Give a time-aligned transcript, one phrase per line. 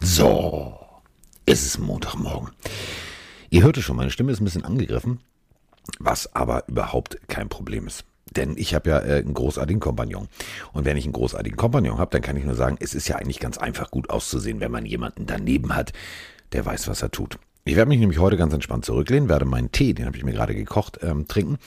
[0.00, 0.78] So,
[1.44, 2.50] es ist Montagmorgen.
[3.50, 5.20] Ihr hörte schon, meine Stimme ist ein bisschen angegriffen,
[5.98, 8.04] was aber überhaupt kein Problem ist.
[8.36, 10.28] Denn ich habe ja äh, einen großartigen Kompagnon.
[10.72, 13.16] Und wenn ich einen großartigen Kompagnon habe, dann kann ich nur sagen, es ist ja
[13.16, 15.92] eigentlich ganz einfach gut auszusehen, wenn man jemanden daneben hat,
[16.52, 17.38] der weiß, was er tut.
[17.64, 20.32] Ich werde mich nämlich heute ganz entspannt zurücklehnen, werde meinen Tee, den habe ich mir
[20.32, 21.58] gerade gekocht, ähm, trinken.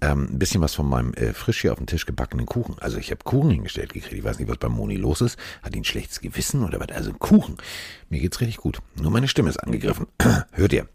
[0.00, 2.76] Ähm, ein bisschen was von meinem äh, frisch hier auf den Tisch gebackenen Kuchen.
[2.80, 4.14] Also ich habe Kuchen hingestellt gekriegt.
[4.14, 5.38] Ich weiß nicht, was bei Moni los ist.
[5.62, 6.90] Hat ihn schlechtes Gewissen oder was?
[6.90, 7.56] Also Kuchen.
[8.10, 8.80] Mir geht's richtig gut.
[9.00, 10.06] Nur meine Stimme ist angegriffen.
[10.52, 10.86] Hört ihr?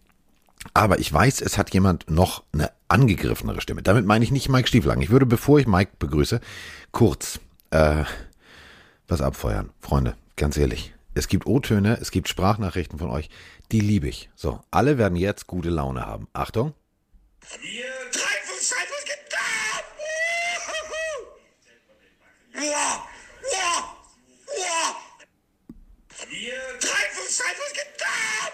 [0.73, 3.81] Aber ich weiß, es hat jemand noch eine angegriffenere Stimme.
[3.81, 5.01] Damit meine ich nicht Mike Stieflagen.
[5.01, 6.39] Ich würde, bevor ich Mike begrüße,
[6.91, 7.39] kurz
[7.71, 8.03] äh,
[9.07, 9.71] was abfeuern.
[9.79, 10.93] Freunde, ganz ehrlich.
[11.13, 13.29] Es gibt O-Töne, es gibt Sprachnachrichten von euch,
[13.71, 14.29] die liebe ich.
[14.33, 16.29] So, alle werden jetzt gute Laune haben.
[16.31, 16.73] Achtung.
[17.61, 19.83] Wir drei von Schreibers getan!
[22.53, 23.05] Ja,
[23.51, 23.95] ja,
[24.57, 24.95] ja!
[26.29, 28.51] Wir drei von Schreibers getan!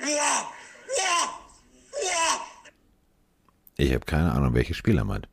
[0.00, 0.52] Ja,
[0.98, 1.40] ja,
[2.02, 2.40] ja!
[3.78, 5.28] Ich habe keine Ahnung, welches Spiel er meint.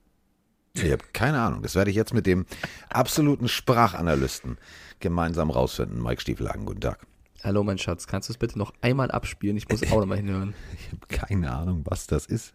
[0.76, 1.62] Ich habe keine Ahnung.
[1.62, 2.46] Das werde ich jetzt mit dem
[2.90, 4.58] absoluten Sprachanalysten
[5.00, 6.02] gemeinsam rausfinden.
[6.02, 7.06] Mike Stieflagen, guten Tag.
[7.44, 8.08] Hallo, mein Schatz.
[8.08, 9.56] Kannst du es bitte noch einmal abspielen?
[9.56, 10.54] Ich muss auch nochmal hinhören.
[10.80, 12.54] Ich habe keine Ahnung, was das ist.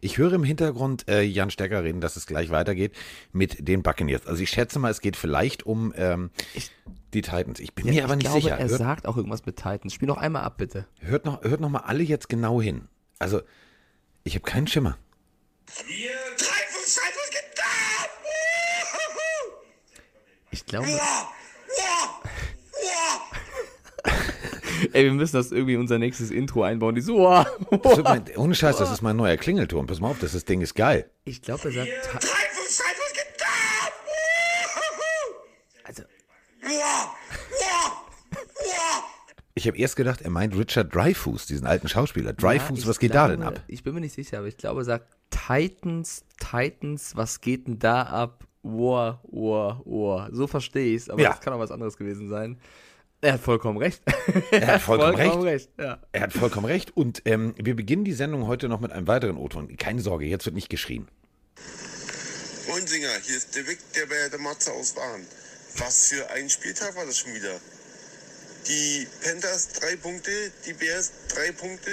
[0.00, 2.94] Ich höre im Hintergrund äh, Jan Stecker reden, dass es gleich weitergeht
[3.32, 4.26] mit den Buccaneers.
[4.26, 6.30] Also ich schätze mal, es geht vielleicht um ähm,
[7.14, 7.60] die Titans.
[7.60, 8.58] Ich bin Ja, mir aber ich nicht glaube, sicher.
[8.58, 9.92] Er Hört, sagt auch irgendwas mit Titans.
[9.94, 10.86] Spiel noch einmal ab, bitte.
[11.00, 12.88] hört, noch, hört noch mal alle jetzt genau hin.
[13.18, 13.42] Also
[14.24, 14.96] ich habe keinen Schimmer.
[15.86, 18.08] Wir drei von Schreibers getan!
[20.50, 20.88] Ich glaube.
[20.88, 21.28] Ja,
[21.76, 22.20] ja,
[22.84, 24.12] ja!
[24.92, 26.94] Ey, wir müssen das irgendwie in unser nächstes Intro einbauen.
[26.94, 27.18] Die so.
[27.18, 27.46] Wow.
[27.82, 29.86] Das wird mein, ohne Scheiß, das ist mein neuer Klingelton.
[29.86, 31.10] Pass mal auf, das, das Ding ist geil.
[31.24, 31.88] Ich glaube, er sagt.
[35.84, 36.02] Also,
[36.62, 37.92] Ja, ja,
[38.66, 39.04] ja!
[39.54, 42.32] Ich habe erst gedacht, er meint Richard Dreyfuss, diesen alten Schauspieler.
[42.32, 43.64] Dreyfuss, ja, was geht da glaube, denn ab?
[43.66, 47.78] Ich bin mir nicht sicher, aber ich glaube, er sagt Titans, Titans, was geht denn
[47.78, 48.44] da ab?
[48.62, 50.28] Wow, wow, wow.
[50.32, 51.30] So verstehe ich es, aber Ja.
[51.30, 52.58] das kann auch was anderes gewesen sein.
[53.20, 54.02] Er hat vollkommen recht.
[54.52, 55.70] Er hat vollkommen recht.
[55.78, 55.98] Ja.
[56.12, 56.96] Er hat vollkommen recht.
[56.96, 59.76] Und ähm, wir beginnen die Sendung heute noch mit einem weiteren O-Ton.
[59.76, 61.08] Keine Sorge, jetzt wird nicht geschrien.
[62.68, 65.26] Moin Singer, hier ist der Vic, der bei der Matze aus Waren.
[65.78, 67.54] Was für ein Spieltag war das schon wieder?
[68.68, 70.30] Die Panthers drei Punkte,
[70.66, 71.90] die Bears drei Punkte,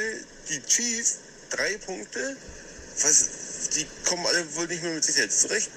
[0.49, 2.35] die Chiefs drei Punkte.
[3.01, 5.69] Was, die kommen alle wohl nicht mehr mit sich selbst zurecht.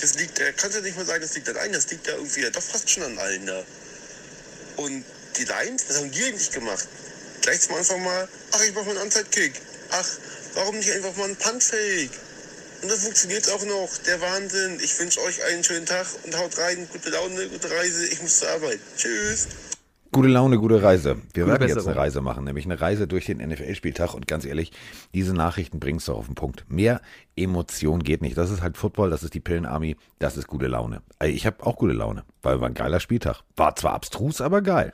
[0.00, 2.12] Das liegt, da kannst du nicht mal sagen, das liegt an einem, das liegt da
[2.12, 3.64] irgendwie ja doch fast schon an allen da.
[4.76, 5.04] Und
[5.36, 6.88] die Lions, was haben die eigentlich gemacht?
[7.42, 9.52] Gleich zum Anfang mal, ach, ich mach mal einen Onside-Kick.
[9.90, 10.08] Ach,
[10.54, 12.10] warum nicht einfach mal einen Punt-Fake?
[12.82, 13.90] Und das funktioniert auch noch.
[14.06, 14.80] Der Wahnsinn.
[14.80, 16.88] Ich wünsche euch einen schönen Tag und haut rein.
[16.90, 18.06] Gute Laune, gute Reise.
[18.06, 18.80] Ich muss zur Arbeit.
[18.96, 19.48] Tschüss.
[20.12, 21.18] Gute Laune, gute Reise.
[21.34, 24.12] Wir werden jetzt eine Reise machen, nämlich eine Reise durch den NFL-Spieltag.
[24.12, 24.72] Und ganz ehrlich,
[25.14, 26.64] diese Nachrichten bringen es doch auf den Punkt.
[26.68, 27.00] Mehr
[27.36, 28.36] Emotion geht nicht.
[28.36, 31.02] Das ist halt Football, das ist die Pillenarmy, das ist gute Laune.
[31.22, 33.42] Ich habe auch gute Laune, weil war ein geiler Spieltag.
[33.54, 34.92] War zwar abstrus, aber geil.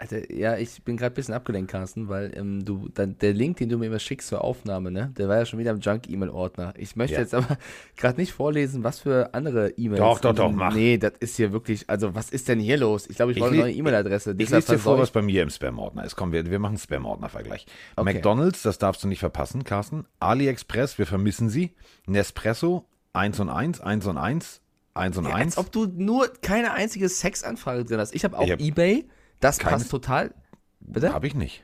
[0.00, 3.58] Alter, ja, ich bin gerade ein bisschen abgelenkt, Carsten, weil ähm, du, dann, der Link,
[3.58, 6.72] den du mir immer schickst zur Aufnahme, ne, der war ja schon wieder im Junk-E-Mail-Ordner.
[6.78, 7.20] Ich möchte Ja.
[7.20, 7.58] jetzt aber
[7.98, 10.00] gerade nicht vorlesen, was für andere E-Mails.
[10.00, 10.74] Doch, doch, doch, mach.
[10.74, 13.08] Nee, das ist hier wirklich, also was ist denn hier los?
[13.10, 14.30] Ich glaube, ich Ich brauche eine neue E-Mail-Adresse.
[14.30, 16.16] Ich Deshalb lese dir vor, was bei mir im Spam-Ordner ist.
[16.16, 17.66] Komm, wir, wir machen Spam-Ordner-Vergleich.
[17.96, 18.14] Okay.
[18.14, 20.06] McDonalds, das darfst du nicht verpassen, Carsten.
[20.18, 21.74] AliExpress, wir vermissen sie.
[22.06, 24.60] Nespresso, 1 und 1, 1 und 1,
[24.94, 25.58] 1 und Ja, 1.
[25.58, 28.14] als ob du nur keine einzige Sexanfrage drin hast.
[28.14, 29.04] Ich habe auch Ich hab Ebay,
[29.40, 30.34] das keines- passt total.
[30.80, 31.12] Bitte?
[31.12, 31.62] Habe ich nicht.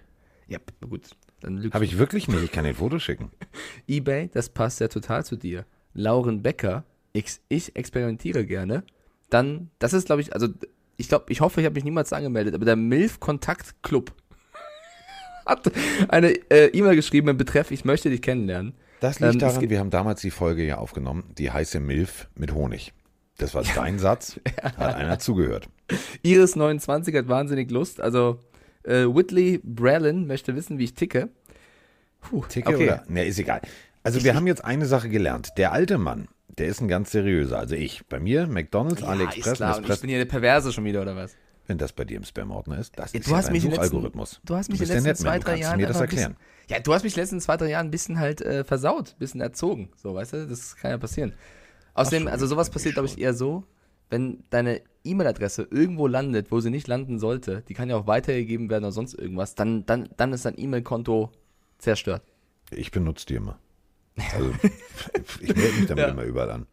[0.49, 1.11] Ja, gut.
[1.73, 2.43] Habe ich wirklich nicht.
[2.43, 3.31] Ich kann dir ein Foto schicken.
[3.87, 5.65] Ebay, das passt ja total zu dir.
[5.95, 8.85] Lauren Becker, ich, ich experimentiere gerne.
[9.31, 10.49] Dann, das ist, glaube ich, also
[10.97, 14.13] ich glaube, ich hoffe, ich habe mich niemals angemeldet, aber der MILF Kontakt Club
[15.47, 15.71] hat
[16.09, 18.75] eine äh, E-Mail geschrieben im Betreff, ich möchte dich kennenlernen.
[19.01, 22.55] Das liegt Ähm, daran, wir haben damals die Folge ja aufgenommen, die heiße Milf mit
[22.55, 22.93] Honig.
[23.39, 25.69] Das war dein Satz, hat einer zugehört.
[26.23, 28.41] Iris 29 hat wahnsinnig Lust, also
[28.83, 31.29] äh, Whitley Bralin möchte wissen, wie ich ticke.
[32.21, 32.85] Puh, Ticke okay.
[32.85, 33.05] oder?
[33.09, 33.61] Ne, ist egal.
[34.03, 35.51] Also wir haben jetzt eine Sache gelernt.
[35.57, 36.29] Der alte Mann,
[36.59, 37.59] der ist ein ganz seriöser.
[37.59, 39.71] Also ich, bei mir, McDonalds, Ja, AliExpress, ist klar.
[39.71, 40.01] Und ich Nespresso.
[40.03, 41.37] bin hier der Perverse schon wieder, oder was?
[41.67, 44.41] Wenn das bei dir im Spam-Ordner ist, das ist du ja hast dein Suchalgorithmus.
[44.45, 46.35] du hast mich in den letzten zwei, drei Jahren mir das erklären.
[46.35, 48.63] Bisschen, ja, du hast mich in den letzten zwei, drei Jahren ein bisschen halt äh,
[48.63, 51.33] versaut, ein bisschen erzogen, so, weißt du, das kann ja passieren.
[51.95, 53.65] Außerdem, also sowas passiert, glaube ich, eher so,
[54.11, 58.69] wenn deine E-Mail-Adresse irgendwo landet, wo sie nicht landen sollte, die kann ja auch weitergegeben
[58.71, 61.31] werden oder sonst irgendwas, dann, dann, dann ist dein E-Mail-Konto
[61.79, 62.23] zerstört.
[62.71, 63.59] Ich benutze die immer.
[64.33, 64.51] Also,
[65.43, 66.11] ich melde mich damit ja.
[66.11, 66.67] immer überall an.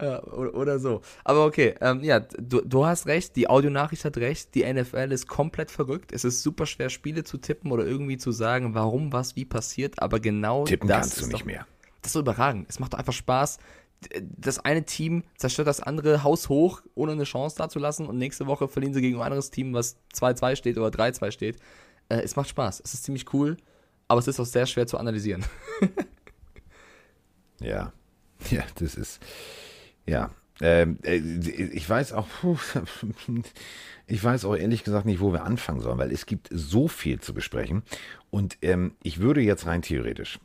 [0.00, 1.00] Ja, oder, oder, so.
[1.24, 5.26] Aber okay, ähm, ja, du, du hast recht, die Audionachricht hat recht, die NFL ist
[5.26, 6.12] komplett verrückt.
[6.12, 10.02] Es ist super schwer, Spiele zu tippen oder irgendwie zu sagen, warum was wie passiert,
[10.02, 11.66] aber genau tippen das kannst du nicht doch, mehr.
[12.02, 12.66] Das ist so überragend.
[12.68, 13.58] Es macht doch einfach Spaß.
[14.20, 18.94] Das eine Team zerstört das andere haushoch, ohne eine Chance dazulassen und nächste Woche verlieren
[18.94, 21.56] sie gegen ein anderes Team, was 2-2 steht oder 3-2 steht.
[22.08, 22.82] Äh, es macht Spaß.
[22.84, 23.56] Es ist ziemlich cool,
[24.08, 25.44] aber es ist auch sehr schwer zu analysieren.
[27.60, 27.92] ja,
[28.50, 29.20] ja, das ist
[30.06, 32.28] ja, ähm, äh, ich weiß auch,
[34.06, 37.20] ich weiß auch ehrlich gesagt nicht, wo wir anfangen sollen, weil es gibt so viel
[37.20, 37.82] zu besprechen.
[38.30, 40.38] Und ähm, ich würde jetzt rein theoretisch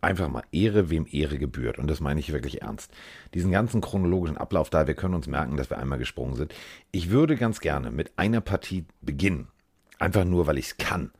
[0.00, 1.78] einfach mal Ehre, wem Ehre gebührt.
[1.78, 2.92] Und das meine ich wirklich ernst.
[3.34, 6.54] Diesen ganzen chronologischen Ablauf da, wir können uns merken, dass wir einmal gesprungen sind.
[6.92, 9.48] Ich würde ganz gerne mit einer Partie beginnen.
[9.98, 11.12] Einfach nur, weil ich es kann.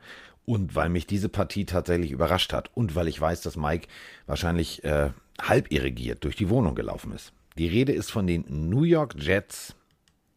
[0.45, 2.71] Und weil mich diese Partie tatsächlich überrascht hat.
[2.75, 3.89] Und weil ich weiß, dass Mike
[4.27, 7.33] wahrscheinlich äh, halb irrigiert durch die Wohnung gelaufen ist.
[7.59, 9.75] Die Rede ist von den New York Jets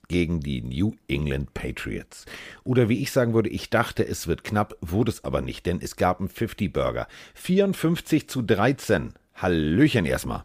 [0.10, 2.26] gegen die New England Patriots.
[2.66, 5.80] Oder wie ich sagen würde, ich dachte, es wird knapp, wurde es aber nicht, denn
[5.82, 7.08] es gab einen 50 Burger.
[7.36, 9.14] 54 zu 13.
[9.36, 10.44] Hallöchen erstmal.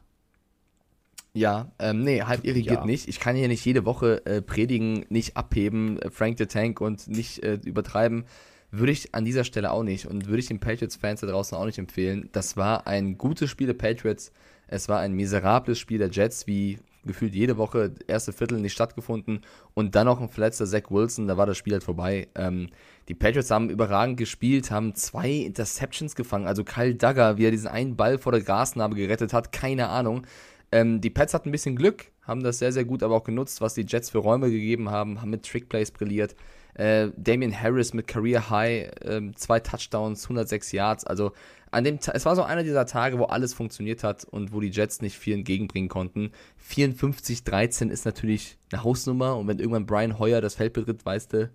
[1.32, 2.86] Ja, ähm, nee, halb irrigiert ja.
[2.86, 3.08] nicht.
[3.08, 7.08] Ich kann hier nicht jede Woche äh, predigen, nicht abheben, äh, Frank the Tank und
[7.08, 8.24] nicht äh, übertreiben.
[8.70, 11.66] Würde ich an dieser Stelle auch nicht und würde ich den Patriots-Fans da draußen auch
[11.66, 12.28] nicht empfehlen.
[12.32, 14.30] Das war ein gutes Spiel der Patriots.
[14.68, 19.40] Es war ein miserables Spiel der Jets, wie gefühlt jede Woche, erste Viertel nicht stattgefunden
[19.74, 22.28] und dann noch ein verletzter Zach Wilson, da war das Spiel halt vorbei.
[22.34, 22.68] Ähm,
[23.08, 27.68] die Patriots haben überragend gespielt, haben zwei Interceptions gefangen, also Kyle Duggar, wie er diesen
[27.68, 30.26] einen Ball vor der Grasnarbe gerettet hat, keine Ahnung.
[30.72, 33.60] Ähm, die Pets hatten ein bisschen Glück, haben das sehr, sehr gut aber auch genutzt,
[33.60, 36.34] was die Jets für Räume gegeben haben, haben mit Trickplays brilliert.
[36.74, 41.04] Äh, Damian Harris mit Career High, äh, zwei Touchdowns, 106 Yards.
[41.04, 41.32] Also
[41.74, 44.70] an dem es war so einer dieser Tage, wo alles funktioniert hat und wo die
[44.70, 46.30] Jets nicht viel entgegenbringen konnten.
[46.70, 51.50] 54-13 ist natürlich eine Hausnummer und wenn irgendwann Brian Hoyer das Feld betritt, weißt du,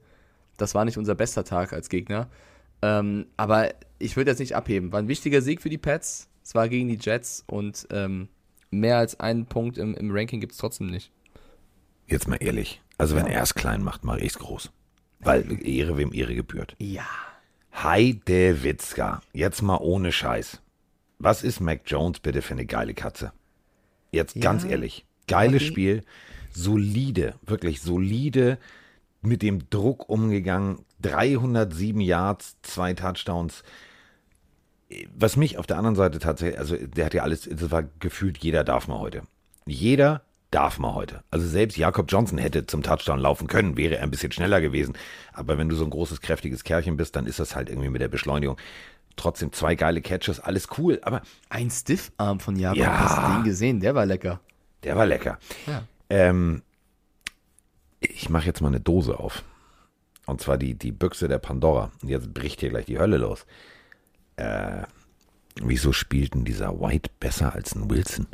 [0.58, 2.30] das war nicht unser bester Tag als Gegner.
[2.82, 4.92] Ähm, aber ich würde jetzt nicht abheben.
[4.92, 6.30] War ein wichtiger Sieg für die Pets.
[6.44, 8.28] Es war gegen die Jets und ähm,
[8.72, 11.12] mehr als einen Punkt im, im Ranking gibt es trotzdem nicht.
[12.08, 12.82] Jetzt mal ehrlich.
[12.98, 13.34] Also wenn ja.
[13.34, 14.72] er es klein macht, mache ich es groß.
[15.20, 16.76] Weil Ehre wem Ehre gebührt.
[16.80, 17.06] Ja.
[17.84, 19.22] Heidewitzka.
[19.34, 20.62] Jetzt mal ohne Scheiß.
[21.18, 23.32] Was ist Mac Jones bitte für eine geile Katze?
[24.12, 24.42] Jetzt ja.
[24.42, 25.06] ganz ehrlich.
[25.28, 26.04] Geiles Spiel.
[26.52, 28.58] Solide, wirklich solide
[29.22, 30.86] mit dem Druck umgegangen.
[31.02, 33.64] 307 Yards, zwei Touchdowns.
[35.16, 38.40] Was mich auf der anderen Seite tatsächlich, also der hat ja alles, das war gefühlt,
[38.40, 39.22] jeder darf mal heute.
[39.66, 41.24] Jeder darf man heute.
[41.32, 44.98] Also selbst Jakob Johnson hätte zum Touchdown laufen können, wäre er ein bisschen schneller gewesen.
[45.34, 48.02] Aber wenn du so ein großes, kräftiges Kerlchen bist, dann ist das halt irgendwie mit
[48.02, 48.58] der Beschleunigung.
[49.16, 51.00] Trotzdem zwei geile Catches, alles cool.
[51.04, 53.80] Aber ein Stiffarm von Jakob, ja, hast du den gesehen?
[53.80, 54.40] Der war lecker.
[54.84, 55.40] Der war lecker.
[55.68, 55.84] Ja.
[56.10, 56.62] Ähm,
[58.00, 59.44] ich mache jetzt mal eine Dose auf.
[60.26, 61.92] Und zwar die, die Büchse der Pandora.
[62.02, 63.46] Und jetzt bricht hier gleich die Hölle los.
[64.38, 64.84] Äh,
[65.62, 68.28] wieso spielt denn dieser White besser als ein Wilson?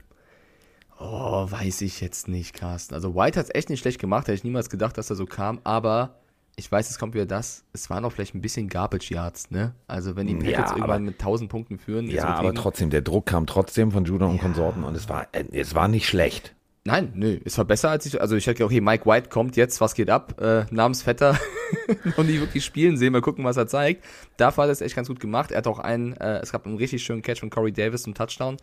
[1.00, 2.94] Oh, weiß ich jetzt nicht, Carsten.
[2.94, 5.26] Also White hat es echt nicht schlecht gemacht, hätte ich niemals gedacht, dass er so
[5.26, 6.16] kam, aber
[6.56, 9.76] ich weiß, es kommt wieder das, es waren auch vielleicht ein bisschen Garbage Yards, ne?
[9.88, 12.10] Also wenn die Packers ja, irgendwann mit 1000 Punkten führen.
[12.10, 14.42] Ja, aber trotzdem, der Druck kam trotzdem von Judah und ja.
[14.42, 16.56] Konsorten und es war, es war nicht schlecht.
[16.88, 19.82] Nein, nö, es war besser als ich, also ich hätte okay, Mike White kommt jetzt,
[19.82, 21.38] was geht ab, äh, Namensvetter,
[22.18, 24.06] noch nie wirklich spielen sehen, mal gucken, was er zeigt.
[24.38, 26.68] Dafür hat er es echt ganz gut gemacht, er hat auch einen, äh, es gab
[26.68, 28.58] einen richtig schönen Catch von Corey Davis zum Touchdown.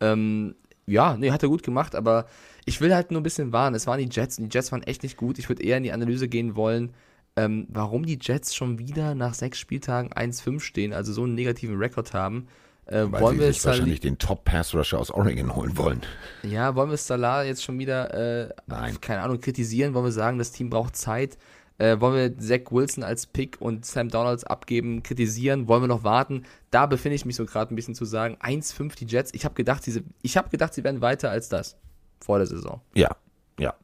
[0.00, 2.26] Ähm, ja, nee, hat er gut gemacht, aber
[2.64, 3.76] ich will halt nur ein bisschen warnen.
[3.76, 5.38] Es waren die Jets und die Jets waren echt nicht gut.
[5.38, 6.92] Ich würde eher in die Analyse gehen wollen,
[7.36, 11.76] ähm, warum die Jets schon wieder nach sechs Spieltagen 1-5 stehen, also so einen negativen
[11.76, 12.48] Rekord haben.
[12.86, 16.02] Äh, Weil wollen sie wir sich wahrscheinlich den Top-Pass-Rusher aus Oregon holen wollen.
[16.44, 19.00] Ja, wollen wir Salah jetzt schon wieder, äh, Nein.
[19.00, 19.92] keine Ahnung, kritisieren?
[19.92, 21.36] Wollen wir sagen, das Team braucht Zeit?
[21.78, 25.68] Äh, wollen wir Zach Wilson als Pick und Sam Donalds abgeben, kritisieren?
[25.68, 26.44] Wollen wir noch warten?
[26.70, 28.36] Da befinde ich mich so gerade ein bisschen zu sagen.
[28.40, 29.34] 1-5 die Jets.
[29.34, 30.02] Ich habe gedacht, diese,
[30.50, 31.76] gedacht, sie werden weiter als das
[32.20, 32.80] vor der Saison.
[32.94, 33.10] Ja,
[33.58, 33.74] ja.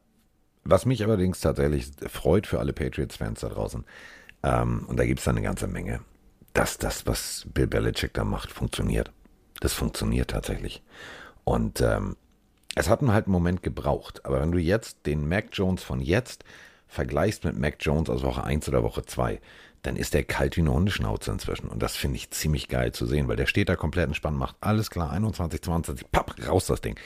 [0.64, 3.84] Was mich allerdings tatsächlich freut für alle Patriots-Fans da draußen,
[4.42, 6.00] ähm, und da gibt es eine ganze Menge,
[6.52, 9.12] dass das, was Bill Belichick da macht, funktioniert.
[9.60, 10.82] Das funktioniert tatsächlich.
[11.44, 12.16] Und ähm,
[12.74, 14.24] es hat halt einen Moment gebraucht.
[14.24, 16.44] Aber wenn du jetzt den Mac Jones von jetzt
[16.92, 19.40] vergleichst mit Mac Jones aus Woche 1 oder Woche 2,
[19.80, 21.68] dann ist der kalt wie eine Hundeschnauze inzwischen.
[21.68, 24.56] Und das finde ich ziemlich geil zu sehen, weil der steht da komplett entspannt, macht
[24.60, 26.96] alles klar, 21, 22, papp, raus das Ding.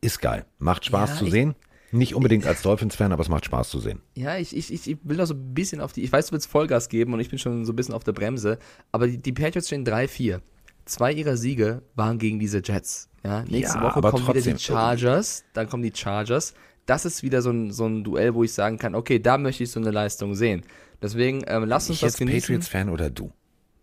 [0.00, 0.46] Ist geil.
[0.58, 1.54] Macht Spaß ja, zu sehen.
[1.92, 4.00] Nicht unbedingt als Dolphins-Fan, aber es macht Spaß zu sehen.
[4.14, 6.48] Ja, ich, ich, ich will da so ein bisschen auf die, ich weiß, du willst
[6.48, 8.58] Vollgas geben und ich bin schon so ein bisschen auf der Bremse,
[8.90, 10.40] aber die, die Patriots stehen 3-4.
[10.86, 13.08] Zwei ihrer Siege waren gegen diese Jets.
[13.22, 16.54] Ja, nächste Ja, Woche kommen trotzdem wieder die Chargers, dann kommen die Chargers.
[16.86, 19.64] Das ist wieder so ein, so ein Duell, wo ich sagen kann, okay, da möchte
[19.64, 20.62] ich so eine Leistung sehen.
[21.02, 22.40] Deswegen ähm, lass uns Ich das jetzt genießen.
[22.40, 23.32] Patriots-Fan oder du?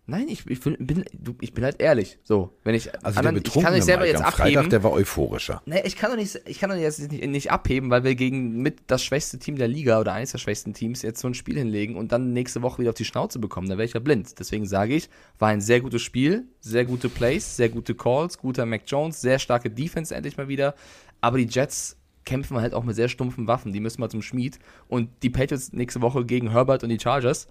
[0.04, 1.04] Nein, ich, ich, bin,
[1.40, 2.18] ich bin halt ehrlich.
[2.24, 4.54] So, wenn ich Also anderen, der ich kann nicht selber Mike jetzt abheben.
[4.54, 5.62] Freitag, der war euphorischer.
[5.64, 8.60] Nee, ich kann doch nicht, ich kann doch jetzt nicht, nicht abheben, weil wir gegen
[8.62, 11.56] mit das schwächste Team der Liga oder eines der schwächsten Teams jetzt so ein Spiel
[11.56, 13.68] hinlegen und dann nächste Woche wieder auf die Schnauze bekommen.
[13.68, 14.40] Da wäre ich ja blind.
[14.40, 18.66] Deswegen sage ich, war ein sehr gutes Spiel, sehr gute Plays, sehr gute Calls, guter
[18.66, 20.74] Mac Jones, sehr starke Defense endlich mal wieder.
[21.20, 23.72] Aber die Jets kämpfen halt auch mit sehr stumpfen Waffen.
[23.72, 24.58] Die müssen mal zum Schmied.
[24.88, 27.48] Und die Patriots nächste Woche gegen Herbert und die Chargers.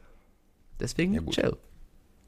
[0.79, 1.57] Deswegen Ja, chill.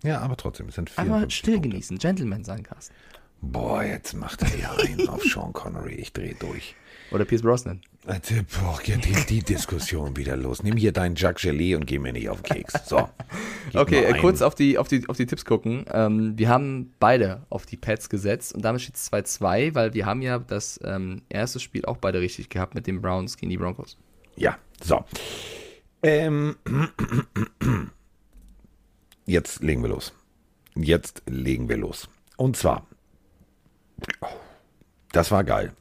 [0.04, 1.70] Ja, aber trotzdem, es sind Einfach 54 still Punkte.
[1.70, 1.98] genießen.
[1.98, 2.94] Gentleman sein, Carsten.
[3.42, 5.96] Boah, jetzt macht er hier einen auf Sean Connery.
[5.96, 6.76] Ich drehe durch.
[7.14, 7.80] Oder Pierce Brosnan.
[8.08, 10.64] Also, boah, geht die, die Diskussion wieder los.
[10.64, 12.74] Nimm hier deinen Jacques Gelee und geh mir nicht auf den Keks.
[12.88, 13.08] So.
[13.76, 15.86] Okay, äh, kurz auf die, auf, die, auf die Tipps gucken.
[15.92, 20.06] Ähm, wir haben beide auf die Pets gesetzt und damit steht es 2-2, weil wir
[20.06, 23.58] haben ja das ähm, erste Spiel auch beide richtig gehabt mit den Browns gegen die
[23.58, 23.98] Broncos.
[24.36, 25.06] Ja, so.
[26.02, 26.56] Ähm,
[29.26, 30.14] jetzt legen wir los.
[30.76, 32.10] Jetzt legen wir los.
[32.38, 32.88] Und zwar,
[35.12, 35.74] das war geil.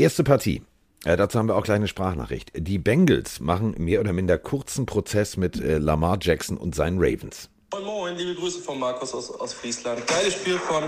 [0.00, 0.62] Erste Partie.
[1.04, 2.52] Äh, dazu haben wir auch gleich eine Sprachnachricht.
[2.56, 7.50] Die Bengals machen mehr oder minder kurzen Prozess mit äh, Lamar Jackson und seinen Ravens.
[7.70, 10.06] Moin Moin, liebe Grüße von Markus aus, aus Friesland.
[10.06, 10.84] Geiles Spiel von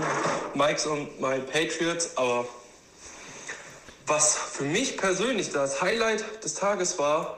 [0.55, 2.47] Mikes und meinen Patriots, aber
[4.07, 7.37] was für mich persönlich das Highlight des Tages war,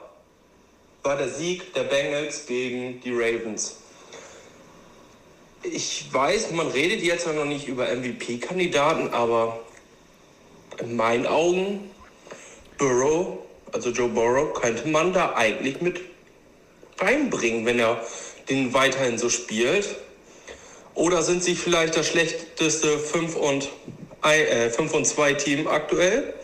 [1.02, 3.76] war der Sieg der Bengals gegen die Ravens.
[5.62, 9.60] Ich weiß, man redet jetzt ja noch nicht über MVP-Kandidaten, aber
[10.80, 11.90] in meinen Augen,
[12.78, 13.38] Burrow,
[13.72, 16.00] also Joe Burrow, könnte man da eigentlich mit
[16.98, 18.02] reinbringen, wenn er
[18.48, 19.96] den weiterhin so spielt?
[20.94, 23.68] Oder sind sie vielleicht das schlechteste 5 und,
[24.22, 26.34] äh, 5 und 2 Team aktuell?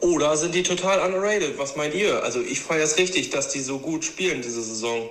[0.00, 1.58] Oder sind die total underrated?
[1.58, 2.22] Was meint ihr?
[2.22, 5.10] Also ich feiere es richtig, dass die so gut spielen diese Saison.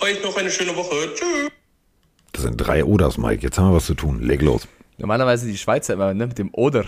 [0.00, 1.12] Euch noch eine schöne Woche.
[1.14, 1.50] Tschüss.
[2.32, 3.42] Das sind drei Oders, Mike.
[3.42, 4.22] Jetzt haben wir was zu tun.
[4.22, 4.62] Leg los.
[4.98, 6.84] Normalerweise die Schweizer immer ne, mit dem Oder.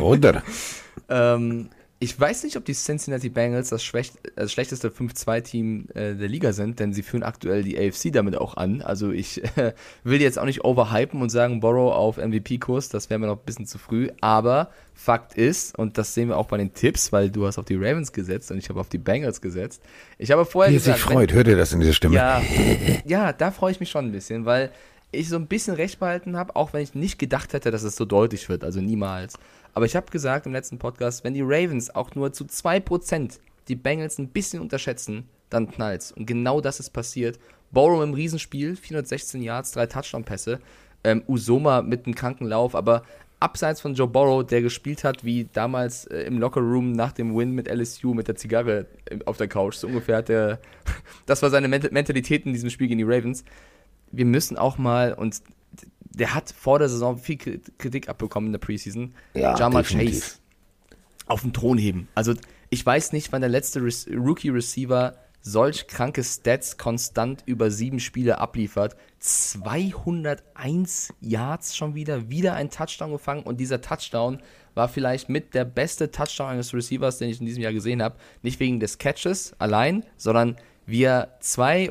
[0.00, 0.42] Oder?
[1.08, 1.68] ähm,
[2.00, 6.52] ich weiß nicht, ob die Cincinnati Bengals das, schwäch das schlechteste 5-2-Team äh, der Liga
[6.52, 8.82] sind, denn sie führen aktuell die AFC damit auch an.
[8.82, 9.72] Also ich äh,
[10.04, 13.44] will jetzt auch nicht overhypen und sagen, Borrow auf MVP-Kurs, das wäre mir noch ein
[13.46, 14.08] bisschen zu früh.
[14.20, 17.64] Aber Fakt ist, und das sehen wir auch bei den Tipps, weil du hast auf
[17.64, 19.82] die Ravens gesetzt und ich habe auf die Bengals gesetzt.
[20.18, 21.32] Ich habe vorher Wie sich gesagt, wenn- freut.
[21.32, 22.16] Hört ihr das in dieser Stimme?
[22.16, 22.42] ja,
[23.06, 24.70] ja, da freue ich mich schon ein bisschen, weil
[25.14, 27.96] ich so ein bisschen recht behalten habe, auch wenn ich nicht gedacht hätte, dass es
[27.96, 29.34] so deutlich wird, also niemals.
[29.72, 33.76] Aber ich habe gesagt im letzten Podcast, wenn die Ravens auch nur zu 2% die
[33.76, 36.12] Bengals ein bisschen unterschätzen, dann knallt's.
[36.12, 37.38] Und genau das ist passiert.
[37.70, 40.60] Borrow im Riesenspiel, 416 Yards, drei Touchdown-Pässe.
[41.02, 43.02] Ähm, Usoma mit einem kranken Lauf, aber
[43.40, 47.50] abseits von Joe Borrow, der gespielt hat wie damals äh, im Lockerroom nach dem Win
[47.50, 50.60] mit LSU mit der Zigarre äh, auf der Couch, so ungefähr hat der,
[51.26, 53.44] das war seine Ment- Mentalität in diesem Spiel gegen die Ravens.
[54.12, 55.42] Wir müssen auch mal, und
[56.02, 60.20] der hat vor der Saison viel Kri- Kritik abbekommen in der Preseason, Ja, Jama definitiv.
[60.22, 60.38] Chase
[61.26, 62.08] auf den Thron heben.
[62.14, 62.34] Also
[62.70, 68.38] ich weiß nicht, wann der letzte Re Rookie-Receiver solch kranke Stats konstant über sieben Spiele
[68.38, 68.96] abliefert.
[69.18, 74.40] 201 Yards schon wieder, wieder ein Touchdown gefangen und dieser Touchdown
[74.74, 78.16] war vielleicht mit der beste Touchdown eines Receivers, den ich in diesem Jahr gesehen habe.
[78.42, 80.56] Nicht wegen des Catches allein, sondern
[80.86, 81.88] wie er zwei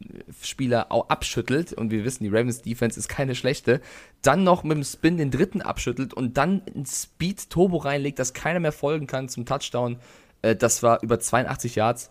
[0.00, 3.80] Ravens-Spieler auch abschüttelt und wir wissen, die Ravens-Defense ist keine schlechte,
[4.22, 8.60] dann noch mit dem Spin den dritten abschüttelt und dann ein Speed-Turbo reinlegt, dass keiner
[8.60, 9.98] mehr folgen kann zum Touchdown.
[10.42, 12.10] Äh, Das war über 82 Yards.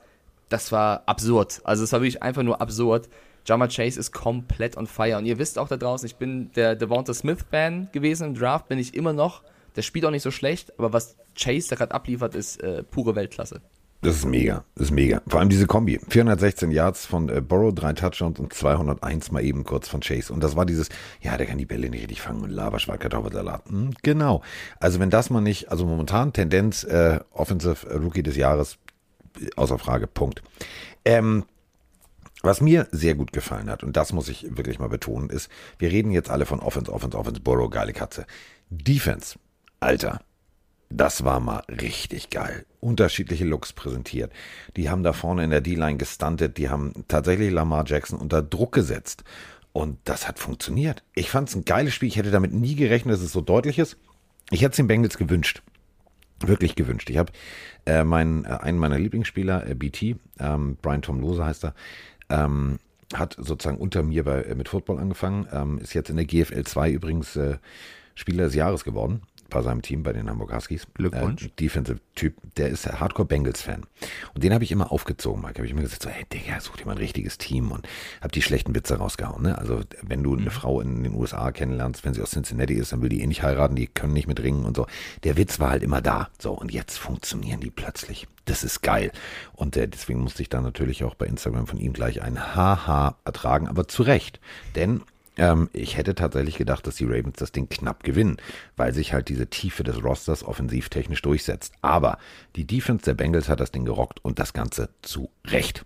[0.49, 1.61] Das war absurd.
[1.63, 3.09] Also es war wirklich einfach nur absurd.
[3.45, 5.17] Jama Chase ist komplett on fire.
[5.17, 8.77] Und ihr wisst auch da draußen, ich bin der Devonta Smith-Fan gewesen im Draft, bin
[8.79, 9.43] ich immer noch.
[9.75, 13.15] Der spielt auch nicht so schlecht, aber was Chase da gerade abliefert, ist äh, pure
[13.15, 13.61] Weltklasse.
[14.01, 15.21] Das ist mega, das ist mega.
[15.27, 15.99] Vor allem diese Kombi.
[16.07, 20.31] 416 Yards von äh, Burrow, drei Touchdowns und 201 mal eben kurz von Chase.
[20.31, 20.89] Und das war dieses,
[21.19, 23.67] ja, der kann die Bälle nicht richtig fangen und Lava, Kartoffelsalat.
[23.67, 24.43] Hm, genau.
[24.79, 28.77] Also wenn das mal nicht, also momentan Tendenz äh, Offensive Rookie des Jahres,
[29.41, 30.43] äh, außer Frage, Punkt.
[31.03, 31.45] Ähm,
[32.43, 35.49] was mir sehr gut gefallen hat, und das muss ich wirklich mal betonen, ist,
[35.79, 38.27] wir reden jetzt alle von Offense, Offense, Offense, Burrow, geile Katze.
[38.69, 39.39] Defense,
[39.79, 40.21] Alter,
[40.89, 42.65] das war mal richtig geil.
[42.79, 44.31] Unterschiedliche Looks präsentiert.
[44.77, 46.57] Die haben da vorne in der D-Line gestuntet.
[46.57, 49.23] Die haben tatsächlich Lamar Jackson unter Druck gesetzt.
[49.73, 51.03] Und das hat funktioniert.
[51.13, 52.07] Ich fand es ein geiles Spiel.
[52.07, 53.97] Ich hätte damit nie gerechnet, dass es so deutlich ist.
[54.49, 55.61] Ich hätte es den Bengals gewünscht.
[56.39, 57.09] Wirklich gewünscht.
[57.09, 57.33] Ich habe
[57.85, 61.73] äh, meinen, äh, einen meiner Lieblingsspieler, äh, BT, ähm, Brian Tom Lose heißt er,
[62.29, 62.79] ähm,
[63.13, 66.63] hat sozusagen unter mir bei, äh, mit Football angefangen, ähm, ist jetzt in der GFL
[66.63, 67.57] 2 übrigens äh,
[68.15, 70.87] Spieler des Jahres geworden bei seinem Team, bei den Hamburg Huskies.
[70.93, 71.45] Glückwunsch.
[71.45, 73.83] Äh, Defensive Typ, der ist Hardcore Bengals-Fan.
[74.33, 75.55] Und den habe ich immer aufgezogen, Mike.
[75.55, 77.87] Habe ich immer gesagt, so, hey Digga, such dir mal ein richtiges Team und
[78.21, 79.43] habe die schlechten Witze rausgehauen.
[79.43, 79.57] Ne?
[79.57, 80.49] Also, wenn du eine Mhm.
[80.51, 83.43] Frau in den USA kennenlernst, wenn sie aus Cincinnati ist, dann will die eh nicht
[83.43, 84.87] heiraten, die können nicht mit ringen und so.
[85.23, 86.29] Der Witz war halt immer da.
[86.39, 88.27] So, und jetzt funktionieren die plötzlich.
[88.45, 89.11] Das ist geil.
[89.53, 93.15] Und äh, deswegen musste ich dann natürlich auch bei Instagram von ihm gleich ein Haha
[93.25, 94.39] ertragen, aber zu Recht.
[94.75, 95.01] Denn
[95.37, 98.37] ähm, ich hätte tatsächlich gedacht, dass die Ravens das Ding knapp gewinnen,
[98.75, 101.73] weil sich halt diese Tiefe des Rosters offensivtechnisch durchsetzt.
[101.81, 102.17] Aber
[102.55, 105.85] die Defense der Bengals hat das Ding gerockt und das Ganze zu Recht.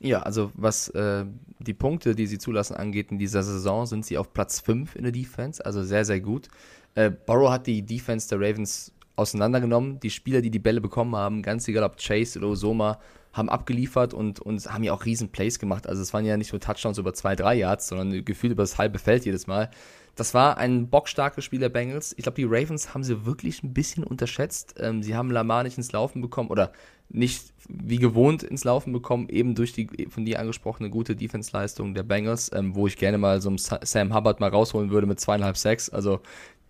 [0.00, 1.24] Ja, also was äh,
[1.60, 5.04] die Punkte, die sie zulassen, angeht in dieser Saison, sind sie auf Platz 5 in
[5.04, 6.48] der Defense, also sehr, sehr gut.
[6.94, 10.00] Äh, Burrow hat die Defense der Ravens auseinandergenommen.
[10.00, 12.98] Die Spieler, die die Bälle bekommen haben, ganz egal ob Chase oder Osoma,
[13.34, 15.86] haben abgeliefert und, und haben ja auch riesen Plays gemacht.
[15.86, 18.78] Also es waren ja nicht nur Touchdowns über zwei, drei Yards, sondern gefühlt über das
[18.78, 19.70] halbe Feld jedes Mal.
[20.14, 22.14] Das war ein bockstarkes Spiel der Bengals.
[22.16, 24.76] Ich glaube, die Ravens haben sie wirklich ein bisschen unterschätzt.
[24.78, 26.70] Ähm, sie haben Lamar nicht ins Laufen bekommen oder
[27.08, 32.04] nicht wie gewohnt ins Laufen bekommen, eben durch die von dir angesprochene gute Defense-Leistung der
[32.04, 35.18] Bengals, ähm, wo ich gerne mal so einen Sa- Sam Hubbard mal rausholen würde mit
[35.18, 35.90] zweieinhalb Sacks.
[35.90, 36.20] Also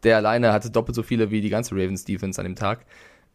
[0.02, 2.87] der alleine hatte doppelt so viele wie die ganze Ravens-Defense an dem Tag.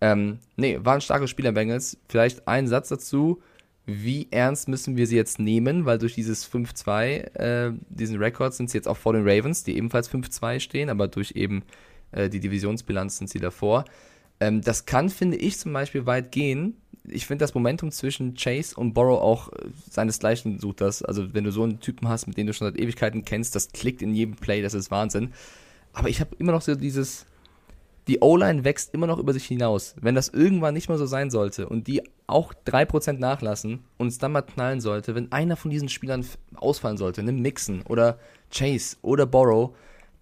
[0.01, 1.97] Ähm, nee, war ein starkes Spiel der Bengals.
[2.07, 3.41] Vielleicht ein Satz dazu.
[3.85, 5.85] Wie ernst müssen wir sie jetzt nehmen?
[5.85, 9.75] Weil durch dieses 5-2, äh, diesen Rekord sind sie jetzt auch vor den Ravens, die
[9.75, 11.63] ebenfalls 5-2 stehen, aber durch eben
[12.11, 13.85] äh, die Divisionsbilanz sind sie davor.
[14.39, 16.77] Ähm, das kann, finde ich, zum Beispiel weit gehen.
[17.07, 21.01] Ich finde das Momentum zwischen Chase und Borrow auch äh, seinesgleichen sucht das.
[21.03, 23.71] Also wenn du so einen Typen hast, mit dem du schon seit Ewigkeiten kennst, das
[23.71, 25.33] klickt in jedem Play, das ist Wahnsinn.
[25.93, 27.25] Aber ich habe immer noch so dieses,
[28.09, 29.95] die O-Line wächst immer noch über sich hinaus.
[30.01, 34.17] Wenn das irgendwann nicht mehr so sein sollte und die auch 3% nachlassen und es
[34.17, 36.25] dann mal knallen sollte, wenn einer von diesen Spielern
[36.55, 38.17] ausfallen sollte, ne Mixon oder
[38.51, 39.75] Chase oder Borrow,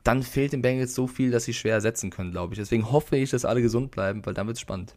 [0.04, 2.60] dann fehlt den Bengals so viel, dass sie schwer ersetzen können, glaube ich.
[2.60, 4.94] Deswegen hoffe ich, dass alle gesund bleiben, weil dann wird es spannend.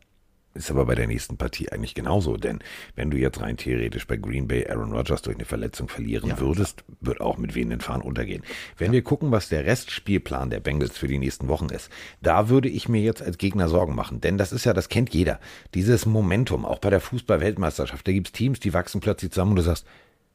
[0.53, 2.59] Ist aber bei der nächsten Partie eigentlich genauso, denn
[2.97, 6.41] wenn du jetzt rein theoretisch bei Green Bay Aaron Rodgers durch eine Verletzung verlieren Ja,
[6.41, 8.43] würdest, wird auch mit wehenden Fahnen untergehen.
[8.77, 11.89] Wenn wir gucken, was der Restspielplan der Bengals für die nächsten Wochen ist,
[12.21, 15.15] da würde ich mir jetzt als Gegner Sorgen machen, denn das ist ja, das kennt
[15.15, 15.39] jeder,
[15.75, 19.63] dieses Momentum, auch bei der Fußball-Weltmeisterschaft, da gibt's Teams, die wachsen plötzlich zusammen und du
[19.63, 19.87] sagst,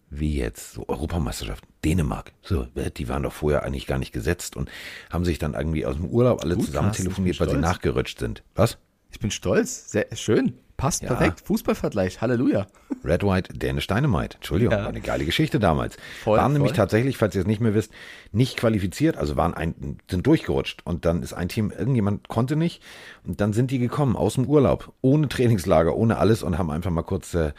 [0.10, 4.70] wie jetzt, so Europameisterschaft, Dänemark, so, die waren doch vorher eigentlich gar nicht gesetzt und
[5.10, 8.44] haben sich dann irgendwie aus dem Urlaub alle Gut, zusammen telefoniert, weil sie nachgerutscht sind.
[8.56, 8.78] Was?
[9.16, 9.90] Ich bin stolz.
[9.92, 10.56] Sehr schön.
[10.76, 11.14] Passt Ja.
[11.14, 11.40] perfekt.
[11.46, 12.20] Fußballvergleich.
[12.20, 12.68] Halleluja.
[13.06, 14.36] Red White, Dänisch Dynamite.
[14.36, 14.82] Entschuldigung, Ja.
[14.82, 15.96] war eine geile Geschichte damals.
[16.26, 16.76] Voll, waren nämlich voll.
[16.76, 17.94] tatsächlich, falls ihr es nicht mehr wisst,
[18.34, 22.84] nicht qualifiziert, also waren ein, sind durchgerutscht und dann ist ein Team, irgendjemand konnte nicht
[23.26, 26.92] und dann sind die gekommen aus dem Urlaub, ohne Trainingslager, ohne alles und haben einfach
[26.92, 27.54] mal kurz äh,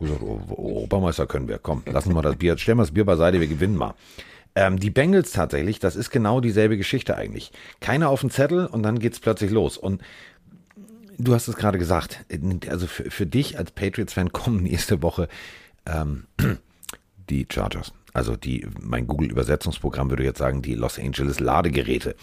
[0.00, 3.38] gesagt, oh, Europameister können wir, komm, lassen wir das Bier, stellen wir das Bier beiseite,
[3.38, 3.94] wir gewinnen mal.
[4.54, 7.52] Ähm, die Bengals tatsächlich, das ist genau dieselbe Geschichte eigentlich.
[7.80, 10.02] Keiner auf dem Zettel und dann geht's plötzlich los und
[11.22, 12.24] du hast es gerade gesagt,
[12.68, 15.28] also für, für dich als Patriots-Fan kommen nächste Woche
[15.86, 16.24] ähm,
[17.30, 17.92] die Chargers.
[18.14, 22.14] Also die, mein Google-Übersetzungsprogramm würde jetzt sagen, die Los Angeles Ladegeräte.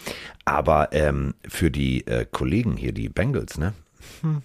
[0.44, 3.74] Aber ähm, für die äh, Kollegen hier, die Bengals, ne?
[4.22, 4.42] Hm.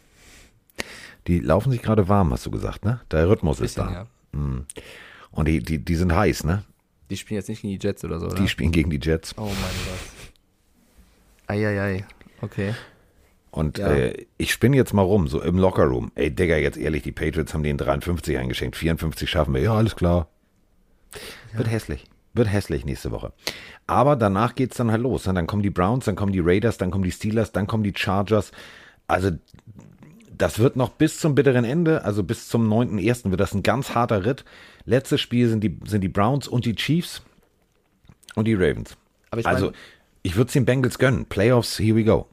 [1.27, 2.99] Die laufen sich gerade warm, hast du gesagt, ne?
[3.11, 3.93] Der Rhythmus ist Bisschen, da.
[3.93, 4.07] ja.
[5.31, 6.63] Und die, die, die sind heiß, ne?
[7.09, 8.35] Die spielen jetzt nicht gegen die Jets oder so, oder?
[8.35, 9.37] Die spielen gegen die Jets.
[9.37, 10.27] oh mein Gott.
[11.47, 12.05] Eieiei.
[12.41, 12.73] Okay.
[13.55, 13.87] Und Ja.
[13.93, 16.11] äh, ich spinne jetzt mal rum, so im Lockerroom.
[16.15, 19.61] Ey, Digga, jetzt ehrlich, die Patriots haben den 53 eingeschenkt, 54 schaffen wir.
[19.61, 20.27] Ja, alles klar.
[21.53, 22.03] Wird hässlich.
[22.33, 23.31] Wird hässlich nächste Woche.
[23.87, 25.25] Aber danach geht's dann halt los.
[25.25, 25.33] ne?
[25.33, 27.93] Dann kommen die Browns, dann kommen die Raiders, dann kommen die Steelers, dann kommen die
[27.95, 28.51] Chargers.
[29.07, 29.31] Also
[30.37, 33.31] das wird noch bis zum bitteren Ende, also bis zum 9.1.
[33.31, 34.43] wird das ein ganz harter Ritt.
[34.83, 37.21] Letztes Spiel sind die, sind die Browns und die Chiefs
[38.35, 38.97] und die Ravens.
[39.31, 39.71] Aber ich also
[40.23, 41.25] ich würde es den Bengals gönnen.
[41.25, 42.27] Playoffs, here we go.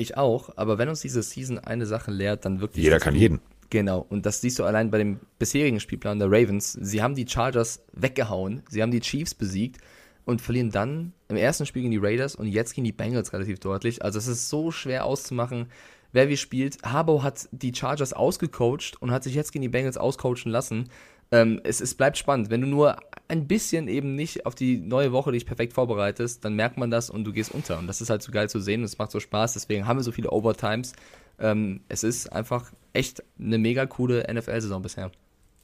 [0.00, 2.82] Ich auch, aber wenn uns diese Season eine Sache lehrt, dann wirklich.
[2.82, 3.40] Jeder kann jeden.
[3.68, 6.72] Genau, und das siehst du allein bei dem bisherigen Spielplan der Ravens.
[6.72, 9.76] Sie haben die Chargers weggehauen, sie haben die Chiefs besiegt
[10.24, 13.60] und verlieren dann im ersten Spiel gegen die Raiders und jetzt gegen die Bengals relativ
[13.60, 14.02] deutlich.
[14.02, 15.66] Also es ist so schwer auszumachen,
[16.12, 16.78] wer wie spielt.
[16.82, 20.88] Harbaugh hat die Chargers ausgecoacht und hat sich jetzt gegen die Bengals auscoachen lassen.
[21.32, 22.50] Ähm, es, es bleibt spannend.
[22.50, 22.96] Wenn du nur
[23.28, 27.10] ein bisschen eben nicht auf die neue Woche dich perfekt vorbereitest, dann merkt man das
[27.10, 27.78] und du gehst unter.
[27.78, 29.52] Und das ist halt so geil zu sehen und es macht so Spaß.
[29.54, 30.92] Deswegen haben wir so viele Overtimes.
[31.38, 35.12] Ähm, es ist einfach echt eine mega coole NFL-Saison bisher.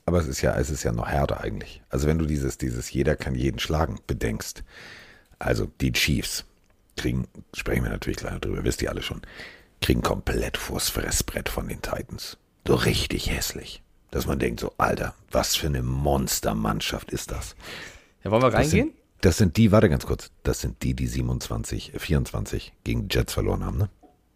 [0.07, 1.83] Aber es ist ja, es ist ja noch härter eigentlich.
[1.91, 4.63] Also wenn du dieses, dieses jeder kann jeden schlagen bedenkst.
[5.41, 6.45] Also die Chiefs
[6.97, 9.23] kriegen, sprechen wir natürlich gleich drüber, wisst ihr alle schon.
[9.81, 12.39] kriegen komplett vors Fressbrett von den Titans.
[12.67, 13.83] So richtig hässlich.
[14.17, 17.55] Dass man denkt so, Alter, was für eine Monstermannschaft ist das?
[18.25, 18.87] Ja, wollen wir Das reingehen?
[18.89, 23.09] sind, das sind die, warte ganz kurz, das sind die, die 27, äh, 24 gegen
[23.09, 23.91] die Jets verloren haben, ne?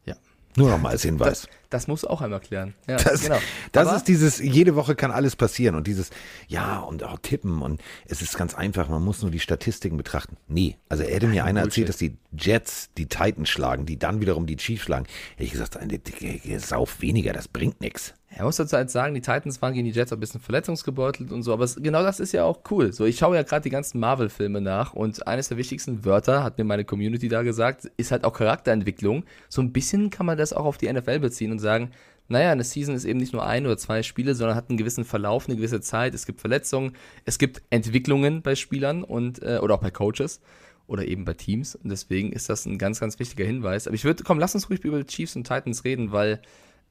[0.05, 0.17] Ja.
[0.57, 1.43] Nur noch mal als Hinweis.
[1.43, 2.75] Das, das musst du auch einmal klären.
[2.89, 3.39] Ja, Das, genau.
[3.73, 6.11] das Aber- ist dieses, jede Woche kann alles passieren und dieses,
[6.49, 10.37] ja, und auch tippen und es ist ganz einfach, man muss nur die Statistiken betrachten.
[10.47, 14.47] Nee, also hätte mir einer erzählt, dass die Jets die Titans schlagen, die dann wiederum
[14.47, 18.13] die Chiefs schlagen, hätte ich gesagt, eine dicke Sauf weniger, das bringt nichts.
[18.33, 21.43] Er muss dazu halt sagen, die Titans waren gegen die Jets ein bisschen verletzungsgebeutelt und
[21.43, 22.93] so, aber genau das ist ja auch cool.
[22.93, 26.57] So, ich schaue ja gerade die ganzen Marvel-Filme nach und eines der wichtigsten Wörter, hat
[26.57, 29.25] mir meine Community da gesagt, ist halt auch Charakterentwicklung.
[29.49, 31.91] So ein bisschen kann man das auch auf die NFL beziehen und sagen,
[32.29, 35.05] naja, eine Season ist eben nicht nur ein oder zwei Spiele, sondern hat einen gewissen
[35.05, 36.15] Verlauf, eine gewisse Zeit.
[36.15, 36.93] Es gibt Verletzungen,
[37.25, 40.41] es gibt Entwicklungen bei Spielern und äh, oder auch bei Coaches
[40.87, 41.75] oder eben bei Teams.
[41.75, 43.89] Und deswegen ist das ein ganz, ganz wichtiger Hinweis.
[43.89, 46.41] Aber ich würde, komm, lass uns ruhig über Chiefs und Titans reden, weil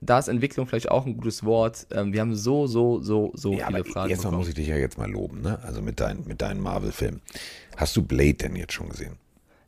[0.02, 1.88] da ist Entwicklung vielleicht auch ein gutes Wort.
[1.92, 4.10] Ähm, wir haben so, so, so, so Ja, viele Fragen.
[4.10, 5.60] jetzt muss ich dich ja jetzt mal loben, ne?
[5.64, 7.22] Also mit, dein, mit deinen Marvel-Filmen.
[7.76, 9.18] Hast du Blade denn jetzt schon gesehen?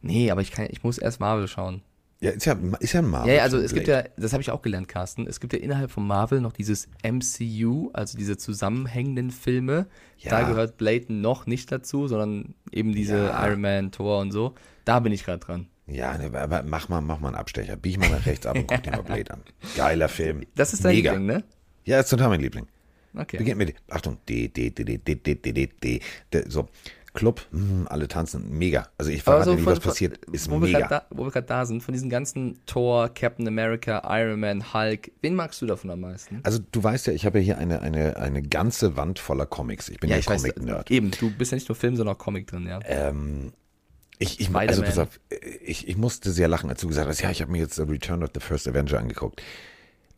[0.01, 1.81] Nee, aber ich, kann, ich muss erst Marvel schauen.
[2.21, 3.29] Ja, ist ja, ist ja ein Marvel.
[3.29, 5.59] Ja, ja, also es gibt ja, das habe ich auch gelernt, Carsten, es gibt ja
[5.59, 9.87] innerhalb von Marvel noch dieses MCU, also diese zusammenhängenden Filme.
[10.19, 10.29] Ja.
[10.31, 13.47] Da gehört Blade noch nicht dazu, sondern eben diese Ja.
[13.47, 14.53] Iron Man, Thor und so.
[14.85, 15.67] Da bin ich gerade dran.
[15.87, 17.75] Ja, ne, aber mach mal, mach mal einen Abstecher.
[17.75, 19.41] Bieg mal nach rechts ab und guck dir mal Blade an.
[19.75, 20.43] Geiler Film.
[20.55, 21.13] Das ist dein Mega.
[21.13, 21.43] Ding, ne?
[21.85, 22.67] Ja, ist total mein Liebling.
[23.13, 23.37] Okay.
[23.37, 25.99] Beginnt mit, Achtung, D, D, D, D, D, D, D, D, D,
[26.33, 26.69] D, so.
[27.13, 28.87] Club, hm, alle tanzen, mega.
[28.97, 30.79] Also ich verrate so nicht, von- was passiert, ist wo Wir mega.
[30.79, 34.73] grad da, wo wir gerade da sind, von diesen ganzen Thor, Captain America, Iron Man,
[34.73, 36.39] Hulk, wen magst du davon am meisten?
[36.43, 39.89] Also du weißt ja, ich habe ja hier eine, eine, eine ganze Wand voller Comics.
[39.89, 40.89] Ich bin ja, weiß, Comic-Nerd.
[40.89, 42.79] eben, du bist ja nicht nur Film, sondern auch Comic drin, ja.
[42.85, 43.51] Ähm,
[44.21, 45.19] ich, ich, also pass auf,
[45.63, 47.81] ich, ich musste sehr lachen, als du gesagt hast, ja, ich habe mir jetzt The
[47.81, 49.41] Return of the First Avenger angeguckt.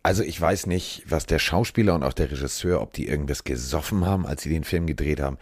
[0.04, 4.06] Also ich weiß nicht, was der Schauspieler und auch der Regisseur, ob die irgendwas gesoffen
[4.06, 5.38] haben, als sie den Film gedreht haben.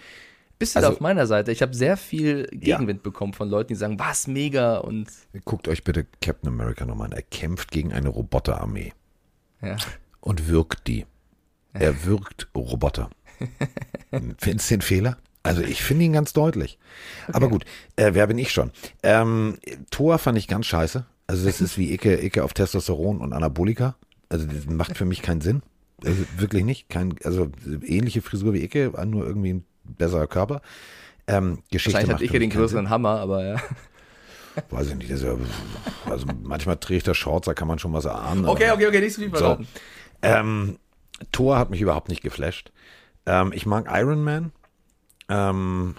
[0.60, 1.52] Bist du also- da auf meiner Seite?
[1.52, 5.08] Ich habe sehr viel Gegenwind bekommen von Leuten, die sagen, was, mega und
[5.44, 7.14] Guckt euch bitte Captain America nochmal an.
[7.14, 8.94] Er kämpft gegen eine Roboterarmee
[9.64, 9.78] ja.
[10.20, 11.08] und wirkt die.
[11.74, 13.10] Er wirkt Roboter.
[14.38, 15.18] Findest du den Fehler?
[15.44, 16.78] Also ich finde ihn ganz deutlich.
[17.34, 18.72] Aber gut, äh, wer bin ich schon?
[19.02, 19.58] Ähm,
[19.90, 21.06] Thor fand ich ganz scheiße.
[21.28, 23.96] Also das ist wie Icke, Icke auf Testosteron und Anabolika.
[24.30, 25.64] Also das macht für mich keinen Sinn.
[26.06, 26.90] Also wirklich nicht.
[26.90, 27.50] Kein, also
[27.84, 30.62] ähnliche Frisur wie Icke, nur irgendwie ein besserer Körper.
[31.28, 33.58] Ähm, Geschichte Wahrscheinlich hat ja den größeren Hammer, aber ja.
[33.58, 33.78] Sinn.
[34.70, 35.10] Weiß ich nicht.
[35.10, 35.36] Ja,
[36.06, 38.46] also manchmal trägt er Shorts, da kann man schon was erahnen.
[38.46, 39.38] Okay, okay, okay, nicht so viel so.
[39.38, 39.68] verraten.
[40.22, 40.78] Ähm,
[41.32, 42.72] Thor hat mich überhaupt nicht geflasht.
[43.26, 44.52] Ähm, ich mag Iron Man.
[45.32, 45.96] Ähm,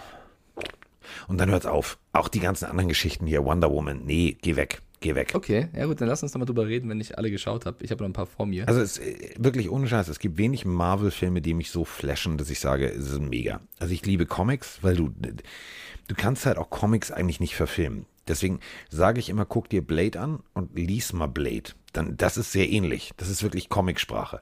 [1.29, 1.99] und dann hört's auf.
[2.13, 5.33] Auch die ganzen anderen Geschichten hier, Wonder Woman, nee, geh weg, geh weg.
[5.35, 7.83] Okay, ja gut, dann lass uns doch mal drüber reden, wenn ich alle geschaut habe.
[7.83, 8.69] Ich habe noch ein paar vor mir.
[8.69, 12.51] Also es ist wirklich ohne Scheiß, es gibt wenig Marvel-Filme, die mich so flashen, dass
[12.51, 13.61] ich sage, es ist mega.
[13.79, 18.07] Also ich liebe Comics, weil du, du kannst halt auch Comics eigentlich nicht verfilmen.
[18.29, 21.73] Deswegen sage ich immer, guck dir Blade an und lies mal Blade.
[21.93, 23.13] Dann, das ist sehr ähnlich.
[23.17, 24.41] Das ist wirklich Comicsprache.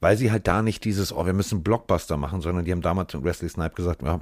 [0.00, 3.12] Weil sie halt da nicht dieses, oh, wir müssen Blockbuster machen, sondern die haben damals
[3.14, 4.20] mit Wesley Snipe gesagt, ja,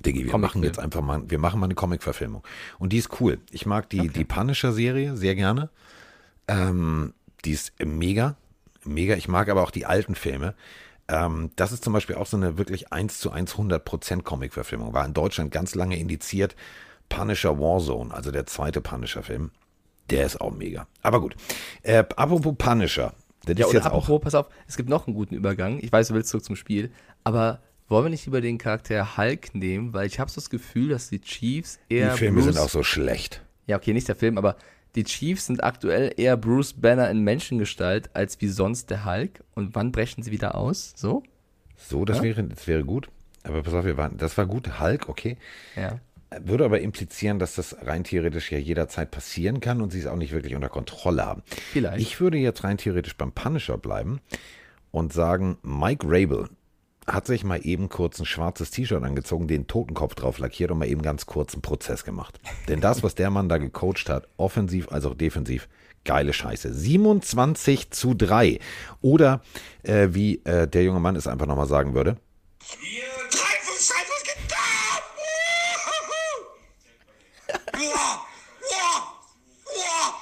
[0.00, 2.42] Diggi, wir machen jetzt einfach mal, wir machen mal eine Comic-Verfilmung.
[2.78, 3.38] Und die ist cool.
[3.50, 5.68] Ich mag die, die Punisher-Serie sehr gerne.
[6.48, 7.12] Ähm,
[7.44, 8.36] die ist mega,
[8.84, 9.14] mega.
[9.16, 10.54] Ich mag aber auch die alten Filme.
[11.08, 14.94] Ähm, das ist zum Beispiel auch so eine wirklich 1 zu 1 100% Comic-Verfilmung.
[14.94, 16.56] War in Deutschland ganz lange indiziert.
[17.08, 19.50] Punisher Warzone, also der zweite Punisher-Film.
[20.10, 20.86] Der ist auch mega.
[21.02, 21.36] Aber gut.
[21.82, 23.12] Äh, apropos Punisher.
[23.44, 23.98] Das ja, ist jetzt auch.
[23.98, 25.78] apropos, pass auf, es gibt noch einen guten Übergang.
[25.80, 26.90] Ich weiß, du willst zurück zum Spiel,
[27.24, 30.88] aber wollen wir nicht lieber den Charakter Hulk nehmen, weil ich habe so das Gefühl,
[30.90, 33.42] dass die Chiefs Die eher Filme Bruce, sind auch so schlecht.
[33.66, 34.56] ja okay, nicht der Film, aber
[34.94, 39.42] die Chiefs sind aktuell eher Bruce Banner in Menschengestalt als wie sonst der Hulk.
[39.54, 40.92] Und wann brechen sie wieder aus?
[40.96, 41.22] So?
[41.76, 43.08] So, das, wäre, das wäre gut.
[43.42, 44.78] Aber pass auf, wir waren, das war gut.
[44.80, 45.36] Hulk, okay.
[45.76, 45.98] Ja.
[46.40, 50.16] Würde aber implizieren, dass das rein theoretisch ja jederzeit passieren kann und sie es auch
[50.16, 51.42] nicht wirklich unter Kontrolle haben.
[51.72, 52.00] Vielleicht.
[52.00, 54.20] Ich würde jetzt rein theoretisch beim Punisher bleiben
[54.90, 56.48] und sagen, Mike Rabel
[57.06, 60.88] hat sich mal eben kurz ein schwarzes T-Shirt angezogen, den Totenkopf drauf lackiert und mal
[60.88, 62.38] eben ganz kurz einen Prozess gemacht.
[62.68, 65.68] Denn das, was der Mann da gecoacht hat, offensiv als auch defensiv,
[66.04, 66.72] geile Scheiße.
[66.72, 68.60] 27 zu 3.
[69.00, 69.42] Oder
[69.82, 72.18] äh, wie äh, der junge Mann es einfach nochmal sagen würde,
[72.60, 75.02] Drei von Cyprus getan!
[77.74, 78.24] Ja,
[78.70, 79.14] ja,
[79.76, 80.14] ja.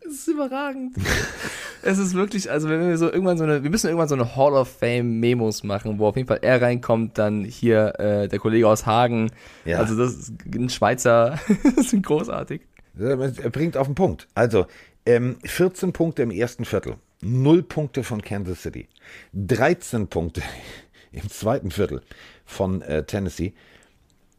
[0.00, 0.96] Es ist überragend.
[1.82, 4.36] es ist wirklich, also wenn wir so irgendwann so eine, wir müssen irgendwann so eine
[4.36, 8.38] Hall of Fame Memos machen, wo auf jeden Fall er reinkommt, dann hier äh, der
[8.38, 9.30] Kollege aus Hagen.
[9.64, 9.78] Ja.
[9.78, 11.38] Also das ist ein Schweizer,
[11.76, 12.62] das sind großartig.
[12.98, 14.28] Er bringt auf den Punkt.
[14.34, 14.66] Also,
[15.06, 16.96] Ähm, 14 Punkte im ersten Viertel.
[17.20, 18.88] 0 Punkte von Kansas City.
[19.34, 20.42] 13 Punkte
[21.12, 22.02] im zweiten Viertel
[22.44, 23.54] von äh, Tennessee.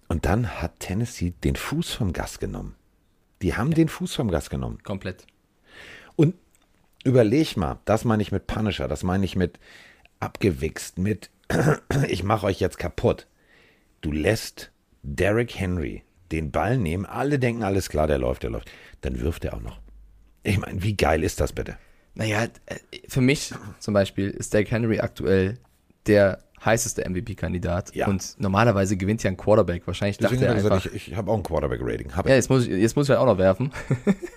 [0.09, 2.75] Und dann hat Tennessee den Fuß vom Gas genommen.
[3.41, 4.79] Die haben den Fuß vom Gas genommen.
[4.83, 5.25] Komplett.
[6.17, 6.35] Und
[7.05, 9.57] überleg mal, das meine ich mit Punisher, das meine ich mit
[10.19, 11.29] abgewichst, mit
[12.09, 13.27] ich mache euch jetzt kaputt.
[14.01, 14.71] Du lässt
[15.03, 16.03] Derrick Henry
[16.33, 18.69] den Ball nehmen, alle denken, alles klar, der läuft, der läuft.
[18.99, 19.79] Dann wirft er auch noch.
[20.43, 21.77] Ich meine, wie geil ist das bitte?
[22.15, 22.75] Naja, äh,
[23.07, 25.59] für mich zum Beispiel ist Derrick Henry aktuell
[26.07, 27.93] der heißeste MVP-Kandidat.
[27.95, 28.07] Ja.
[28.07, 29.85] Und normalerweise gewinnt ja ein Quarterback.
[29.85, 32.11] Wahrscheinlich dachte Deswegen er habe ich einfach, gesagt, ich, ich habe auch ein Quarterback-Rating.
[32.25, 33.71] Ja, jetzt muss ich, jetzt muss ich halt auch noch werfen.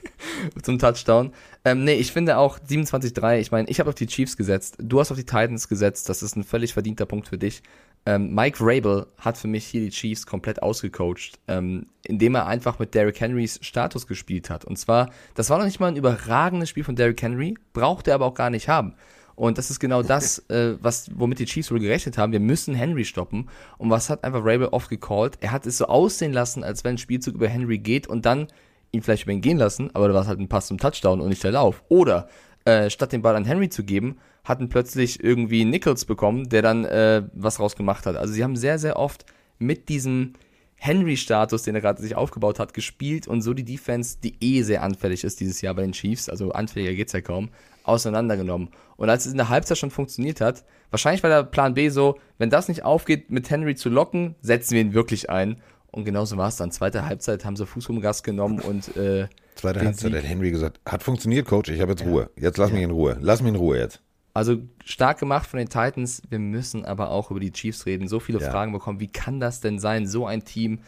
[0.62, 1.32] Zum Touchdown.
[1.64, 5.00] Ähm, nee, ich finde auch 27-3, ich meine, ich habe auf die Chiefs gesetzt, du
[5.00, 7.62] hast auf die Titans gesetzt, das ist ein völlig verdienter Punkt für dich.
[8.06, 12.78] Ähm, Mike Rabel hat für mich hier die Chiefs komplett ausgecoacht, ähm, indem er einfach
[12.78, 14.64] mit Derrick Henrys Status gespielt hat.
[14.64, 18.14] Und zwar, das war noch nicht mal ein überragendes Spiel von Derrick Henry, braucht er
[18.14, 18.94] aber auch gar nicht haben.
[19.40, 22.30] Und das ist genau das, äh, was, womit die Chiefs wohl gerechnet haben.
[22.30, 23.48] Wir müssen Henry stoppen.
[23.78, 25.38] Und was hat einfach Rabel oft gecallt?
[25.40, 28.48] Er hat es so aussehen lassen, als wenn ein Spielzug über Henry geht und dann
[28.92, 31.22] ihn vielleicht über ihn gehen lassen, aber da war es halt ein Pass zum Touchdown
[31.22, 31.82] und nicht der Lauf.
[31.88, 32.28] Oder
[32.66, 36.84] äh, statt den Ball an Henry zu geben, hatten plötzlich irgendwie Nichols bekommen, der dann
[36.84, 38.16] äh, was rausgemacht hat.
[38.16, 39.24] Also sie haben sehr, sehr oft
[39.58, 40.34] mit diesem
[40.76, 44.82] Henry-Status, den er gerade sich aufgebaut hat, gespielt und so die Defense, die eh sehr
[44.82, 47.48] anfällig ist dieses Jahr bei den Chiefs, also anfälliger geht's ja kaum,
[47.90, 48.70] auseinandergenommen.
[48.96, 52.18] Und als es in der Halbzeit schon funktioniert hat, wahrscheinlich war der Plan B so,
[52.38, 55.60] wenn das nicht aufgeht, mit Henry zu locken, setzen wir ihn wirklich ein.
[55.92, 56.70] Und genauso war es dann.
[56.70, 59.26] Zweite Halbzeit haben sie Fuß vom Gas genommen und äh,
[59.56, 62.30] Zweite Halbzeit hat Henry gesagt, hat funktioniert, Coach, ich habe jetzt Ruhe.
[62.36, 63.18] Jetzt lass mich in Ruhe.
[63.20, 64.00] Lass mich in Ruhe jetzt.
[64.32, 66.22] Also stark gemacht von den Titans.
[66.30, 68.06] Wir müssen aber auch über die Chiefs reden.
[68.06, 68.50] So viele Ja.
[68.50, 69.00] Fragen bekommen.
[69.00, 70.78] Wie kann das denn sein, so ein Team?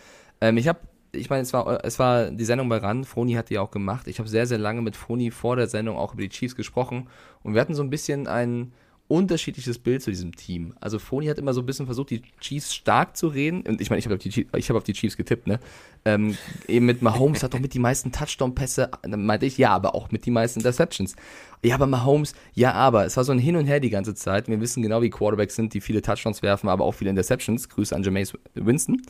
[0.41, 0.79] Ähm, ich habe,
[1.13, 3.05] ich meine, es war, es war die Sendung bei RAN.
[3.05, 4.09] Froni hat die auch gemacht.
[4.09, 7.09] Ich habe sehr, sehr lange mit Froni vor der Sendung auch über die Chiefs gesprochen.
[7.43, 8.73] Und wir hatten so ein bisschen ein
[9.09, 10.73] unterschiedliches Bild zu diesem Team.
[10.81, 13.61] Also Froni hat immer so ein bisschen versucht, die Chiefs stark zu reden.
[13.61, 15.61] Und ich meine, ich habe auf, die hab auf die Chiefs getippt, ne?
[16.07, 18.91] Ähm, eben mit Mahomes hat doch mit die meisten Touchdown-Pässe.
[19.07, 21.15] Meinte ich, ja, aber auch mit die meisten Interceptions.
[21.63, 23.05] Ja, aber Mahomes, ja, aber.
[23.05, 24.49] Es war so ein Hin und Her die ganze Zeit.
[24.49, 27.69] Wir wissen genau, wie Quarterbacks sind, die viele Touchdowns werfen, aber auch viele Interceptions.
[27.69, 29.03] Grüße an Jameis Winston.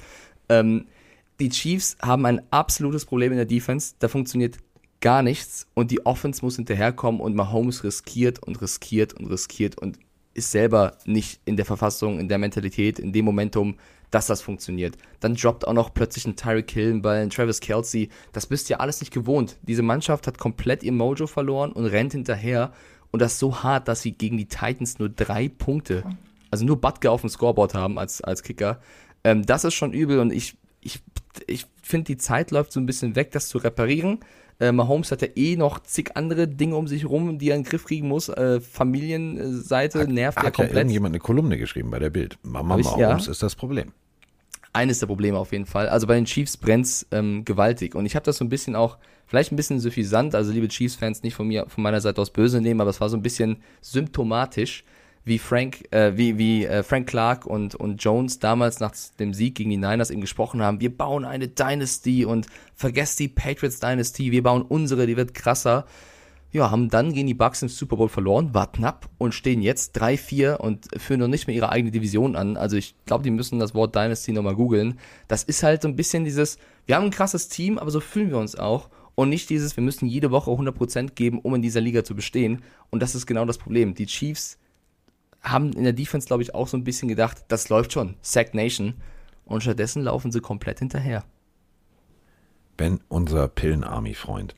[0.48, 0.86] Ähm,
[1.42, 3.94] die Chiefs haben ein absolutes Problem in der Defense.
[3.98, 4.58] Da funktioniert
[5.00, 9.98] gar nichts und die Offense muss hinterherkommen und Mahomes riskiert und riskiert und riskiert und
[10.34, 13.76] ist selber nicht in der Verfassung, in der Mentalität, in dem Momentum,
[14.10, 14.96] dass das funktioniert.
[15.20, 18.08] Dann droppt auch noch plötzlich ein Tyreek Hill, ein Ball, Travis Kelsey.
[18.32, 19.58] Das bist ihr alles nicht gewohnt.
[19.62, 22.72] Diese Mannschaft hat komplett ihr Mojo verloren und rennt hinterher
[23.10, 26.04] und das so hart, dass sie gegen die Titans nur drei Punkte,
[26.50, 28.80] also nur Butker auf dem Scoreboard haben als, als Kicker.
[29.24, 31.00] Ähm, das ist schon übel und ich, ich,
[31.46, 34.20] ich finde, die Zeit läuft so ein bisschen weg, das zu reparieren.
[34.60, 37.62] Äh, Mahomes hat ja eh noch zig andere Dinge um sich rum, die er in
[37.62, 38.28] den Griff kriegen muss.
[38.28, 40.76] Äh, Familienseite nervt ja Hat ja komplett.
[40.76, 42.38] irgendjemand eine Kolumne geschrieben bei der Bild.
[42.42, 43.32] Mama ich, Mahomes ja.
[43.32, 43.92] ist das Problem.
[44.72, 45.88] eines der Probleme auf jeden Fall.
[45.88, 47.94] Also bei den Chiefs brennt's ähm, gewaltig.
[47.94, 51.22] Und ich habe das so ein bisschen auch, vielleicht ein bisschen suffisant, also liebe Chiefs-Fans,
[51.22, 53.58] nicht von mir, von meiner Seite aus böse nehmen, aber es war so ein bisschen
[53.80, 54.84] symptomatisch,
[55.24, 59.54] wie Frank, äh, wie, wie äh, Frank Clark und, und Jones damals nach dem Sieg
[59.54, 64.32] gegen die Niners eben gesprochen haben, wir bauen eine Dynasty und vergesst die Patriots Dynasty,
[64.32, 65.86] wir bauen unsere, die wird krasser.
[66.50, 69.98] Ja, haben dann gegen die Bucks im Super Bowl verloren, war knapp und stehen jetzt
[69.98, 72.58] 3-4 und führen noch nicht mehr ihre eigene Division an.
[72.58, 74.98] Also ich glaube, die müssen das Wort Dynasty nochmal googeln.
[75.28, 78.28] Das ist halt so ein bisschen dieses, wir haben ein krasses Team, aber so fühlen
[78.28, 78.90] wir uns auch.
[79.14, 82.62] Und nicht dieses, wir müssen jede Woche 100% geben, um in dieser Liga zu bestehen.
[82.90, 83.94] Und das ist genau das Problem.
[83.94, 84.58] Die Chiefs
[85.42, 88.54] haben in der Defense, glaube ich, auch so ein bisschen gedacht, das läuft schon, Sack
[88.54, 88.94] Nation.
[89.44, 91.24] Und stattdessen laufen sie komplett hinterher.
[92.78, 94.54] Wenn unser Pillen-Army-Freund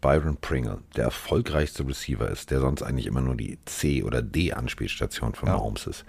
[0.00, 5.34] Byron Pringle der erfolgreichste Receiver ist, der sonst eigentlich immer nur die C- oder D-Anspielstation
[5.34, 5.56] von Ja.
[5.56, 6.04] Mahomes ist,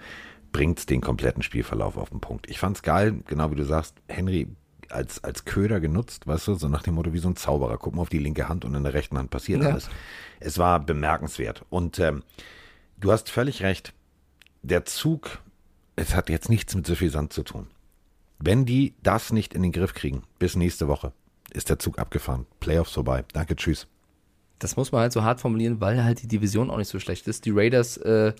[0.52, 2.48] bringt's den kompletten Spielverlauf auf den Punkt.
[2.50, 4.48] Ich fand's geil, genau wie du sagst, Henry
[4.90, 7.76] als, als Köder genutzt, weißt du, so nach dem Motto wie so ein Zauberer.
[7.78, 9.70] Guck mal auf die linke Hand und in der rechten Hand passiert Ja.
[9.70, 9.90] alles.
[10.40, 11.64] Es war bemerkenswert.
[11.68, 12.22] Und ähm,
[12.98, 13.92] du hast völlig recht.
[14.62, 15.38] Der Zug,
[15.96, 17.68] es hat jetzt nichts mit Suffisant zu tun.
[18.38, 21.12] Wenn die das nicht in den Griff kriegen, bis nächste Woche,
[21.52, 22.46] ist der Zug abgefahren.
[22.60, 23.24] Playoffs vorbei.
[23.32, 23.86] Danke, tschüss.
[24.58, 27.26] Das muss man halt so hart formulieren, weil halt die Division auch nicht so schlecht
[27.28, 27.44] ist.
[27.46, 28.32] Die Raiders, äh,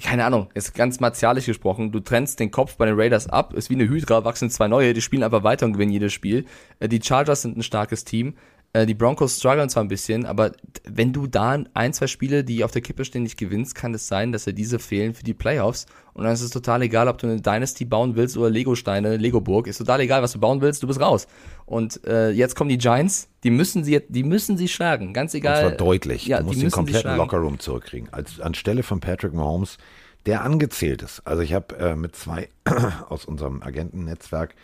[0.00, 1.92] keine Ahnung, ist ganz martialisch gesprochen.
[1.92, 4.92] Du trennst den Kopf bei den Raiders ab, ist wie eine Hydra, wachsen zwei neue,
[4.92, 6.46] die spielen einfach weiter und gewinnen jedes Spiel.
[6.80, 8.34] Äh, die Chargers sind ein starkes Team.
[8.74, 10.52] Äh, die Broncos strugglen zwar ein bisschen, aber
[10.84, 14.08] wenn du da ein, zwei Spiele, die auf der Kippe stehen, nicht gewinnst, kann es
[14.08, 15.86] sein, dass dir diese fehlen für die Playoffs.
[16.14, 19.66] Und dann ist es total egal, ob du eine Dynasty bauen willst oder Lego-Steine, Lego-Burg.
[19.66, 21.26] Ist total egal, was du bauen willst, du bist raus.
[21.66, 25.64] Und äh, jetzt kommen die Giants, die müssen sie, die müssen sie schlagen, ganz egal.
[25.64, 26.26] Und zwar deutlich.
[26.26, 27.16] Ja, du musst die den kompletten.
[27.16, 28.08] Lockerroom zurückkriegen.
[28.12, 29.76] Als, anstelle von Patrick Mahomes,
[30.24, 31.20] der angezählt ist.
[31.26, 32.48] Also ich habe äh, mit zwei
[33.08, 34.54] aus unserem Agentennetzwerk,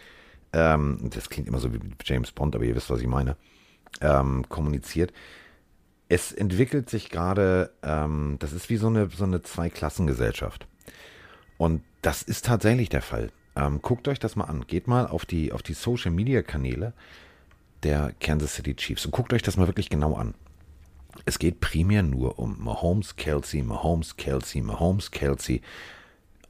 [0.55, 3.37] ähm, das klingt immer so wie James Bond, aber ihr wisst, was ich meine,
[4.01, 5.13] ähm, kommuniziert.
[6.09, 10.67] Es entwickelt sich gerade, ähm, das ist wie so eine, so eine Zweiklassengesellschaft.
[11.59, 13.31] Und das ist tatsächlich der Fall.
[13.57, 14.67] Ähm, guckt euch das mal an.
[14.67, 16.93] Geht mal auf die, auf die Social Media Kanäle
[17.83, 20.35] der Kansas City Chiefs und guckt euch das mal wirklich genau an.
[21.25, 25.63] Es geht primär nur um Mahomes, Kelsey, Mahomes, Kelsey, Mahomes, Kelsey.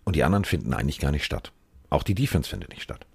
[0.05, 1.53] Und die anderen finden eigentlich gar nicht statt.
[1.91, 3.07] Auch die Defense findet nicht statt.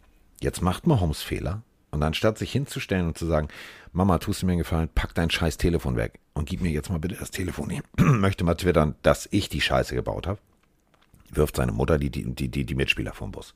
[0.41, 1.61] Jetzt macht Mahomes Fehler.
[1.93, 3.49] Und anstatt sich hinzustellen und zu sagen,
[3.91, 6.89] Mama, tust du mir einen Gefallen, pack dein scheiß Telefon weg und gib mir jetzt
[6.89, 7.83] mal bitte das Telefon hier.
[7.97, 10.39] Möchte mal twittern, dass ich die Scheiße gebaut habe.
[11.29, 13.53] Wirft seine Mutter die, die, die, die, die Mitspieler vom Bus.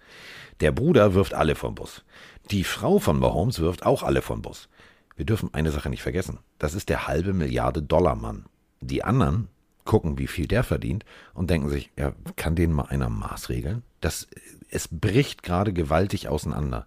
[0.60, 2.04] Der Bruder wirft alle vom Bus.
[2.52, 4.70] Die Frau von Mahomes wirft auch alle vom Bus.
[5.16, 6.38] Wir dürfen eine Sache nicht vergessen.
[6.60, 8.46] Das ist der halbe Milliarde Dollar Mann.
[8.82, 9.48] Die anderen
[9.84, 13.82] gucken, wie viel der verdient und denken sich, ja, kann den mal einer Maß regeln?
[14.00, 14.28] Das,
[14.70, 16.86] es bricht gerade gewaltig auseinander.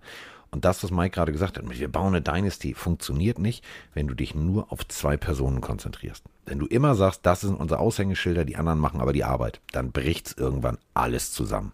[0.53, 4.15] Und das, was Mike gerade gesagt hat, wir bauen eine Dynasty, funktioniert nicht, wenn du
[4.15, 6.25] dich nur auf zwei Personen konzentrierst.
[6.45, 9.93] Wenn du immer sagst, das sind unsere Aushängeschilder, die anderen machen aber die Arbeit, dann
[9.93, 11.73] bricht's irgendwann alles zusammen.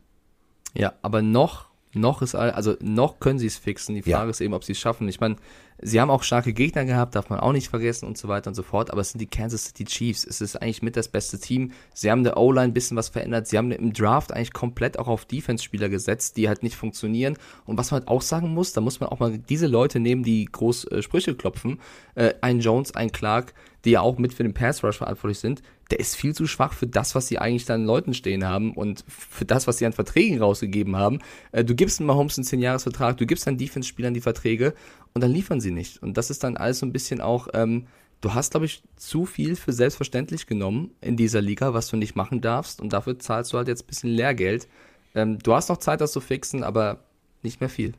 [0.74, 3.94] Ja, aber noch, noch ist, also noch können sie es fixen.
[3.94, 4.18] Die Ja.
[4.18, 5.08] Frage ist eben, ob sie es schaffen.
[5.08, 5.36] Ich meine,
[5.80, 8.54] sie haben auch starke Gegner gehabt, darf man auch nicht vergessen und so weiter und
[8.54, 8.90] so fort.
[8.90, 10.24] Aber es sind die Kansas City Chiefs.
[10.24, 11.72] Es ist eigentlich mit das beste Team.
[11.94, 13.46] Sie haben der O-Line ein bisschen was verändert.
[13.46, 17.36] Sie haben im Draft eigentlich komplett auch auf Defense-Spieler gesetzt, die halt nicht funktionieren.
[17.64, 20.22] Und was man halt auch sagen muss, da muss man auch mal diese Leute nehmen,
[20.22, 21.80] die groß äh, Sprüche klopfen.
[22.14, 23.54] Äh, ein Jones, ein Clark,
[23.86, 26.72] die ja auch mit für den Pass Rush verantwortlich sind, der ist viel zu schwach
[26.72, 29.92] für das, was sie eigentlich dann Leuten stehen haben und für das, was sie an
[29.92, 31.20] Verträgen rausgegeben haben.
[31.52, 34.74] Äh, du gibst einem Mahomes einen 10-Jahres-Vertrag, du gibst deinen Defense-Spielern die Verträge
[35.14, 36.02] und dann liefern sie nicht.
[36.02, 37.86] Und das ist dann alles so ein bisschen auch, ähm,
[38.20, 42.16] du hast, glaube ich, zu viel für selbstverständlich genommen in dieser Liga, was du nicht
[42.16, 44.66] machen darfst und dafür zahlst du halt jetzt ein bisschen Lehrgeld.
[45.14, 47.04] Ähm, du hast noch Zeit, das zu fixen, aber
[47.42, 47.94] nicht mehr viel.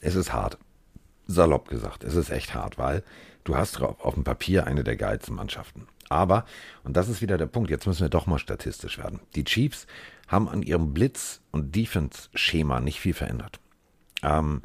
[0.00, 0.58] Es ist hart.
[1.28, 3.04] Salopp gesagt, es ist echt hart, weil
[3.46, 5.86] du hast auf dem Papier eine der geilsten Mannschaften.
[6.08, 6.44] Aber,
[6.84, 9.20] und das ist wieder der Punkt, jetzt müssen wir doch mal statistisch werden.
[9.34, 9.86] Die Chiefs
[10.28, 13.60] haben an ihrem Blitz- und Defense-Schema nicht viel verändert.
[14.22, 14.62] Ähm,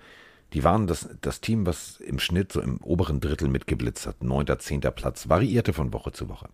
[0.54, 4.24] die waren das, das Team, was im Schnitt so im oberen Drittel mitgeblitzt hat.
[4.24, 6.50] Neunter, zehnter Platz, variierte von Woche zu Woche.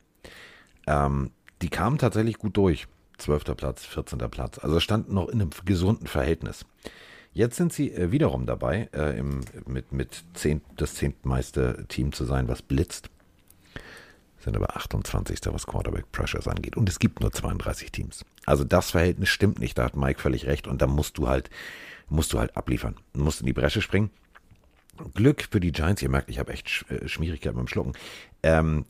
[0.86, 2.88] Ähm, die kamen tatsächlich gut durch.
[3.18, 4.20] Zwölfter Platz, 14.
[4.30, 4.60] Platz.
[4.60, 6.66] Also standen noch in einem gesunden Verhältnis.
[7.38, 12.26] Jetzt sind sie äh, wiederum dabei, äh, im, mit, mit zehn, das zehntmeiste Team zu
[12.26, 13.12] sein, was blitzt.
[14.40, 15.42] Sind aber 28.
[15.52, 16.76] was Quarterback Pressures angeht.
[16.76, 18.26] Und es gibt nur 32 Teams.
[18.48, 19.78] Also das Verhältnis stimmt nicht.
[19.78, 20.66] Da hat Mike völlig recht.
[20.66, 21.52] Und da musst du halt,
[22.10, 22.96] musst du halt abliefern.
[23.14, 24.10] Du musst in die Bresche springen.
[25.14, 26.02] Glück für die Giants.
[26.02, 27.94] Ihr merkt, ich habe echt Sch äh, Schwierigkeiten beim Schlucken.
[28.42, 28.86] Ähm,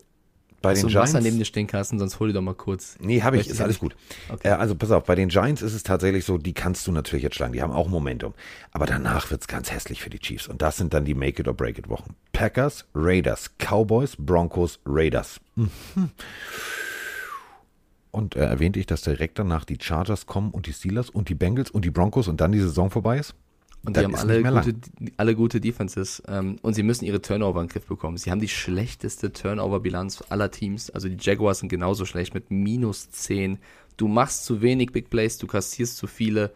[0.62, 1.14] bei Hast den du Giants.
[1.14, 2.98] Wasser neben dir stehen, Carsten, sonst hol dir doch mal kurz.
[3.00, 3.96] Nee, habe ich, ist alles gut.
[4.30, 4.48] Okay.
[4.48, 7.24] Äh, also pass auf, bei den Giants ist es tatsächlich so, die kannst du natürlich
[7.24, 8.34] jetzt schlagen, die haben auch Momentum.
[8.72, 10.48] Aber danach wird's ganz hässlich für die Chiefs.
[10.48, 12.16] Und das sind dann die Make it or break it Wochen.
[12.34, 15.40] Packers, Raiders, Cowboys, Broncos, Raiders.
[15.56, 15.70] Mhm.
[18.12, 21.36] Und äh, erwähnte ich, dass direkt danach die Chargers kommen und die Steelers und die
[21.36, 23.36] Bengals und die Broncos und dann die Saison vorbei ist?
[23.86, 24.76] Und die haben alle gute,
[25.16, 26.22] alle gute Defenses.
[26.28, 28.18] Ähm, und sie müssen ihre Turnover in den Griff bekommen.
[28.18, 30.90] Sie haben die schlechteste Turnover-Bilanz aller Teams.
[30.90, 33.60] Also die Jaguars sind genauso schlecht mit minus 10.
[33.96, 36.52] Du machst zu wenig Big Plays, du kassierst zu viele.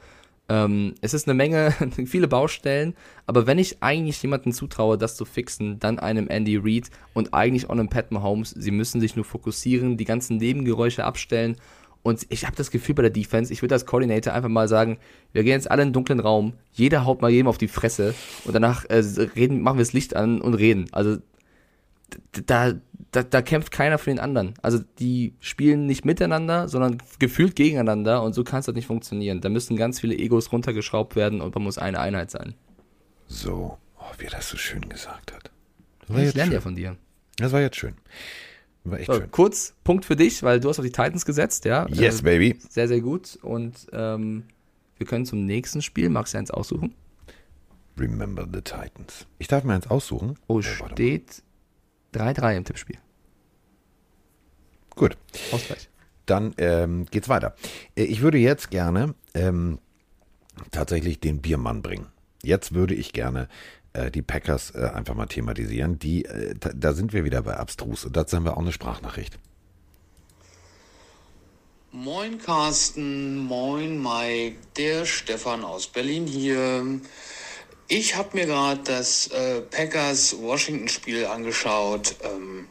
[0.49, 1.73] Ähm, es ist eine Menge,
[2.05, 2.95] viele Baustellen.
[3.25, 7.69] Aber wenn ich eigentlich jemanden zutraue, das zu fixen, dann einem Andy Reid und eigentlich
[7.69, 8.49] auch einem Pat Mahomes.
[8.49, 11.55] Sie müssen sich nur fokussieren, die ganzen Nebengeräusche abstellen.
[12.03, 14.97] Und ich habe das Gefühl bei der Defense, ich würde als Coordinator einfach mal sagen,
[15.33, 18.15] wir gehen jetzt alle in den dunklen Raum, jeder haut mal jedem auf die Fresse
[18.45, 19.03] und danach äh,
[19.35, 20.87] reden, machen wir das Licht an und reden.
[20.91, 21.17] Also
[22.47, 22.73] da,
[23.11, 24.55] da, da kämpft keiner für den anderen.
[24.61, 29.41] Also die spielen nicht miteinander, sondern gefühlt gegeneinander und so kann es halt nicht funktionieren.
[29.41, 32.55] Da müssen ganz viele Egos runtergeschraubt werden und man muss eine Einheit sein.
[33.27, 35.51] So, oh, wie er das so schön gesagt hat.
[35.99, 36.97] Das war, Ich lerne ja von dir.
[37.37, 37.95] das war jetzt schön.
[38.83, 39.31] War echt So, schön.
[39.31, 41.87] kurz, Punkt für dich, weil du hast auf die Titans gesetzt, ja.
[41.89, 42.59] Yes, Äh, baby.
[42.69, 43.37] Sehr, sehr gut.
[43.43, 44.43] Und ähm,
[44.97, 46.95] wir können zum nächsten Spiel, magst du eins aussuchen?
[47.97, 49.27] Remember the Titans.
[49.37, 50.37] Ich darf mir eins aussuchen.
[50.47, 50.63] Oh, mal.
[50.63, 51.43] steht
[52.13, 52.97] 3-3 im Tippspiel.
[54.95, 55.17] Gut.
[55.51, 55.89] Ausgleich.
[56.25, 57.55] Dann ähm, geht's weiter.
[57.95, 59.79] Äh, Ich würde jetzt gerne ähm,
[60.71, 62.07] tatsächlich den Biermann bringen.
[62.43, 63.47] jetzt würde ich gerne
[63.93, 65.99] die Packers äh, einfach mal thematisieren.
[65.99, 69.37] Die, äh, da, sind wir wieder bei abstrus und dazu haben wir auch eine Sprachnachricht.
[71.91, 77.01] Moin Carsten, moin Mike, der Stefan aus Berlin hier.
[77.89, 82.15] Ich habe mir gerade das äh, Packers-Washington-Spiel angeschaut.
[82.23, 82.67] Ähm,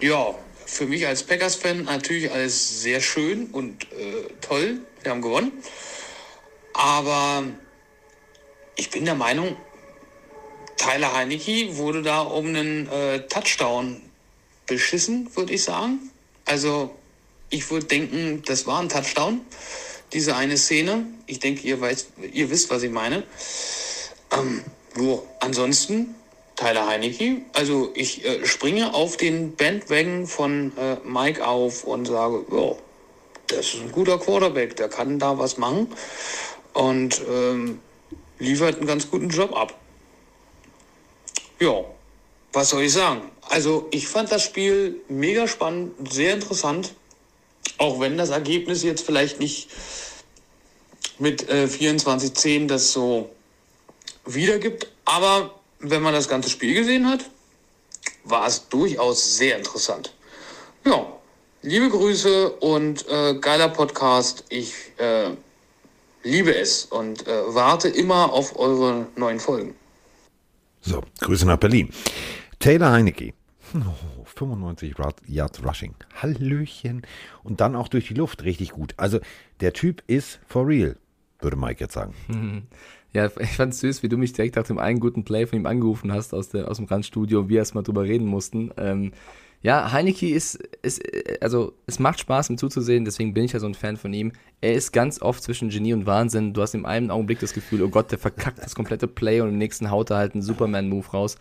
[0.00, 0.32] ja,
[0.64, 4.78] für mich als Packers-Fan natürlich alles sehr schön und äh, toll.
[5.02, 5.50] Wir haben gewonnen.
[6.74, 7.42] Aber
[8.76, 9.56] ich bin der Meinung,
[10.76, 14.00] Tyler Heinecke wurde da um einen äh, Touchdown
[14.66, 16.10] beschissen, würde ich sagen.
[16.44, 16.90] Also
[17.50, 19.40] ich würde denken, das war ein Touchdown,
[20.12, 21.06] diese eine Szene.
[21.26, 21.78] Ich denke, ihr,
[22.32, 23.22] ihr wisst, was ich meine.
[24.32, 24.62] Ähm,
[24.94, 26.14] wo, ansonsten,
[26.56, 32.44] Tyler Heinecke, also ich äh, springe auf den Bandwagon von äh, Mike auf und sage,
[32.50, 32.72] ja,
[33.48, 35.88] das ist ein guter Quarterback, der kann da was machen
[36.72, 37.80] und ähm,
[38.38, 39.78] liefert einen ganz guten Job ab.
[41.58, 41.84] Ja,
[42.52, 43.30] was soll ich sagen?
[43.48, 46.94] Also ich fand das Spiel mega spannend, sehr interessant.
[47.78, 49.68] Auch wenn das Ergebnis jetzt vielleicht nicht
[51.18, 53.30] mit äh, 24-10 das so
[54.24, 54.88] wiedergibt.
[55.04, 57.24] Aber wenn man das ganze Spiel gesehen hat,
[58.24, 60.12] war es durchaus sehr interessant.
[60.84, 61.06] Ja,
[61.62, 64.44] liebe Grüße und äh, geiler Podcast.
[64.48, 65.30] Ich äh,
[66.22, 69.74] liebe es und äh, warte immer auf eure neuen Folgen.
[70.86, 71.90] So, Grüße nach Berlin.
[72.60, 73.34] Taylor Heinecke.
[73.74, 74.94] Oh, 95
[75.26, 75.96] Yards Rushing.
[76.14, 77.02] Hallöchen.
[77.42, 78.94] Und dann auch durch die Luft richtig gut.
[78.96, 79.18] Also
[79.58, 80.96] der Typ ist for real,
[81.40, 82.14] würde Mike jetzt sagen.
[83.12, 85.58] Ja, ich fand es süß, wie du mich direkt nach dem einen guten Play von
[85.58, 88.72] ihm angerufen hast aus, der, aus dem Randstudio und wir erstmal drüber reden mussten.
[88.76, 89.12] Ähm,
[89.66, 91.02] ja, Heineke ist, ist,
[91.40, 94.30] also es macht Spaß, ihm zuzusehen, deswegen bin ich ja so ein Fan von ihm.
[94.60, 96.52] Er ist ganz oft zwischen Genie und Wahnsinn.
[96.52, 99.48] Du hast im einen Augenblick das Gefühl, oh Gott, der verkackt das komplette Play und
[99.48, 101.34] im nächsten haut er halt einen Superman-Move raus.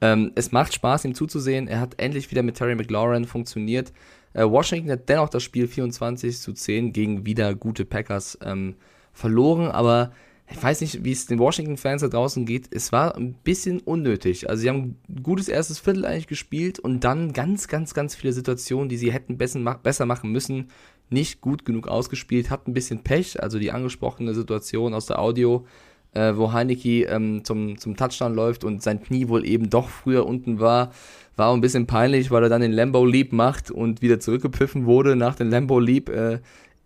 [0.00, 1.66] Ähm, es macht Spaß, ihm zuzusehen.
[1.66, 3.92] Er hat endlich wieder mit Terry McLaurin funktioniert.
[4.32, 8.76] Äh, Washington hat dennoch das Spiel 24 zu 10 gegen wieder gute Packers ähm,
[9.12, 10.12] verloren, aber
[10.50, 12.68] ich weiß nicht, wie es den Washington-Fans da draußen geht.
[12.70, 14.48] Es war ein bisschen unnötig.
[14.50, 18.32] Also sie haben ein gutes erstes Viertel eigentlich gespielt und dann ganz, ganz, ganz viele
[18.32, 20.68] Situationen, die sie hätten besser machen müssen,
[21.10, 22.50] nicht gut genug ausgespielt.
[22.50, 23.42] Hat ein bisschen Pech.
[23.42, 25.64] Also die angesprochene Situation aus der Audio,
[26.12, 30.26] äh, wo Heineke ähm, zum, zum Touchdown läuft und sein Knie wohl eben doch früher
[30.26, 30.92] unten war,
[31.36, 34.84] war auch ein bisschen peinlich, weil er dann den Lambo Leap macht und wieder zurückgepfiffen
[34.84, 36.10] wurde nach dem Lambo Leap.
[36.10, 36.40] Äh,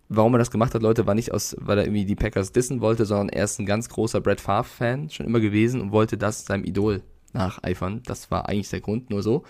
[0.08, 2.80] warum er das gemacht hat, Leute, war nicht aus, weil er irgendwie die Packers dissen
[2.80, 6.44] wollte, sondern er ist ein ganz großer Brett Favre-Fan schon immer gewesen und wollte das
[6.44, 7.02] seinem Idol
[7.32, 8.02] nacheifern.
[8.06, 9.44] Das war eigentlich der Grund, nur so.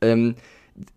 [0.00, 0.34] Ähm,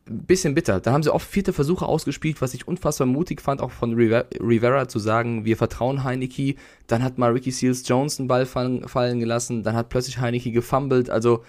[0.05, 0.79] bisschen bitter.
[0.79, 4.87] Da haben sie oft vierte Versuche ausgespielt, was ich unfassbar mutig fand, auch von Rivera
[4.87, 6.55] zu sagen, wir vertrauen Heineke.
[6.87, 10.51] Dann hat mal Ricky Seals Jones einen Ball fallen, fallen gelassen, dann hat plötzlich Heineke
[10.51, 11.09] gefummelt.
[11.09, 11.43] Also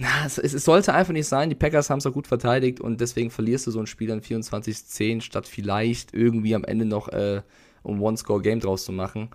[0.00, 1.50] na, es, es, sollte einfach nicht sein.
[1.50, 4.22] Die Packers haben es auch gut verteidigt und deswegen verlierst du so ein Spiel dann
[4.22, 7.42] 24-10, statt vielleicht irgendwie am Ende noch äh,
[7.82, 9.28] um One-Score-Game draus zu machen.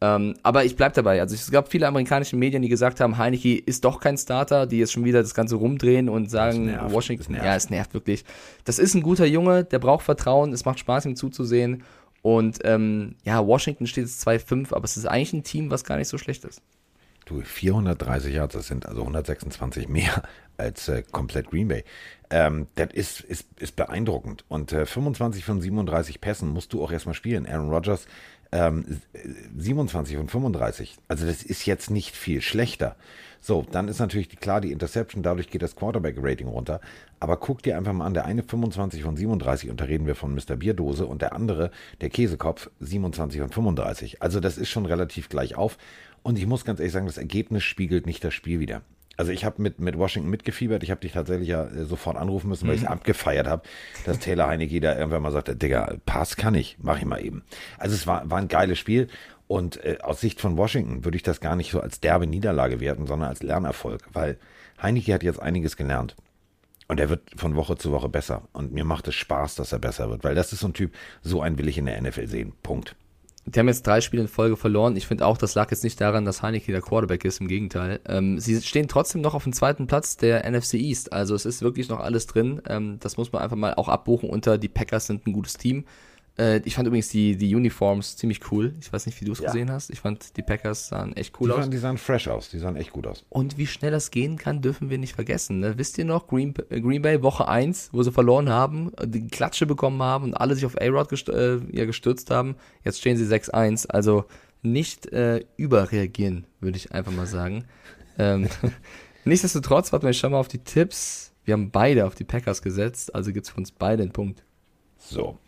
[0.00, 1.20] Ähm, aber ich bleib dabei.
[1.20, 4.78] Also es gab viele amerikanische Medien, die gesagt haben, Heineke ist doch kein Starter, die
[4.78, 8.24] jetzt schon wieder das Ganze rumdrehen und sagen, nervt, Washington, ja, es nervt wirklich.
[8.64, 11.82] Das ist ein guter Junge, der braucht Vertrauen, es macht Spaß, ihm zuzusehen.
[12.22, 15.96] Und ähm, ja, Washington steht jetzt 2-5, aber es ist eigentlich ein Team, was gar
[15.96, 16.62] nicht so schlecht ist.
[17.24, 20.22] Du, 430 Yards, das sind also 126 mehr
[20.56, 21.84] als äh, komplett Green Bay.
[22.30, 24.44] Ähm, das ist, ist, ist beeindruckend.
[24.48, 27.46] Und äh, 25 von 37 Pässen musst du auch erstmal spielen.
[27.46, 28.06] Aaron Rodgers
[28.52, 29.00] ähm,
[29.56, 30.96] 27 von 35.
[31.08, 32.96] Also das ist jetzt nicht viel schlechter.
[33.40, 36.80] So, dann ist natürlich klar die Interception, dadurch geht das Quarterback-Rating runter.
[37.18, 40.14] Aber guck dir einfach mal an, der eine 25 von 37, und da reden wir
[40.14, 40.54] von Mr.
[40.56, 44.22] Bierdose, und der andere, der Käsekopf, 27 von 35.
[44.22, 45.76] Also das ist schon relativ gleich auf.
[46.22, 48.82] Und ich muss ganz ehrlich sagen, das Ergebnis spiegelt nicht das Spiel wieder.
[49.16, 50.82] Also ich habe mit, mit Washington mitgefiebert.
[50.82, 52.82] Ich habe dich tatsächlich ja äh, sofort anrufen müssen, weil mhm.
[52.82, 53.62] ich abgefeiert habe,
[54.04, 57.42] dass Taylor Heinecke da irgendwann mal sagte, Digga, Pass kann ich, mach ich mal eben.
[57.78, 59.08] Also es war, war ein geiles Spiel.
[59.48, 62.80] Und äh, aus Sicht von Washington würde ich das gar nicht so als derbe Niederlage
[62.80, 64.38] werten, sondern als Lernerfolg, weil
[64.82, 66.16] Heinecke hat jetzt einiges gelernt.
[66.88, 68.48] Und er wird von Woche zu Woche besser.
[68.52, 70.94] Und mir macht es Spaß, dass er besser wird, weil das ist so ein Typ,
[71.22, 72.54] so einen will ich in der NFL sehen.
[72.62, 72.96] Punkt.
[73.44, 74.96] Die haben jetzt drei Spiele in Folge verloren.
[74.96, 78.00] Ich finde auch, das lag jetzt nicht daran, dass Heineke der Quarterback ist, im Gegenteil.
[78.06, 81.12] Ähm, sie stehen trotzdem noch auf dem zweiten Platz der NFC East.
[81.12, 82.62] Also es ist wirklich noch alles drin.
[82.68, 85.84] Ähm, das muss man einfach mal auch abbuchen unter die Packers sind ein gutes Team.
[86.38, 88.74] Äh, ich fand übrigens die, die Uniforms ziemlich cool.
[88.80, 89.46] Ich weiß nicht, wie du es ja.
[89.46, 89.90] gesehen hast.
[89.90, 91.70] Ich fand, die Packers sahen echt cool die aus.
[91.70, 92.48] die sahen fresh aus.
[92.48, 93.24] Die sahen echt gut aus.
[93.28, 95.60] Und wie schnell das gehen kann, dürfen wir nicht vergessen.
[95.60, 95.76] Ne?
[95.76, 99.66] Wisst ihr noch, Green, äh, Green Bay Woche 1, wo sie verloren haben, die Klatsche
[99.66, 102.56] bekommen haben und alle sich auf A-Rod gest äh, ja, gestürzt haben.
[102.84, 103.88] Jetzt stehen sie 6-1.
[103.88, 104.24] Also,
[104.62, 107.64] nicht äh, überreagieren, würde ich einfach mal sagen.
[108.18, 108.46] Ähm,
[109.24, 111.32] nichtsdestotrotz, warten wir schon mal auf die Tipps.
[111.46, 114.44] Wir haben beide auf die Packers gesetzt, also gibt es für uns beide einen Punkt.
[114.98, 115.38] So.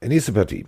[0.00, 0.64] Nächste Partie.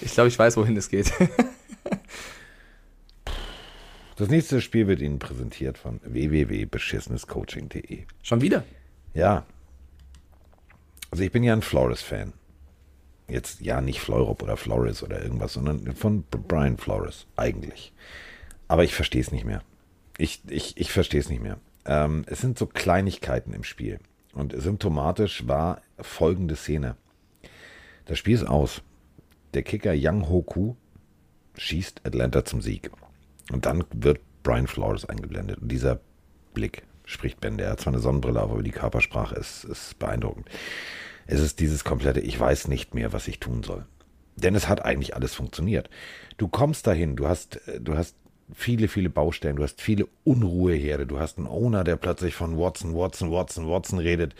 [0.00, 1.12] Ich glaube, ich weiß, wohin es geht.
[4.16, 8.04] Das nächste Spiel wird Ihnen präsentiert von www.beschissenescoaching.de.
[8.22, 8.62] Schon wieder?
[9.12, 9.44] Ja.
[11.10, 12.32] Also ich bin ja ein Flores-Fan.
[13.28, 17.92] Jetzt ja nicht Fleurop oder Flores oder irgendwas, sondern von Brian Flores eigentlich.
[18.68, 19.62] Aber ich verstehe es nicht mehr.
[20.18, 21.58] Ich, ich, ich verstehe es nicht mehr.
[21.86, 23.98] Ähm, es sind so Kleinigkeiten im Spiel.
[24.32, 26.96] Und symptomatisch war folgende Szene.
[28.06, 28.82] Das Spiel ist aus.
[29.54, 30.74] Der Kicker Yang Hoku
[31.56, 32.90] schießt Atlanta zum Sieg.
[33.52, 35.58] Und dann wird Brian Flores eingeblendet.
[35.60, 36.00] Und dieser
[36.52, 37.64] Blick spricht Bände.
[37.64, 40.48] Er hat zwar eine Sonnenbrille auf, aber die Körpersprache ist, ist beeindruckend.
[41.26, 43.86] Es ist dieses komplette, ich weiß nicht mehr, was ich tun soll.
[44.36, 45.88] Denn es hat eigentlich alles funktioniert.
[46.36, 48.16] Du kommst dahin, du hast, du hast
[48.52, 52.94] viele, viele Baustellen, du hast viele Unruheherde, du hast einen Owner, der plötzlich von Watson,
[52.94, 54.34] Watson, Watson, Watson redet.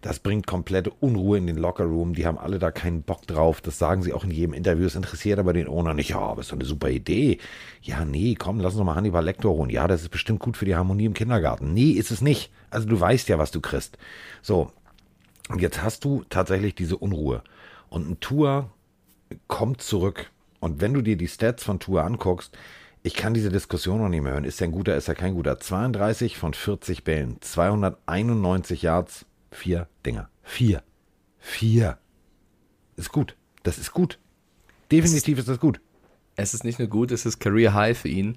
[0.00, 2.14] Das bringt komplette Unruhe in den Lockerroom.
[2.14, 3.60] Die haben alle da keinen Bock drauf.
[3.60, 4.86] Das sagen sie auch in jedem Interview.
[4.86, 6.10] Es interessiert aber den Owner nicht.
[6.10, 7.38] Ja, aber ist doch eine super Idee.
[7.82, 9.70] Ja, nee, komm, lass uns doch mal Hannibal Lecter holen.
[9.70, 11.74] Ja, das ist bestimmt gut für die Harmonie im Kindergarten.
[11.74, 12.50] Nee, ist es nicht.
[12.70, 13.98] Also du weißt ja, was du kriegst.
[14.42, 14.70] So.
[15.50, 17.42] Und jetzt hast du tatsächlich diese Unruhe.
[17.88, 18.70] Und ein Tour
[19.48, 20.30] kommt zurück.
[20.60, 22.56] Und wenn du dir die Stats von Tour anguckst,
[23.02, 24.44] ich kann diese Diskussion noch nicht mehr hören.
[24.44, 25.58] Ist er ein guter, ist er kein guter?
[25.58, 30.28] 32 von 40 Bällen, 291 Yards, vier Dinger.
[30.42, 30.82] Vier.
[31.38, 31.98] Vier.
[32.96, 33.36] Ist gut.
[33.62, 34.18] Das ist gut.
[34.92, 35.80] Definitiv ist das gut.
[36.36, 38.36] Es ist nicht nur gut, es ist Career High für ihn.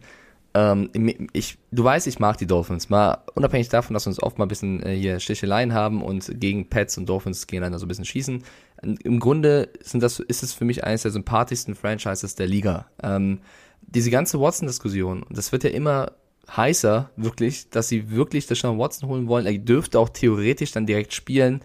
[0.56, 0.90] Ähm,
[1.34, 2.90] ich, du weißt, ich mag die Dolphins.
[2.90, 6.40] Mal unabhängig davon, dass wir uns oft mal ein bisschen äh, hier Sticheleien haben und
[6.40, 8.44] gegen Pets und Dolphins gegeneinander so ein bisschen schießen.
[8.82, 12.88] Im Grunde sind das, ist es für mich eines der sympathischsten Franchises der Liga.
[13.02, 13.40] Ähm,
[13.82, 16.12] diese ganze Watson-Diskussion, das wird ja immer
[16.56, 19.46] heißer, wirklich, dass sie wirklich Deshaun Watson holen wollen.
[19.46, 21.62] Er dürfte auch theoretisch dann direkt spielen.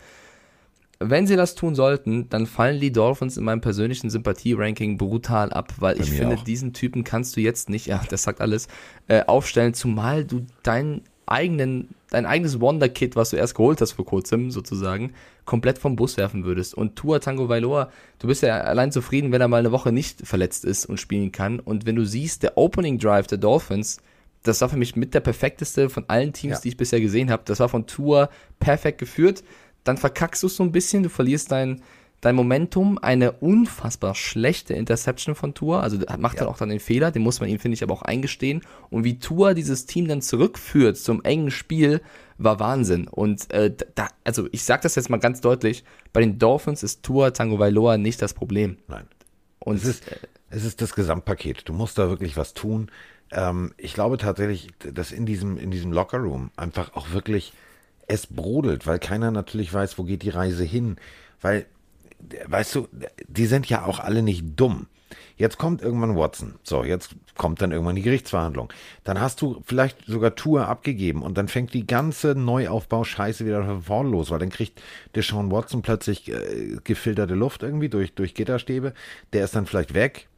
[1.01, 5.74] Wenn sie das tun sollten, dann fallen die Dolphins in meinem persönlichen Sympathie-Ranking brutal ab,
[5.78, 6.44] weil Bei ich finde, auch.
[6.44, 8.66] diesen Typen kannst du jetzt nicht, ja, das sagt alles,
[9.07, 14.07] äh, aufstellen, zumal du deinen eigenen, dein eigenes Wonder-Kit, was du erst geholt hast vor
[14.07, 15.12] kurzem, sozusagen,
[15.44, 16.74] komplett vom Bus werfen würdest.
[16.74, 20.26] Und Tua Tango Vailoa, du bist ja allein zufrieden, wenn er mal eine Woche nicht
[20.26, 21.61] verletzt ist und spielen kann.
[21.61, 23.99] Und wenn du siehst, der Opening Drive der Dolphins,
[24.42, 26.61] das war für mich mit der perfekteste von allen Teams, ja.
[26.61, 27.42] die ich bisher gesehen habe.
[27.44, 29.42] Das war von Tua perfekt geführt.
[29.89, 31.82] Dann verkackst du es so ein bisschen, du verlierst dein,
[32.20, 36.41] dein Momentum, eine unfassbar schlechte Interception von Tour, also macht ja.
[36.41, 38.61] dann auch dann den Fehler, den muss man ihm, finde ich, aber auch eingestehen.
[38.91, 42.03] Und wie Tour dieses Team dann zurückführt zum engen Spiel,
[42.36, 43.09] war Wahnsinn.
[43.09, 47.03] Und äh, da, also ich sage das jetzt mal ganz deutlich, bei den Dolphins ist
[47.03, 48.76] Tour Tango Vailoa nicht das Problem.
[48.89, 49.07] Nein.
[49.59, 50.05] Und es ist,
[50.51, 51.66] es ist das Gesamtpaket.
[51.66, 52.91] Du musst da wirklich was tun.
[53.32, 57.55] Ähm, ich glaube tatsächlich, dass in diesem, in diesem Lockerroom einfach auch wirklich
[58.09, 60.97] es brodelt, weil keiner natürlich weiß, wo geht die Reise hin.
[61.41, 61.67] Weil
[62.47, 62.89] weißt du,
[63.27, 64.87] die sind ja auch alle nicht dumm.
[65.37, 66.57] Jetzt kommt irgendwann Watson.
[66.65, 68.73] So, jetzt kommt dann irgendwann die Gerichtsverhandlung.
[69.05, 73.83] Dann hast du vielleicht sogar Tour abgegeben und dann fängt die ganze Neuaufbau-Scheiße wieder von
[73.83, 74.83] vorne los, weil dann kriegt
[75.15, 78.93] der Sean Watson plötzlich äh, gefilterte Luft irgendwie durch, durch Gitterstäbe.
[79.33, 80.29] Der ist dann vielleicht weg.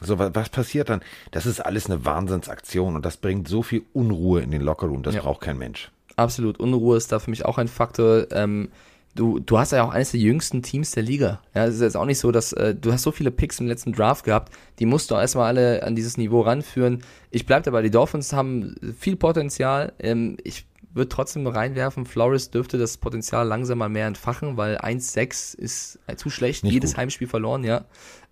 [0.00, 1.02] So, was, was passiert dann?
[1.30, 5.04] Das ist alles eine Wahnsinnsaktion und das bringt so viel Unruhe in den Lockerroom.
[5.04, 5.22] Das ja.
[5.22, 5.92] braucht kein Mensch.
[6.16, 6.60] Absolut.
[6.60, 8.26] Unruhe ist da für mich auch ein Faktor.
[8.32, 8.70] Ähm,
[9.14, 11.40] du, du hast ja auch eines der jüngsten Teams der Liga.
[11.54, 13.66] Ja, es ist jetzt auch nicht so, dass äh, du hast so viele Picks im
[13.66, 17.02] letzten Draft gehabt, die musst du erstmal alle an dieses Niveau ranführen.
[17.30, 19.92] Ich bleibe dabei, die Dolphins haben viel Potenzial.
[19.98, 25.58] Ähm, ich würde trotzdem reinwerfen, Flores dürfte das Potenzial langsam mal mehr entfachen, weil 1-6
[25.58, 26.98] ist äh, zu schlecht, nicht jedes gut.
[26.98, 27.84] Heimspiel verloren, ja.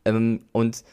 [0.05, 0.85] Ähm, und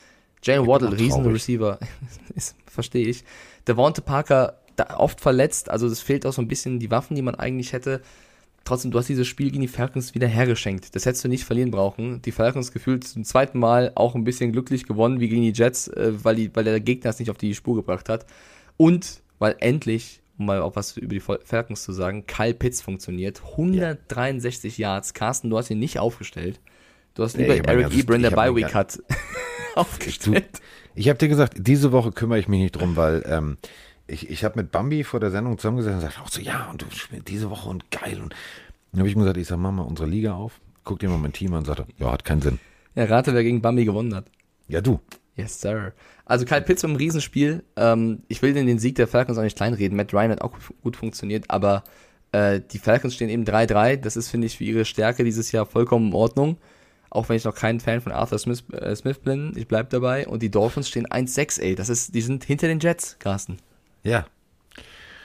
[0.44, 1.80] Jalen Waddle, riesen Receiver,
[2.68, 3.24] verstehe ich.
[3.68, 4.60] Devonte Parker,
[4.97, 8.01] oft verletzt, also es fehlt auch so ein bisschen die Waffen, die man eigentlich hätte
[8.67, 10.95] trotzdem, du hast dieses Spiel gegen die Falcons wieder hergeschenkt.
[10.95, 12.21] Das hättest du nicht verlieren brauchen.
[12.23, 15.88] Die Falcons gefühlt zum zweiten Mal auch ein bisschen glücklich gewonnen wie gegen die Jets,
[15.88, 18.25] äh, weil, die, weil der Gegner es nicht auf die Spur gebracht hat.
[18.75, 23.41] Und weil endlich, um mal auch was über die Falcons zu sagen, Kyle Pitts funktioniert.
[23.51, 24.89] 163 ja.
[24.89, 25.13] Yards.
[25.13, 26.59] Carsten, du hast ihn nicht aufgestellt.
[27.15, 29.01] Du hast lieber nee, Eric Ebron, der Bye Week hat,
[29.75, 30.61] aufgestellt.
[30.93, 33.57] Ich habe dir gesagt, diese Woche kümmere ich mich nicht drum, weil ähm,
[34.08, 36.82] ich, ich habe mit Bambi vor der Sendung zusammengesessen und gesagt, auch so, ja, und
[36.82, 38.20] du spielst diese Woche und geil.
[38.22, 38.34] Und
[38.91, 41.18] dann habe ich ihm gesagt, ich sag, mach mal unsere Liga auf, guck dir mal
[41.18, 42.60] mein Team an und sagte, ja, hat keinen Sinn.
[42.95, 44.26] Ja, rate, wer gegen Bambi gewonnen hat.
[44.68, 44.99] Ja, du.
[45.36, 45.93] Yes, sir.
[46.26, 47.64] Also Kyle Pitts im Riesenspiel.
[47.76, 49.95] Ähm, ich will den Sieg der Falcons auch nicht kleinreden.
[49.95, 51.84] Matt Ryan hat auch gut funktioniert, aber
[52.32, 53.97] äh, die Falcons stehen eben 3-3.
[53.97, 56.58] Das ist, finde ich, für ihre Stärke dieses Jahr vollkommen in Ordnung.
[57.10, 60.28] Auch wenn ich noch kein Fan von Arthur Smith, äh, Smith bin, ich bleib dabei.
[60.28, 61.76] Und die Dolphins stehen 1-6, ey.
[61.76, 63.58] Das ist, die sind hinter den Jets, Carsten.
[64.08, 64.26] Ja.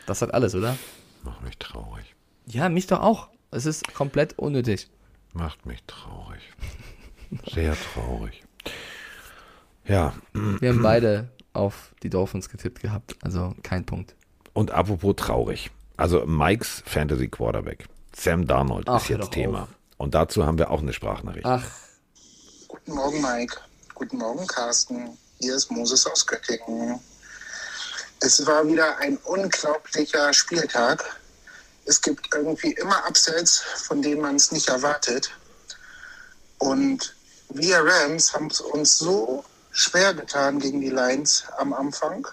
[0.07, 0.77] Das hat alles, oder?
[1.23, 2.17] Macht mich traurig.
[2.47, 3.29] Ja, mich doch auch.
[3.53, 4.91] Es ist komplett unnötig.
[5.33, 6.41] Macht mich traurig.
[7.55, 8.43] Sehr traurig.
[9.87, 10.15] Ja.
[10.33, 14.17] Wir haben beide auf die Dolphins getippt gehabt, also kein Punkt.
[14.53, 15.71] Und apropos traurig.
[15.97, 17.87] Also Mikes Fantasy Quarterback.
[18.17, 19.63] Sam Darnold Ach, ist jetzt Thema.
[19.63, 19.69] auf.
[19.97, 21.47] Und dazu haben wir auch eine Sprachnachricht.
[21.47, 21.65] Ach,
[22.67, 23.59] Guten Morgen, Mike.
[23.95, 25.17] Guten Morgen, Carsten.
[25.39, 26.99] Hier ist Moses aus Göttingen.
[28.25, 31.05] Es war wieder ein unglaublicher Spieltag.
[31.87, 35.33] Es gibt irgendwie immer Upsets, von denen man es nicht erwartet.
[36.59, 37.17] Und
[37.49, 42.29] wir Rams haben es uns so schwer getan gegen die Lions am Anfang,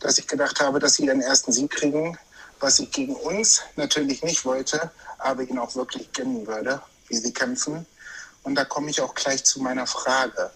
[0.00, 2.18] dass ich gedacht habe, dass sie ihren ersten Sieg kriegen,
[2.58, 7.32] was ich gegen uns natürlich nicht wollte, aber ihnen auch wirklich gönnen würde, wie sie
[7.32, 7.86] kämpfen.
[8.42, 10.50] Und da komme ich auch gleich zu meiner Frage.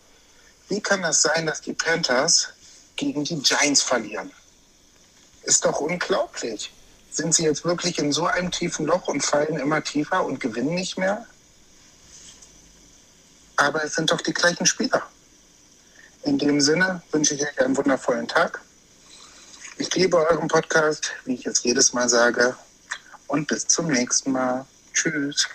[0.68, 2.48] Wie kann das sein, dass die Panthers
[2.96, 4.32] gegen die Giants verlieren?
[5.44, 6.72] Ist doch unglaublich.
[7.10, 10.74] Sind sie jetzt wirklich in so einem tiefen Loch und fallen immer tiefer und gewinnen
[10.74, 11.26] nicht mehr?
[13.56, 15.02] Aber es sind doch die gleichen Spieler.
[16.24, 18.60] In dem Sinne wünsche ich euch einen wundervollen Tag.
[19.78, 22.56] Ich liebe euren Podcast, wie ich es jedes Mal sage.
[23.26, 24.64] Und bis zum nächsten Mal.
[24.94, 25.48] Tschüss.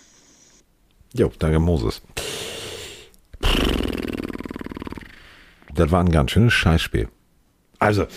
[1.13, 2.01] Jo, danke Moses.
[5.73, 7.07] Das war ein ganz schönes Scheißspiel.
[7.79, 8.07] Also,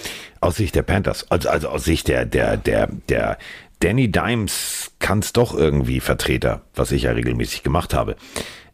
[0.40, 3.38] aus Sicht der Panthers, also, also aus Sicht der, der, der, der
[3.80, 8.16] Danny Dimes kann's doch irgendwie Vertreter, was ich ja regelmäßig gemacht habe.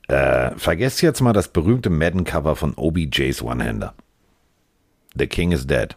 [0.09, 3.95] Äh, vergesst jetzt mal das berühmte Madden-Cover von OBJs One-Hander.
[5.16, 5.97] The King is dead.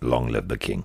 [0.00, 0.84] Long live the King.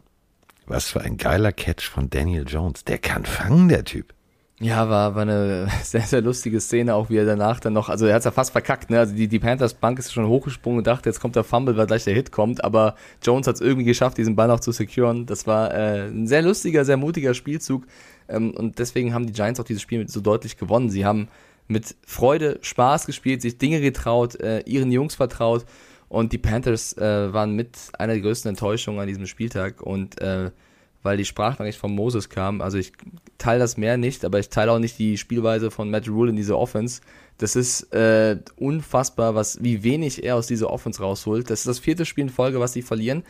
[0.65, 2.83] Was für ein geiler Catch von Daniel Jones.
[2.83, 4.13] Der kann fangen, der Typ.
[4.59, 8.07] Ja, war, war eine sehr, sehr lustige Szene, auch wie er danach dann noch, also
[8.07, 8.97] er hat's ja fast verkackt, ne?
[8.97, 11.85] Also die, die Panthers Bank ist schon hochgesprungen und dachte, jetzt kommt der Fumble, weil
[11.85, 15.27] gleich der Hit kommt, aber Jones hat's irgendwie geschafft, diesen Ball noch zu securen.
[15.27, 17.85] Das war äh, ein sehr lustiger, sehr mutiger Spielzug.
[18.27, 20.89] Ähm, und deswegen haben die Giants auch dieses Spiel so deutlich gewonnen.
[20.89, 21.27] Sie haben
[21.67, 25.65] mit Freude, Spaß gespielt, sich Dinge getraut, äh, ihren Jungs vertraut.
[26.09, 29.81] Und die Panthers äh, waren mit einer der größten Enttäuschungen an diesem Spieltag.
[29.83, 30.49] Und äh,
[31.03, 32.91] weil die Sprachnachricht von Moses kam, also ich
[33.37, 36.35] teile das mehr nicht, aber ich teile auch nicht die Spielweise von Matt Rule in
[36.35, 37.01] diese Offense.
[37.37, 41.49] Das ist äh, unfassbar, was, wie wenig er aus dieser Offense rausholt.
[41.49, 43.23] Das ist das vierte Spiel in Folge, was sie verlieren.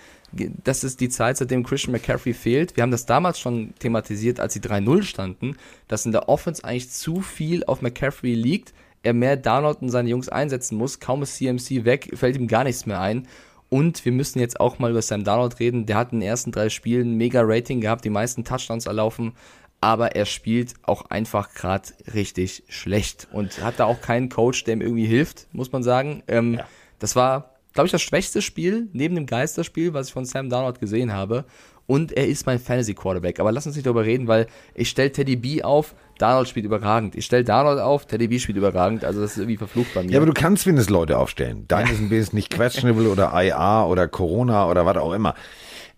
[0.63, 2.75] Das ist die Zeit, seitdem Christian McCaffrey fehlt.
[2.77, 5.57] Wir haben das damals schon thematisiert, als sie 3-0 standen,
[5.89, 8.73] dass in der Offense eigentlich zu viel auf McCaffrey liegt.
[9.03, 10.99] Er mehr Download und seine Jungs einsetzen muss.
[10.99, 13.27] Kaum ist CMC weg, fällt ihm gar nichts mehr ein.
[13.69, 15.85] Und wir müssen jetzt auch mal über Sam Darnold reden.
[15.85, 19.33] Der hat in den ersten drei Spielen mega Rating gehabt, die meisten Touchdowns erlaufen,
[19.81, 24.75] aber er spielt auch einfach gerade richtig schlecht und hat da auch keinen Coach, der
[24.75, 26.23] ihm irgendwie hilft, muss man sagen.
[26.27, 26.67] Ähm, ja.
[26.99, 30.79] Das war, glaube ich, das schwächste Spiel neben dem Geisterspiel, was ich von Sam Darnold
[30.79, 31.45] gesehen habe.
[31.87, 33.39] Und er ist mein Fantasy Quarterback.
[33.39, 37.15] Aber lass uns nicht darüber reden, weil ich stelle Teddy B auf, Darnold spielt überragend.
[37.15, 39.05] Ich stelle Darnold auf, Teddy B spielt überragend.
[39.05, 40.11] Also das ist irgendwie verflucht bei mir.
[40.11, 41.65] Ja, aber du kannst wenigstens Leute aufstellen.
[41.67, 45.33] Deine sind wenigstens nicht questionable oder IA oder Corona oder was auch immer.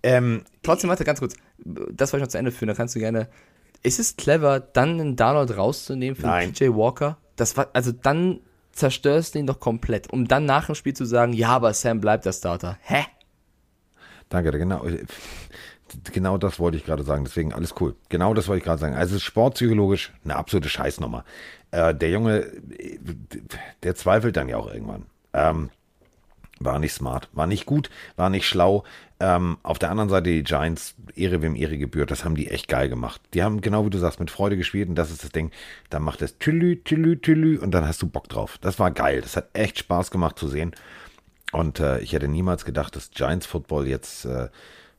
[0.03, 1.35] Ähm, Trotzdem, warte, ganz kurz.
[1.57, 2.67] Das wollte ich noch zu Ende führen.
[2.67, 3.27] Da kannst du gerne.
[3.81, 6.53] Ist es clever, dann einen Darnold rauszunehmen für Nein.
[6.53, 7.17] PJ Walker?
[7.35, 8.41] Das war, also dann
[8.73, 12.01] zerstörst du ihn doch komplett, um dann nach dem Spiel zu sagen, ja, aber Sam
[12.01, 12.77] bleibt der Starter.
[12.81, 13.05] Hä?
[14.29, 14.85] Danke, genau.
[16.11, 17.95] Genau das wollte ich gerade sagen, deswegen alles cool.
[18.09, 18.95] Genau das wollte ich gerade sagen.
[18.95, 21.23] Also sportpsychologisch eine absolute Scheißnummer.
[21.71, 22.51] Äh, der Junge,
[23.83, 25.05] der zweifelt dann ja auch irgendwann.
[25.33, 25.69] Ähm,
[26.59, 28.83] war nicht smart, war nicht gut, war nicht schlau.
[29.21, 32.67] Ähm, auf der anderen Seite die Giants, Ehre wem Ehre gebührt, das haben die echt
[32.67, 33.21] geil gemacht.
[33.33, 35.51] Die haben, genau wie du sagst, mit Freude gespielt und das ist das Ding.
[35.89, 38.57] Dann macht es tülü, tülü, tülü und dann hast du Bock drauf.
[38.61, 40.75] Das war geil, das hat echt Spaß gemacht zu sehen.
[41.51, 44.49] Und äh, ich hätte niemals gedacht, dass Giants Football jetzt äh,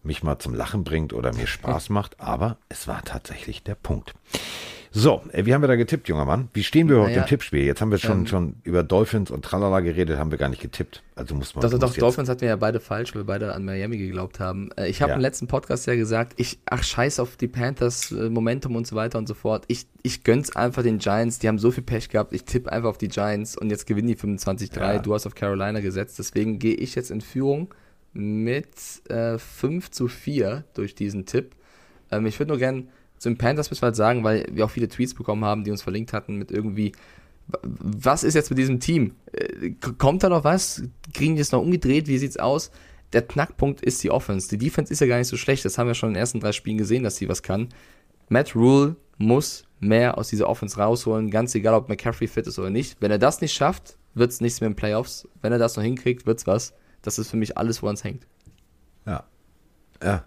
[0.03, 4.15] mich mal zum Lachen bringt oder mir Spaß macht, aber es war tatsächlich der Punkt.
[4.93, 6.49] So, äh, wie haben wir da getippt, junger Mann?
[6.53, 7.63] Wie stehen wir überhaupt Naja, im Tippspiel?
[7.65, 10.61] Jetzt haben wir schon, ähm, schon über Dolphins und Tralala geredet, haben wir gar nicht
[10.63, 11.05] getippt.
[11.15, 11.63] Also muss man.
[11.63, 14.41] Doch, muss doch, Dolphins hatten wir ja beide falsch, weil wir beide an Miami geglaubt
[14.41, 14.71] haben.
[14.77, 15.15] Äh, Ich habe Ja.
[15.17, 18.97] im letzten Podcast ja gesagt, ich, ach scheiß auf die Panthers, äh, Momentum und so
[18.97, 19.63] weiter und so fort.
[19.69, 22.89] Ich, ich gönn's einfach den Giants, die haben so viel Pech gehabt, ich tippe einfach
[22.89, 24.95] auf die Giants und jetzt gewinnen die 25-3.
[24.95, 24.99] Ja.
[24.99, 27.73] Du hast auf Carolina gesetzt, deswegen gehe ich jetzt in Führung
[28.13, 28.69] mit
[29.09, 31.55] äh, 5 zu 4 durch diesen Tipp.
[32.11, 32.89] Ähm, ich würde nur gern
[33.19, 35.83] zu den Panthers müssen wir sagen, weil wir auch viele Tweets bekommen haben, die uns
[35.83, 36.93] verlinkt hatten mit irgendwie
[37.63, 39.15] was ist jetzt mit diesem Team?
[39.33, 40.83] Äh, kommt da noch was?
[41.15, 42.09] Kriegen die es noch umgedreht?
[42.09, 42.71] Wie sieht's aus?
[43.13, 44.49] Der Knackpunkt ist die Offense.
[44.49, 45.65] Die Defense ist ja gar nicht so schlecht.
[45.65, 47.69] Das haben wir schon in den ersten drei Spielen gesehen, dass sie was kann.
[48.29, 52.71] Matt Rule muss mehr aus dieser Offense rausholen, ganz egal, ob McCaffrey fit ist oder
[52.71, 52.97] nicht.
[53.01, 55.27] Wenn er das nicht schafft, wird es nichts mehr in Playoffs.
[55.43, 56.73] Wenn er das noch hinkriegt, wird es was.
[57.03, 58.27] Das ist für mich alles, woran es hängt.
[59.07, 59.25] Ja.
[60.03, 60.25] Ja.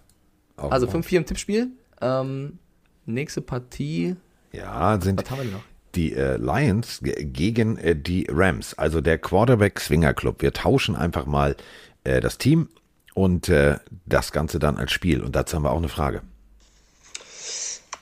[0.57, 1.67] Auch also 5-4 im Tippspiel.
[2.01, 2.59] Ähm,
[3.05, 4.15] nächste Partie.
[4.51, 5.63] Ja, sind was haben wir noch?
[5.95, 10.41] die äh, Lions gegen äh, die Rams, also der Quarterback Swinger Club.
[10.41, 11.55] Wir tauschen einfach mal
[12.03, 12.69] äh, das Team
[13.13, 15.21] und äh, das Ganze dann als Spiel.
[15.21, 16.21] Und dazu haben wir auch eine Frage.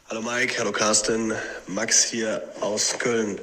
[0.10, 1.34] Hallo Mike, hallo Carsten,
[1.68, 3.40] Max hier aus Köln.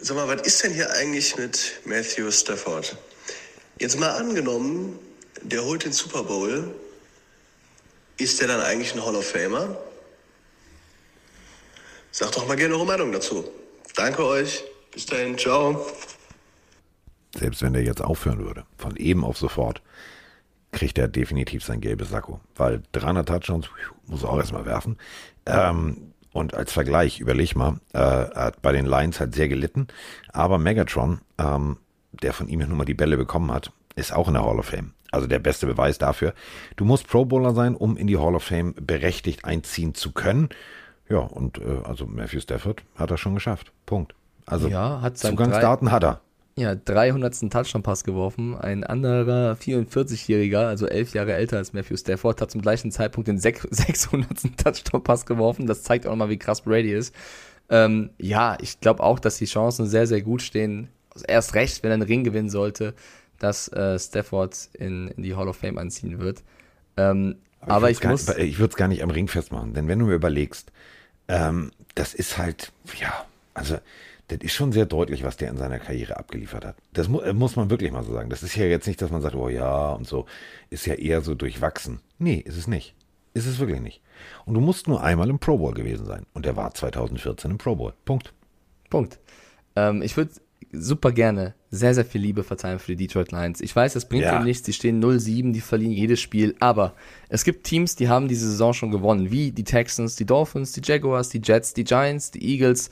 [0.00, 2.96] Sag mal, was ist denn hier eigentlich mit Matthew Stafford?
[3.78, 4.98] Jetzt mal angenommen,
[5.42, 6.74] der holt den Super Bowl.
[8.16, 9.76] Ist der dann eigentlich ein Hall of Famer?
[12.12, 13.44] Sagt doch mal gerne eure Meinung dazu.
[13.96, 14.62] Danke euch.
[14.92, 15.36] Bis dahin.
[15.36, 15.84] Ciao.
[17.36, 19.82] Selbst wenn der jetzt aufhören würde, von eben auf sofort,
[20.70, 22.40] kriegt er definitiv sein gelbes Sakko.
[22.54, 23.68] Weil 300 Touchdowns
[24.06, 24.96] muss er auch erstmal werfen.
[25.46, 29.88] Ähm, und als Vergleich, überleg mal, äh, hat bei den Lions halt sehr gelitten.
[30.32, 31.78] Aber Megatron, ähm,
[32.22, 34.58] der von ihm ja nun mal die Bälle bekommen hat, ist auch in der Hall
[34.58, 34.92] of Fame.
[35.10, 36.34] Also der beste Beweis dafür.
[36.76, 40.48] Du musst Pro Bowler sein, um in die Hall of Fame berechtigt einziehen zu können.
[41.08, 43.72] Ja, und äh, also Matthew Stafford hat er schon geschafft.
[43.86, 44.14] Punkt.
[44.46, 46.20] Also ja, hat Zugangsdaten hat er.
[46.56, 47.50] Ja, 300.
[47.50, 48.56] Touchdown-Pass geworfen.
[48.56, 53.38] Ein anderer 44-Jähriger, also elf Jahre älter als Matthew Stafford, hat zum gleichen Zeitpunkt den
[53.38, 54.56] 600.
[54.62, 55.66] Touchdown-Pass geworfen.
[55.66, 57.14] Das zeigt auch nochmal, wie krass Brady ist.
[57.70, 60.88] Ähm, ja, ich glaube auch, dass die Chancen sehr, sehr gut stehen.
[61.26, 62.94] Erst recht, wenn er einen Ring gewinnen sollte,
[63.38, 66.42] dass äh, Stafford in, in die Hall of Fame anziehen wird.
[66.96, 68.28] Ähm, aber, aber ich, ich muss.
[68.28, 70.70] ich würde es gar nicht am Ring festmachen, denn wenn du mir überlegst,
[71.28, 73.78] ähm, das ist halt, ja, also
[74.28, 76.76] das ist schon sehr deutlich, was der in seiner Karriere abgeliefert hat.
[76.92, 78.30] Das mu äh, muss man wirklich mal so sagen.
[78.30, 80.26] Das ist ja jetzt nicht, dass man sagt, oh ja und so,
[80.70, 82.00] ist ja eher so durchwachsen.
[82.18, 82.94] Nee, ist es nicht.
[83.34, 84.00] Ist es wirklich nicht.
[84.46, 86.24] Und du musst nur einmal im Pro Bowl gewesen sein.
[86.32, 87.92] Und er war 2014 im Pro Bowl.
[88.04, 88.32] Punkt.
[88.88, 89.18] Punkt.
[89.76, 90.32] Ähm, ich würde
[90.76, 93.60] super gerne sehr, sehr viel Liebe verteilen für die Detroit Lions.
[93.60, 94.42] Ich weiß, das bringt ja.
[94.42, 96.94] nichts, die stehen 0-7, die verlieren jedes Spiel, aber
[97.28, 100.82] es gibt Teams, die haben diese Saison schon gewonnen, wie die Texans, die Dolphins, die
[100.84, 102.90] Jaguars, die Jets, die Giants, die Eagles.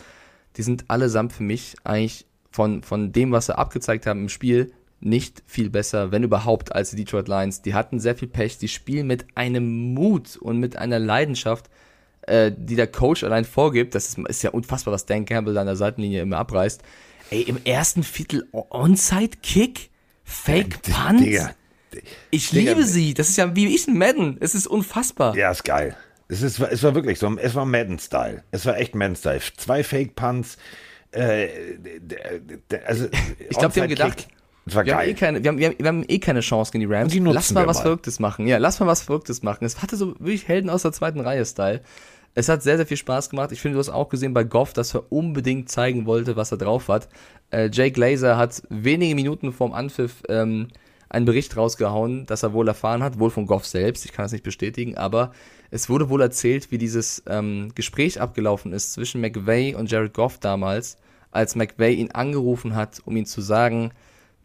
[0.57, 4.73] Die sind allesamt für mich eigentlich von, von dem, was sie abgezeigt haben im Spiel,
[5.01, 7.63] nicht viel besser, wenn überhaupt, als die Detroit Lions.
[7.63, 11.71] Die hatten sehr viel Pech, die spielen mit einem Mut und mit einer Leidenschaft,
[12.23, 13.95] äh, die der Coach allein vorgibt.
[13.95, 16.83] Das ist, ist ja unfassbar, was Dan Campbell an der Seitenlinie immer abreißt
[17.33, 19.89] Ey, im ersten Viertel Onside-Kick?
[20.23, 21.21] Fake Punt?
[21.21, 21.55] Digga.
[22.31, 22.73] Ich Digga.
[22.73, 23.15] liebe sie.
[23.15, 24.37] Das ist ja wie ich ein Madden.
[24.41, 25.35] Es ist unfassbar.
[25.35, 25.97] Ja, ist geil.
[26.29, 27.35] Es, ist, es war wirklich so.
[27.39, 28.45] Es war Madden-Style.
[28.51, 29.41] Es war echt Madden-Style.
[29.57, 30.59] Zwei Fake Punts.
[31.13, 31.49] Äh,
[32.87, 33.07] also,
[33.39, 34.29] ich glaube, die haben gedacht,
[34.67, 35.01] das war wir, geil.
[35.01, 37.13] Haben eh keine, wir, haben, wir, haben, wir haben eh keine Chance gegen die Rams.
[37.13, 37.83] Die lass mal was mal.
[37.85, 38.47] Verrücktes machen.
[38.47, 39.65] Ja, lass mal was Verrücktes machen.
[39.65, 41.81] Es hatte so wirklich Helden aus der zweiten Reihe-Style.
[42.35, 43.53] Es hat sehr, sehr viel Spaß gemacht.
[43.53, 46.59] Ich finde, du hast auch gesehen bei Goff, dass er unbedingt zeigen wollte, was er
[46.59, 47.09] drauf hat.
[47.51, 50.69] Äh, Jake Glazer hat wenige Minuten vorm Anpfiff ähm,
[51.11, 54.07] einen Bericht rausgehauen, dass er wohl erfahren hat, wohl von Goff selbst.
[54.07, 55.33] Ich kann das nicht bestätigen, aber
[55.71, 60.39] es wurde wohl erzählt, wie dieses ähm, Gespräch abgelaufen ist zwischen McVay und Jared Goff
[60.39, 60.97] damals,
[61.31, 63.93] als McVay ihn angerufen hat, um ihm zu sagen,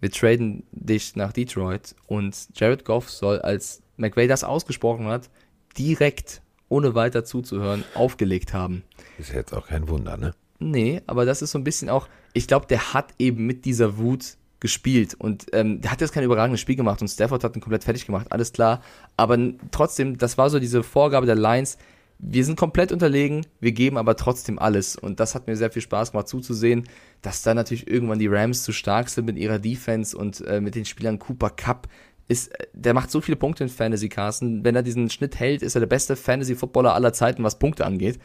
[0.02, 1.96] wir traden dich nach Detroit.
[2.06, 5.30] Und Jared Goff soll, als McVay das ausgesprochen hat,
[5.78, 8.84] direkt ohne weiter zuzuhören, aufgelegt haben.
[9.18, 10.34] Ist jetzt auch kein Wunder, ne?
[10.59, 13.97] Nee, aber das ist so ein bisschen auch, ich glaube, der hat eben mit dieser
[13.97, 17.61] Wut gespielt und ähm, der hat jetzt kein überragendes Spiel gemacht und Stafford hat ihn
[17.61, 18.82] komplett fertig gemacht, alles klar.
[19.15, 19.38] Aber
[19.72, 21.78] trotzdem, das war so diese Vorgabe der Lions,
[22.20, 24.95] wir sind komplett unterlegen, wir geben aber trotzdem alles.
[24.95, 26.88] Und das hat mir sehr viel Spaß gemacht zuzusehen,
[27.22, 30.76] dass da natürlich irgendwann die Rams zu stark sind mit ihrer Defense und äh, mit
[30.76, 31.88] den Spielern Cooper Cup,
[32.28, 34.63] ist, der macht so viele Punkte in Fantasy, Carsten.
[34.63, 38.19] Wenn er diesen Schnitt hält, ist er der beste Fantasy-Footballer aller Zeiten, was Punkte angeht.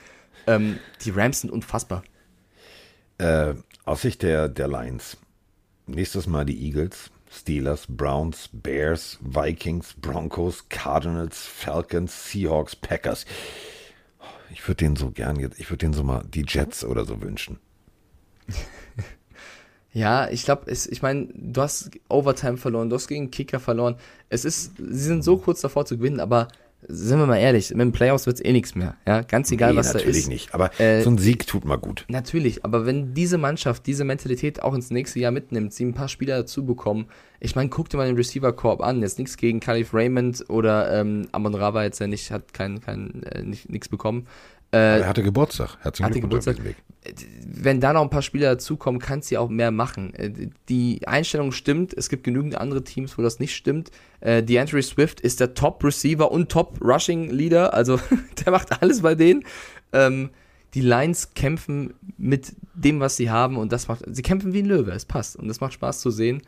[0.47, 2.03] Ähm, die Rams sind unfassbar.
[3.19, 5.17] Äh, aus Sicht der, der Lions.
[5.87, 13.25] Nächstes Mal die Eagles, Steelers, Browns, Bears, Vikings, Broncos, Cardinals, Falcons, Seahawks, Packers.
[14.51, 17.23] Ich würde denen so gern jetzt, ich würde denen so mal die Jets oder so
[17.23, 17.59] wünschen.
[19.93, 23.97] Ja, ich glaube, ich meine, du hast Overtime verloren, du hast gegen Kicker verloren.
[24.31, 26.49] Es ist, sie sind so kurz davor zu gewinnen, aber
[26.89, 28.97] sind wir mal ehrlich, mit den Playoffs wird's eh nichts mehr.
[29.07, 30.07] Ja, ganz egal, nee, was da ist.
[30.07, 32.05] Natürlich nicht, aber äh, so ein Sieg tut mal gut.
[32.09, 36.09] Natürlich, aber wenn diese Mannschaft diese Mentalität auch ins nächste Jahr mitnimmt, sie ein paar
[36.09, 37.07] Spieler dazu bekommen,
[37.39, 41.01] ich meine, guck dir mal den Receiver Corp an, jetzt nichts gegen Calif Raymond oder
[41.01, 44.27] ähm, Amon Rava jetzt ja nicht, hat kein, kein, äh, nicht, nichts bekommen.
[44.73, 45.77] Äh, er hatte Geburtstag.
[45.81, 46.57] Herzlichen hatte Geburtstag.
[47.45, 50.15] Wenn da noch ein paar Spieler dazukommen, kannst du ja auch mehr machen.
[50.15, 51.93] Äh, die Einstellung stimmt.
[51.95, 53.91] Es gibt genügend andere Teams, wo das nicht stimmt.
[54.21, 57.75] Äh, DeAndre Swift ist der Top-Receiver und Top-Rushing-Leader.
[57.75, 58.01] Also
[58.45, 59.45] der macht alles bei denen.
[59.93, 60.31] Ähm,
[60.75, 64.67] die Lions kämpfen mit dem, was sie haben und das macht, sie kämpfen wie ein
[64.67, 66.43] Löwe, es passt und das macht Spaß zu sehen.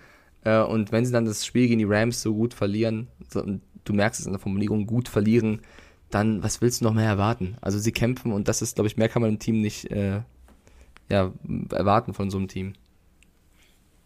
[0.45, 3.45] Äh, und wenn sie dann das Spiel gegen die Rams so gut verlieren, so,
[3.85, 5.61] du merkst es in der Formulierung, gut verlieren,
[6.15, 7.57] dann was willst du noch mehr erwarten?
[7.61, 10.21] Also sie kämpfen und das ist, glaube ich, mehr kann man im Team nicht äh,
[11.09, 11.33] ja,
[11.71, 12.75] erwarten von so einem Team.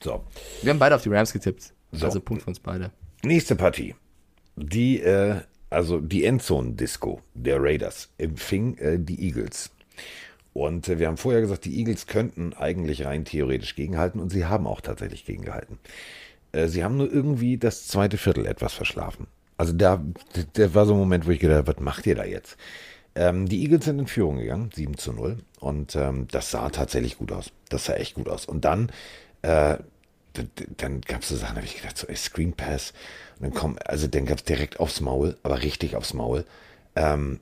[0.01, 0.25] So.
[0.63, 1.73] Wir haben beide auf die Rams getippt.
[1.93, 2.07] So.
[2.07, 2.91] Also Punkt für uns beide.
[3.23, 3.95] Nächste Partie.
[4.57, 5.41] Die, äh,
[5.71, 9.71] also die Endzone-Disco der Raiders empfing äh, die Eagles.
[10.53, 14.47] Und äh, wir haben vorher gesagt, die Eagles könnten eigentlich rein theoretisch gegenhalten und sie
[14.47, 15.79] haben auch tatsächlich gegengehalten.
[16.53, 19.27] Äh, sie haben nur irgendwie das zweite Viertel etwas verschlafen.
[19.59, 20.03] Also da,
[20.57, 22.57] der war so ein Moment, wo ich gedacht habe, was macht ihr da jetzt?
[23.15, 25.39] Ähm, die Eagles sind in Führung gegangen, 7 zu 0.
[25.61, 27.51] Und ähm, das sah tatsächlich gut aus.
[27.69, 28.47] Das sah echt gut aus.
[28.47, 28.91] Und dann,
[29.43, 29.77] äh,
[30.77, 32.93] dann gab es so Sachen, da habe ich gedacht, so ey, Screen Pass.
[33.39, 36.45] Und dann kommt, also dann gab es direkt aufs Maul, aber richtig aufs Maul.
[36.95, 37.41] Ähm,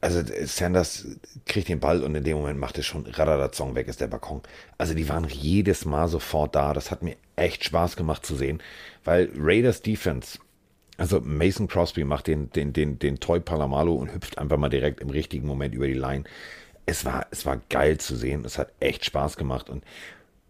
[0.00, 1.06] also Sanders
[1.46, 4.40] kriegt den Ball und in dem Moment macht es schon Radadazong weg ist der Balkon.
[4.78, 6.72] Also die waren jedes Mal sofort da.
[6.72, 8.62] Das hat mir echt Spaß gemacht zu sehen,
[9.04, 10.38] weil Raiders Defense,
[11.00, 15.00] also Mason Crosby macht den, den, den, den Toy Palamalo und hüpft einfach mal direkt
[15.00, 16.24] im richtigen Moment über die Line.
[16.84, 18.44] Es war, es war geil zu sehen.
[18.44, 19.82] Es hat echt Spaß gemacht und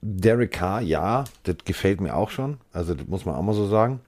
[0.03, 2.59] Derek Carr, ja, das gefällt mir auch schon.
[2.73, 4.01] Also das muss man auch mal so sagen.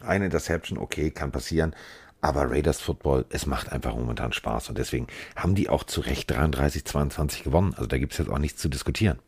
[0.00, 1.74] Eine Interception, okay, kann passieren.
[2.20, 6.30] Aber Raiders Football, es macht einfach momentan Spaß und deswegen haben die auch zu Recht
[6.30, 7.74] 33, 22 gewonnen.
[7.74, 9.18] Also da gibt es jetzt auch nichts zu diskutieren.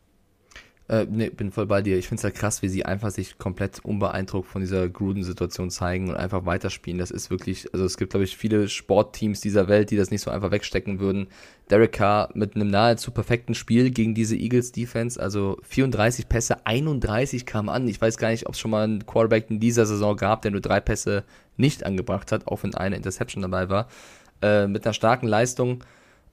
[0.89, 1.97] Äh, nee, bin voll bei dir.
[1.97, 6.09] Ich finde es halt krass, wie sie einfach sich komplett unbeeindruckt von dieser Gruden-Situation zeigen
[6.09, 6.99] und einfach weiterspielen.
[6.99, 10.23] Das ist wirklich, also es gibt, glaube ich, viele Sportteams dieser Welt, die das nicht
[10.23, 11.29] so einfach wegstecken würden.
[11.71, 17.69] Derek Carr mit einem nahezu perfekten Spiel gegen diese Eagles-Defense, also 34 Pässe, 31 kamen
[17.69, 17.87] an.
[17.87, 20.51] Ich weiß gar nicht, ob es schon mal einen Quarterback in dieser Saison gab, der
[20.51, 21.25] nur drei Pässe
[21.57, 23.89] nicht angebracht hat, auch wenn eine Interception dabei war.
[24.43, 25.85] Äh, mit einer starken Leistung.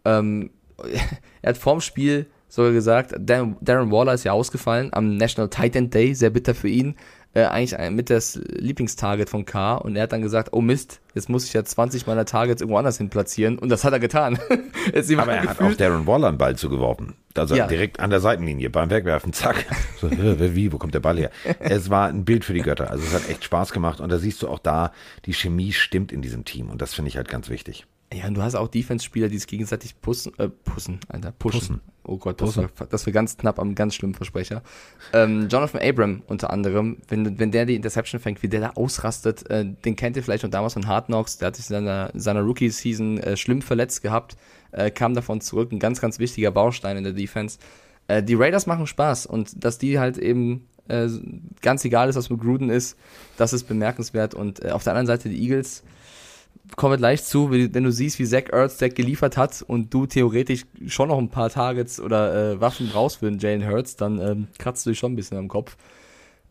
[0.06, 0.50] Ähm,
[1.42, 3.58] er hat vorm Spiel sogar gesagt, Darren
[3.92, 6.96] Waller ist ja ausgefallen am National Titan Day, sehr bitter für ihn.
[7.36, 9.76] Äh, eigentlich mit das Lieblingstarget von K.
[9.76, 12.80] Und er hat dann gesagt, oh Mist, jetzt muss ich ja 20 meiner Targets irgendwo
[12.80, 13.60] anders hin platzieren.
[13.60, 14.40] Und das hat er getan.
[15.18, 17.14] Aber er hat auch Darren Waller einen Ball zugeworfen.
[17.36, 17.68] Also ja.
[17.68, 19.66] direkt an der Seitenlinie beim Wegwerfen, zack.
[20.00, 21.30] So, wie, wo kommt der Ball her?
[21.60, 22.90] Es war ein Bild für die Götter.
[22.90, 24.00] Also es hat echt Spaß gemacht.
[24.00, 24.92] Und da siehst du auch da,
[25.26, 26.70] die Chemie stimmt in diesem Team.
[26.70, 27.86] Und das finde ich halt ganz wichtig.
[28.12, 31.60] Ja, und du hast auch Defense-Spieler, die es gegenseitig pussen, äh, pussen, Alter, pushen.
[31.60, 31.82] Pussen.
[32.04, 34.64] Oh Gott, das war, das war ganz knapp am ganz schlimmen Versprecher.
[35.14, 39.48] Ähm, Jonathan Abram unter anderem, wenn, wenn der die Interception fängt, wie der da ausrastet,
[39.52, 42.10] äh, den kennt ihr vielleicht noch damals von Hard Knocks, der hat sich in seiner,
[42.16, 44.38] seiner Rookie-Season äh, schlimm verletzt gehabt,
[44.72, 47.60] äh, kam davon zurück, ein ganz, ganz wichtiger Baustein in der Defense.
[48.08, 51.08] Äh, die Raiders machen Spaß und dass die halt eben äh,
[51.62, 52.98] ganz egal ist, was mit Gruden ist,
[53.38, 55.84] das ist bemerkenswert und äh, auf der anderen Seite die Eagles,
[56.76, 60.06] kommen wir gleich zu, wenn du siehst, wie Zach Ertz Deck geliefert hat und du
[60.06, 64.20] theoretisch schon noch ein paar Targets oder äh, Waffen brauchst für den Jalen Hurts, dann
[64.20, 65.78] ähm, kratzt du dich schon ein bisschen am Kopf.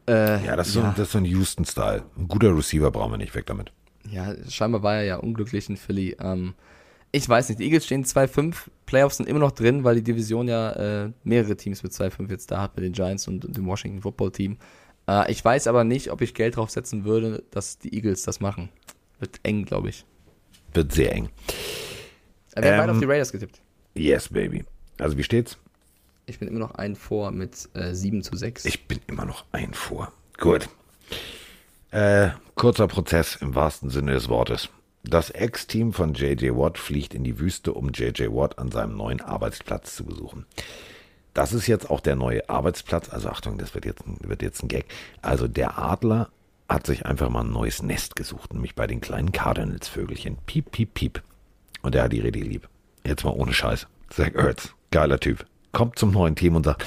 [0.09, 0.83] Äh, ja, das ist, ja.
[0.83, 2.03] So, das ist so ein Houston-Style.
[2.17, 3.73] Ein guter Receiver brauchen wir nicht weg damit.
[4.11, 6.17] Ja, scheinbar war er ja unglücklich in Philly.
[6.21, 6.55] Ähm,
[7.13, 8.55] ich weiß nicht, die Eagles stehen 2-5,
[8.87, 10.73] Playoffs sind immer noch drin, weil die Division ja
[11.05, 14.03] äh, mehrere Teams mit 2-5 jetzt da hat, mit den Giants und, und dem Washington
[14.03, 14.59] Football Team.
[15.09, 18.41] Äh, ich weiß aber nicht, ob ich Geld drauf setzen würde, dass die Eagles das
[18.41, 18.69] machen.
[19.19, 20.05] Wird eng, glaube ich.
[20.73, 21.29] Wird sehr eng.
[22.55, 23.61] Wir haben ähm, beide auf die Raiders getippt.
[23.95, 24.65] Yes, baby.
[24.99, 25.59] Also wie steht's?
[26.27, 28.65] Ich bin immer noch ein vor mit äh, 7 zu 6.
[28.67, 30.13] Ich bin immer noch ein vor.
[30.39, 30.69] Gut.
[31.91, 34.69] Äh, kurzer Prozess im wahrsten Sinne des Wortes.
[35.05, 39.21] Das Ex-Team von JJ Watt fliegt in die Wüste, um JJ Watt an seinem neuen
[39.23, 40.45] Arbeitsplatz zu besuchen.
[41.33, 43.09] Das ist jetzt auch der neue Arbeitsplatz.
[43.09, 44.87] Also Achtung, das wird jetzt, wird jetzt ein Gag.
[45.23, 46.31] Also der Adler
[46.69, 50.37] hat sich einfach mal ein neues Nest gesucht, nämlich bei den kleinen Cardinals-Vögelchen.
[50.47, 51.23] Piep, piep, piep.
[51.83, 52.69] Und er hat die richtig lieb.
[53.07, 53.87] Jetzt mal ohne Scheiß.
[54.11, 55.47] Zach Ertz, geiler Typ.
[55.73, 56.85] Kommt zum neuen Team und sagt,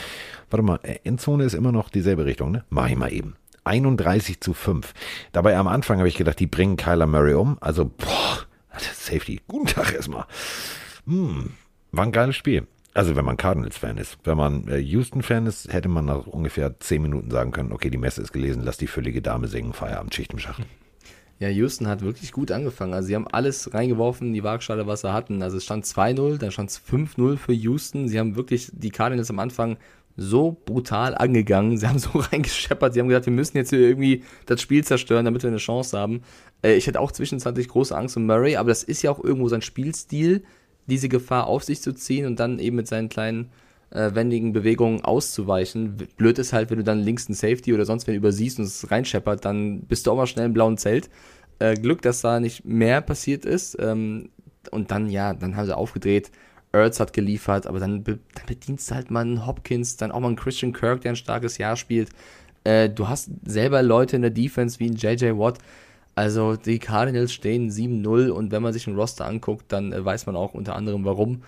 [0.50, 2.64] warte mal, äh, Endzone ist immer noch dieselbe Richtung, ne?
[2.70, 3.36] Mach ich mal eben.
[3.64, 4.94] 31 zu 5.
[5.32, 7.58] Dabei am Anfang habe ich gedacht, die bringen Kyler Murray um.
[7.62, 8.46] Also, boah,
[8.80, 9.42] Safety.
[9.48, 10.26] Guten Tag erstmal.
[11.06, 11.52] Hm,
[11.92, 12.68] war ein geiles Spiel.
[12.94, 14.18] Also wenn man Cardinals-Fan ist.
[14.24, 17.98] Wenn man äh, Houston-Fan ist, hätte man nach ungefähr zehn Minuten sagen können, okay, die
[17.98, 20.64] Messe ist gelesen, lass die völlige Dame singen, Feierabend, Schicht im Schacht.
[21.40, 22.94] Ja, Houston hat wirklich gut angefangen.
[22.94, 25.42] Also sie haben alles reingeworfen in die Waagschale, was sie hatten.
[25.42, 28.08] Also es stand 2-0, dann stand es 5-0 für Houston.
[28.08, 29.78] Sie haben wirklich die Cardinals am Anfang
[30.18, 31.78] so brutal angegangen.
[31.78, 32.94] Sie haben so reingescheppert.
[32.94, 35.98] Sie haben gesagt, wir müssen jetzt hier irgendwie das Spiel zerstören, damit wir eine Chance
[35.98, 36.22] haben.
[36.62, 39.48] Äh, ich hatte auch zwischenzeitlich große Angst um Murray, aber das ist ja auch irgendwo
[39.48, 40.44] sein Spielstil
[40.88, 43.52] diese Gefahr auf sich zu ziehen und dann eben mit seinen kleinen
[43.92, 45.98] äh, wendigen Bewegungen auszuweichen.
[46.18, 48.90] Blöd ist halt, wenn du dann links einen Safety oder sonst wen übersiehst und es
[48.90, 51.10] reinscheppert, dann bist du auch mal schnell im blauen Zelt.
[51.60, 53.78] Äh, Glück, dass da nicht mehr passiert ist.
[53.80, 54.30] Ähm,
[54.72, 56.32] und dann, ja, dann haben sie aufgedreht.
[56.72, 60.22] Ertz hat geliefert, aber dann, be dann bedienst du halt mal einen Hopkins, dann auch
[60.22, 62.10] mal einen Christian Kirk, der ein starkes Jahr spielt.
[62.64, 65.58] Äh, du hast selber Leute in der Defense wie ein JJ Watt.
[66.22, 70.28] Also die Cardinals stehen 7-0 und wenn man sich ein Roster anguckt, dann äh, weiß
[70.28, 71.42] man auch unter anderem warum.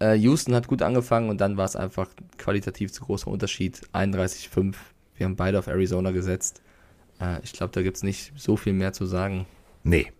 [0.00, 3.80] Äh, Houston hat gut angefangen und dann war es einfach qualitativ zu großer Unterschied.
[3.94, 4.74] 31-5.
[5.16, 6.60] Wir haben beide auf Arizona gesetzt.
[7.22, 9.46] Äh, ich glaube, da gibt es nicht so viel mehr zu sagen.
[9.82, 10.12] Nee.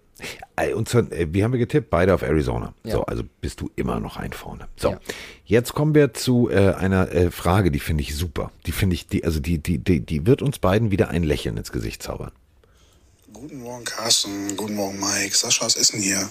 [0.56, 1.90] Äh, und zwar, äh, wie haben wir getippt?
[1.90, 2.72] Beide auf Arizona.
[2.84, 2.92] Ja.
[2.92, 4.68] So, also bist du immer noch ein vorne.
[4.76, 5.00] So, ja.
[5.44, 8.52] jetzt kommen wir zu äh, einer äh, Frage, die finde ich super.
[8.64, 11.58] Die finde ich, die, also die, die, die, die wird uns beiden wieder ein Lächeln
[11.58, 12.32] ins Gesicht zaubern.
[13.32, 14.56] Guten Morgen, Carsten.
[14.56, 15.36] Guten Morgen, Mike.
[15.36, 16.30] Sascha aus Essen hier.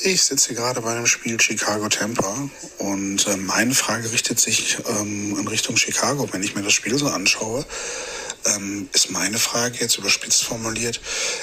[0.00, 5.34] Ich sitze hier gerade bei einem Spiel Chicago-Tampa und äh, meine Frage richtet sich ähm,
[5.38, 6.28] in Richtung Chicago.
[6.30, 7.64] Wenn ich mir das Spiel so anschaue,
[8.44, 11.00] ähm, ist meine Frage jetzt überspitzt formuliert,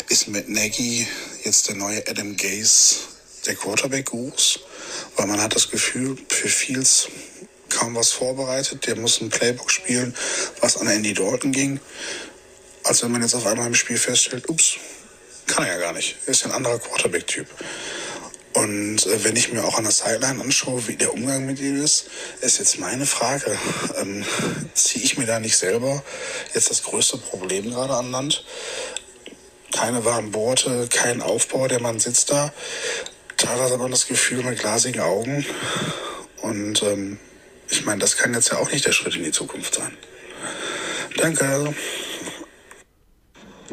[0.10, 1.08] ist mit Nagy
[1.44, 2.98] jetzt der neue Adam Gaze
[3.48, 4.60] der Quarterback-Gruß?
[5.16, 7.08] Weil man hat das Gefühl, für Fields
[7.70, 8.86] kaum was vorbereitet.
[8.86, 10.16] Der muss ein Playbook spielen,
[10.62, 11.80] was an Andy Dalton ging.
[12.84, 14.76] Als wenn man jetzt auf einmal im Spiel feststellt, ups,
[15.48, 16.18] kann er ja gar nicht.
[16.26, 17.48] Er ist ja ein anderer Quarterback-Typ.
[18.54, 21.84] Und äh, wenn ich mir auch an der Sideline anschaue, wie der Umgang mit ihm
[21.84, 22.10] ist,
[22.42, 23.58] ist jetzt meine Frage,
[24.00, 24.24] ähm,
[24.76, 26.04] ziehe ich mir da nicht selber
[26.54, 28.46] jetzt das größte Problem gerade an Land?
[29.72, 32.54] Keine warmen Worte, kein Aufbau, der Mann sitzt da.
[33.38, 35.46] Teilweise hat man das Gefühl mit glasigen Augen.
[36.42, 37.18] Und ähm,
[37.70, 39.98] ich meine, das kann jetzt ja auch nicht der Schritt in die Zukunft sein.
[41.18, 41.74] Danke.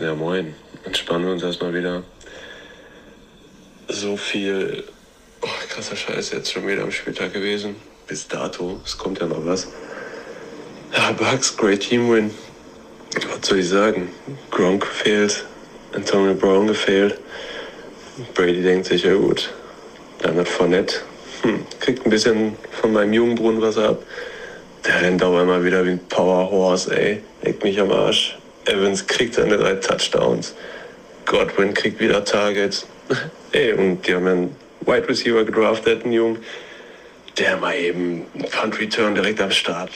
[0.00, 0.54] Ja, moin.
[0.84, 2.02] Entspannen wir uns erstmal wieder.
[3.88, 4.82] So viel
[5.42, 7.76] oh, krasser Scheiß jetzt schon wieder am Spieltag gewesen.
[8.06, 8.80] Bis dato.
[8.82, 9.68] Es kommt ja noch was.
[10.96, 12.30] Ja, Bugs, great team win.
[13.28, 14.08] Was soll ich sagen?
[14.50, 15.44] Gronk gefehlt.
[15.92, 17.18] Antonio Brown gefehlt.
[18.32, 19.52] Brady denkt sich, ja gut.
[20.22, 20.96] Dann hat Fournette.
[21.42, 24.02] Hm, kriegt ein bisschen von meinem Jungbrunnen was ab.
[24.86, 27.20] Der rennt auch immer wieder wie ein Power Horse, ey.
[27.42, 28.39] Leckt mich am Arsch.
[28.70, 30.54] Evans kriegt seine drei Touchdowns.
[31.26, 32.86] Godwin kriegt wieder Targets.
[33.52, 36.38] Ey, und die haben einen Wide Receiver gedraftet, einen Jungen,
[37.38, 39.90] der mal eben einen Punt Return direkt am Start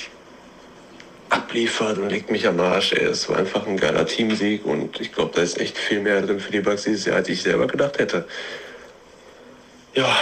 [1.30, 2.92] abliefert und legt mich am Arsch.
[2.92, 6.22] Ey, es war einfach ein geiler Teamsieg und ich glaube, da ist echt viel mehr
[6.22, 8.26] drin für die Bucks dieses Jahr, als ich selber gedacht hätte.
[9.94, 10.16] Ja,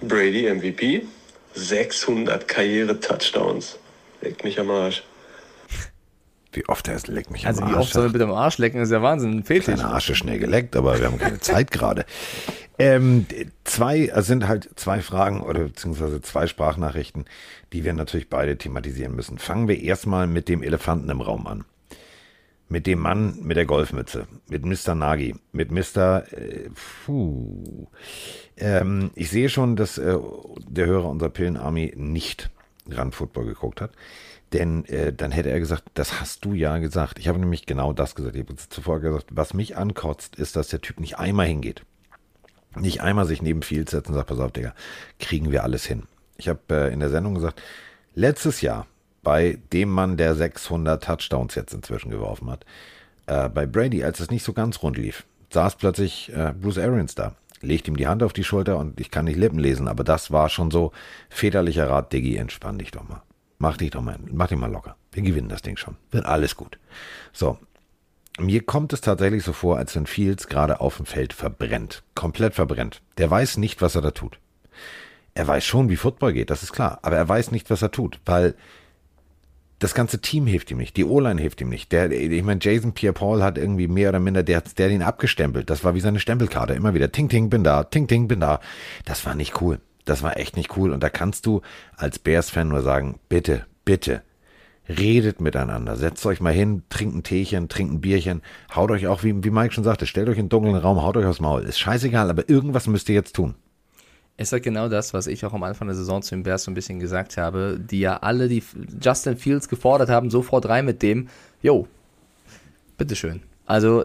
[0.00, 1.06] Brady MVP,
[1.54, 3.78] 600 Karriere-Touchdowns.
[4.20, 5.02] Legt mich am Arsch.
[6.56, 7.76] Wie oft er es leckt mich also am Arsch.
[7.76, 9.66] Also wie oft soll er bitte am Arsch lecken, das ist ja Wahnsinn, Fetisch.
[9.76, 12.06] Seine Arsch ist schnell geleckt, aber wir haben keine Zeit gerade.
[12.78, 13.26] Ähm,
[13.64, 17.26] zwei, also sind halt zwei Fragen oder beziehungsweise zwei Sprachnachrichten,
[17.72, 19.38] die wir natürlich beide thematisieren müssen.
[19.38, 21.64] Fangen wir erstmal mit dem Elefanten im Raum an.
[22.68, 24.94] Mit dem Mann mit der Golfmütze, mit Mr.
[24.94, 26.24] Nagi, mit Mr.
[26.32, 26.70] Äh,
[27.04, 27.86] puh.
[28.56, 30.16] Ähm, ich sehe schon, dass äh,
[30.66, 32.50] der Hörer unserer Pillenarmee nicht
[32.90, 33.92] Run Football geguckt hat.
[34.52, 37.18] Denn äh, dann hätte er gesagt, das hast du ja gesagt.
[37.18, 38.36] Ich habe nämlich genau das gesagt.
[38.36, 41.82] Ich habe zuvor gesagt, was mich ankotzt, ist, dass der Typ nicht einmal hingeht.
[42.76, 44.74] Nicht einmal sich neben Fields setzt und sagt, pass auf, Digga,
[45.18, 46.04] kriegen wir alles hin.
[46.36, 47.60] Ich habe äh, in der Sendung gesagt,
[48.14, 48.86] letztes Jahr
[49.22, 52.64] bei dem Mann, der 600 Touchdowns jetzt inzwischen geworfen hat,
[53.26, 57.14] äh, bei Brady, als es nicht so ganz rund lief, saß plötzlich äh, Bruce Arians
[57.14, 60.04] da, legt ihm die Hand auf die Schulter und ich kann nicht Lippen lesen, aber
[60.04, 60.92] das war schon so
[61.28, 63.22] väterlicher Rat, Diggi, entspann dich doch mal.
[63.58, 64.96] Mach dich doch mal, mach dich mal locker.
[65.12, 65.96] Wir gewinnen das Ding schon.
[66.10, 66.78] Wird alles gut.
[67.32, 67.58] So.
[68.38, 72.02] Mir kommt es tatsächlich so vor, als wenn Fields gerade auf dem Feld verbrennt.
[72.14, 73.00] Komplett verbrennt.
[73.16, 74.38] Der weiß nicht, was er da tut.
[75.32, 76.98] Er weiß schon, wie Football geht, das ist klar.
[77.00, 78.54] Aber er weiß nicht, was er tut, weil
[79.78, 80.96] das ganze Team hilft ihm nicht.
[80.96, 81.92] Die O-Line hilft ihm nicht.
[81.92, 85.68] Der, ich meine, Jason Pierre-Paul hat irgendwie mehr oder minder, der, der den abgestempelt.
[85.68, 86.74] Das war wie seine Stempelkarte.
[86.74, 88.60] Immer wieder, ting, ting, bin da, ting, ting, bin da.
[89.04, 89.80] Das war nicht cool.
[90.06, 90.92] Das war echt nicht cool.
[90.92, 91.60] Und da kannst du
[91.96, 94.22] als Bears-Fan nur sagen, bitte, bitte,
[94.88, 95.96] redet miteinander.
[95.96, 98.40] Setzt euch mal hin, trinkt ein Teechen, trinkt ein Bierchen,
[98.74, 101.16] haut euch auch, wie, wie Mike schon sagte, stellt euch in einen dunklen Raum, haut
[101.16, 101.64] euch aufs Maul.
[101.64, 103.56] Ist scheißegal, aber irgendwas müsst ihr jetzt tun.
[104.38, 106.70] Ist halt genau das, was ich auch am Anfang der Saison zu den Bears so
[106.70, 108.62] ein bisschen gesagt habe, die ja alle, die
[109.02, 111.28] Justin Fields gefordert haben, sofort rein mit dem,
[111.62, 111.88] jo,
[112.98, 113.42] bitteschön.
[113.66, 114.04] Also,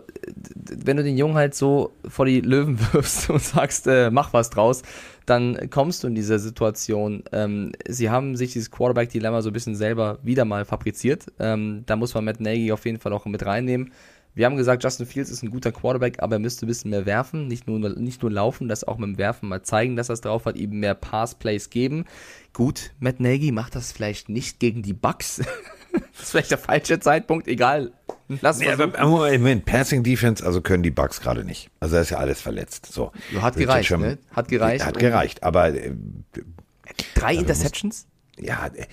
[0.85, 4.49] wenn du den Jungen halt so vor die Löwen wirfst und sagst, äh, mach was
[4.49, 4.81] draus,
[5.25, 7.23] dann kommst du in diese Situation.
[7.31, 11.25] Ähm, sie haben sich dieses Quarterback-Dilemma so ein bisschen selber wieder mal fabriziert.
[11.39, 13.91] Ähm, da muss man Matt Nagy auf jeden Fall auch mit reinnehmen.
[14.33, 17.05] Wir haben gesagt, Justin Fields ist ein guter Quarterback, aber er müsste ein bisschen mehr
[17.05, 20.13] werfen, nicht nur, nicht nur laufen, das auch mit dem Werfen mal zeigen, dass er
[20.13, 22.05] es drauf hat, ihm mehr Pass-Plays geben.
[22.53, 25.37] Gut, Matt Nagy macht das vielleicht nicht gegen die Bucks.
[25.91, 27.91] das ist vielleicht der falsche Zeitpunkt, egal.
[28.41, 31.69] Lass Nee, aber Moment, Passing Defense, also können die Bugs gerade nicht.
[31.79, 32.85] Also da ist ja alles verletzt.
[32.91, 33.11] So.
[33.41, 34.17] Hat gereicht, ne?
[34.31, 34.85] Hat gereicht.
[34.85, 35.93] Hat gereicht, aber äh,
[37.15, 38.07] Drei Also Interceptions?
[38.39, 38.85] ja, äh,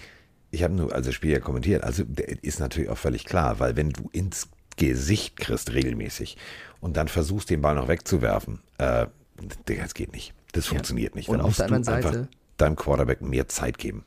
[0.51, 1.85] ich habe nur also das Spiel ja kommentiert.
[1.85, 2.05] Also
[2.43, 6.37] ist natürlich auch völlig klar, weil wenn du ins Gesicht kriegst regelmäßig
[6.81, 9.07] und dann versuchst den Ball noch wegzuwerfen, äh,
[9.69, 10.33] Digga, das geht nicht.
[10.53, 11.29] Das funktioniert nicht.
[11.29, 14.05] Und Dann auf musst der du anderen einfach Seite- deinem Quarterback mehr Zeit geben.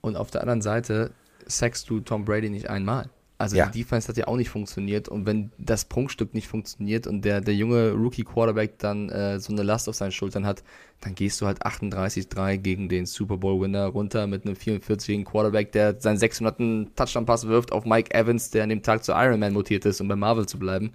[0.00, 1.12] Und auf der anderen Seite
[1.46, 3.08] sackst du Tom Brady nicht einmal.
[3.36, 3.66] Also Ja.
[3.66, 7.40] die Defense hat ja auch nicht funktioniert und wenn das Prunkstück nicht funktioniert und der,
[7.40, 10.62] der junge Rookie-Quarterback dann äh, so eine Last auf seinen Schultern hat,
[11.00, 16.00] dann gehst du halt 38-3 gegen den Super Bowl-Winner runter mit einem 44-jährigen Quarterback, der
[16.00, 16.94] seinen 600.
[16.96, 20.06] Touchdown-Pass wirft auf Mike Evans, der an dem Tag zu Iron Man mutiert ist, um
[20.06, 20.92] bei Marvel zu bleiben.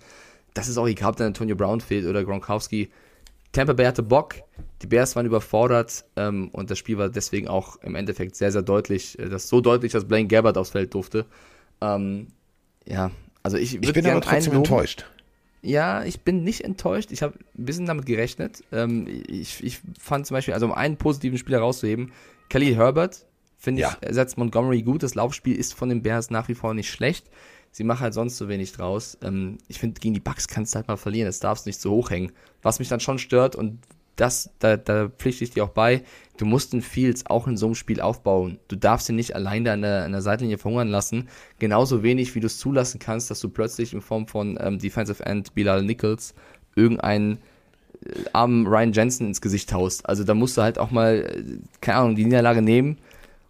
[0.53, 2.89] Das ist auch egal, ob dann Antonio Brown fehlt oder Gronkowski.
[3.51, 4.35] Tampa Bay hatte Bock,
[4.81, 8.61] die Bears waren überfordert ähm, und das Spiel war deswegen auch im Endeffekt sehr, sehr
[8.61, 9.19] deutlich.
[9.19, 11.25] Äh, Das so deutlich, dass Blaine Gabbard aufs Feld durfte.
[11.81, 12.27] Ähm,
[12.85, 13.11] ja,
[13.43, 15.05] also ich Ich bin aber trotzdem enttäuscht.
[15.61, 17.11] Ja, ich bin nicht enttäuscht.
[17.11, 18.63] Ich habe ein bisschen damit gerechnet.
[18.71, 22.11] Ähm, ich, ich fand zum Beispiel, also um einen positiven Spieler rauszuheben,
[22.49, 23.25] Khalil Herbert,
[23.57, 23.97] finde Ja.
[24.01, 25.03] ich, ersetzt Montgomery gut.
[25.03, 27.27] Das Laufspiel ist von den Bears nach wie vor nicht schlecht.
[27.71, 29.17] Sie machen halt sonst so wenig draus.
[29.21, 31.27] Ähm, ich finde, gegen die Bucks kannst du halt mal verlieren.
[31.27, 32.31] Das darfst nicht so hoch hängen.
[32.61, 33.79] Was mich dann schon stört und
[34.19, 36.03] das, da, da pflichte ich dir auch bei,
[36.37, 38.59] du musst den Fields auch in so einem Spiel aufbauen.
[38.67, 41.29] Du darfst ihn nicht allein da an der, an der Seitlinie verhungern lassen.
[41.59, 45.25] Genauso wenig, wie du es zulassen kannst, dass du plötzlich in Form von ähm, Defensive
[45.25, 46.33] End Bilal Nichols
[46.75, 47.37] irgendeinen
[48.05, 50.07] äh, armen Ryan Jensen ins Gesicht haust.
[50.07, 52.97] Also da musst du halt auch mal, äh, keine Ahnung, die Niederlage nehmen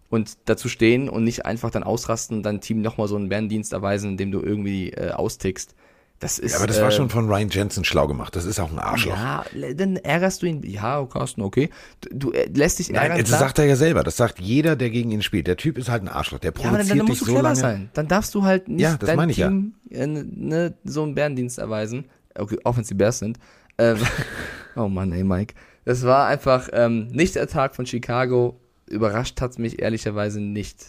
[0.08, 3.72] und dazu stehen und nicht einfach dann ausrasten und dein Team nochmal so einen Bärendienst
[3.72, 5.74] erweisen, indem du irgendwie äh, austickst.
[6.20, 8.36] Das ist, Ja, aber das war äh, schon von Ryan Jensen schlau gemacht.
[8.36, 9.16] Das ist auch ein Arschloch.
[9.16, 9.42] ja,
[9.74, 10.62] dann ärgerst du ihn.
[10.62, 11.70] Ja, Carsten, okay.
[12.02, 13.16] Du, du äh, lässt dich ärgern.
[13.16, 14.04] Nein, das sagt er ja selber.
[14.04, 15.46] Das sagt jeder, der gegen ihn spielt.
[15.46, 16.38] Der Typ ist halt ein Arschloch.
[16.38, 17.56] Der ja, aber dann, produziert dann dich musst du so clever lange.
[17.56, 17.90] sein.
[17.94, 19.48] Dann darfst du halt nicht Ja, das dein meine ich ja.
[19.48, 22.04] Team äh, ne, so einen Bärendienst erweisen.
[22.34, 23.38] Okay, auch wenn es die Bears sind.
[23.78, 23.96] Ähm,
[24.76, 25.54] oh Mann, ey, Mike.
[25.86, 28.60] Das war einfach ähm, nicht der Tag von Chicago.
[28.86, 30.84] Überrascht hat es mich ehrlicherweise nicht.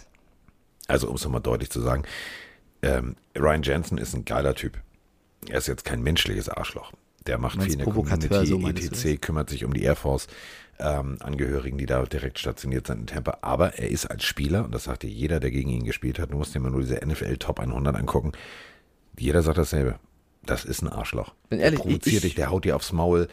[0.88, 2.04] Also, um es nochmal deutlich zu sagen,
[2.82, 4.78] ähm, Ryan Jensen ist ein geiler Typ.
[5.50, 6.92] Er ist jetzt kein menschliches Arschloch.
[7.28, 10.28] Der macht viel in der Community, so du etc., kümmert sich um die Air Force
[10.80, 13.38] ähm, Angehörigen, die da direkt stationiert sind in Tampa.
[13.42, 16.32] Aber er ist als Spieler, und das sagt dir jeder, der gegen ihn gespielt hat,
[16.32, 18.32] du musst dir mal nur diese NFL Top 100 angucken,
[19.18, 20.00] jeder sagt dasselbe.
[20.44, 21.36] Das ist ein Arschloch.
[21.50, 23.28] Bin der ehrlich, provoziert ich- dich, der haut dir aufs Maul.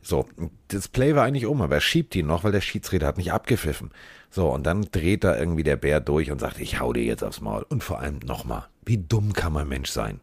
[0.00, 0.28] So,
[0.68, 3.32] das Play war eigentlich um, aber er schiebt ihn noch, weil der Schiedsrichter hat nicht
[3.32, 3.90] abgepfiffen.
[4.30, 7.24] So, und dann dreht da irgendwie der Bär durch und sagt, ich hau dir jetzt
[7.24, 7.64] aufs Maul.
[7.68, 10.20] Und vor allem nochmal, wie dumm kann man Mensch sein?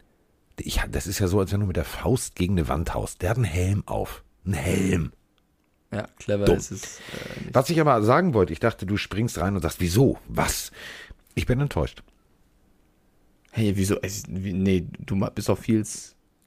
[0.59, 3.21] Ich, das ist ja so, als wenn du mit der Faust gegen eine Wand haust.
[3.21, 4.23] Der hat einen Helm auf.
[4.45, 5.11] Einen Helm.
[5.93, 6.57] Ja, clever Dumm.
[6.57, 6.83] ist es.
[6.99, 7.49] Äh.
[7.53, 10.17] Was ich aber sagen wollte, ich dachte, du springst rein und sagst, wieso?
[10.27, 10.71] Was?
[11.35, 12.03] Ich bin enttäuscht.
[13.51, 13.99] Hey, wieso?
[14.01, 15.85] Es- wie- Nee, du bist doch viel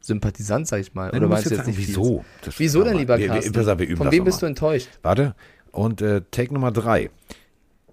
[0.01, 1.11] Sympathisant, sag ich mal.
[1.11, 2.25] Nein, Oder meinst du jetzt jetzt sagen, nicht wieso?
[2.43, 3.69] Das- Wieso denn, lieber wir- wir- Carsten?
[3.69, 4.89] auf, wir üben Von wem bist du enttäuscht?
[5.03, 5.35] Warte.
[5.73, 7.11] Und äh, Take Nummer drei.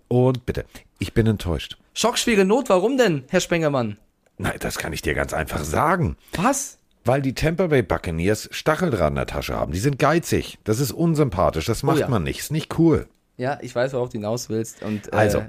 [0.08, 0.66] Und bitte,
[1.00, 1.78] ich bin enttäuscht.
[1.94, 3.98] Schockschwere Not, warum denn, Herr Spengermann?
[4.42, 6.18] Nein, das kann ich dir ganz einfach sagen.
[6.34, 6.78] Was?
[7.04, 9.72] Weil die Tampa Bay Buccaneers Stacheldraht in der Tasche haben.
[9.72, 10.60] Die sind geizig.
[10.64, 11.66] Das ist unsympathisch.
[11.66, 12.08] Das macht Oh ja.
[12.08, 12.40] man nicht.
[12.40, 13.08] Ist nicht cool.
[13.38, 14.84] Ja, ich weiß, worauf du hinaus willst.
[14.84, 15.44] Und, äh, Also,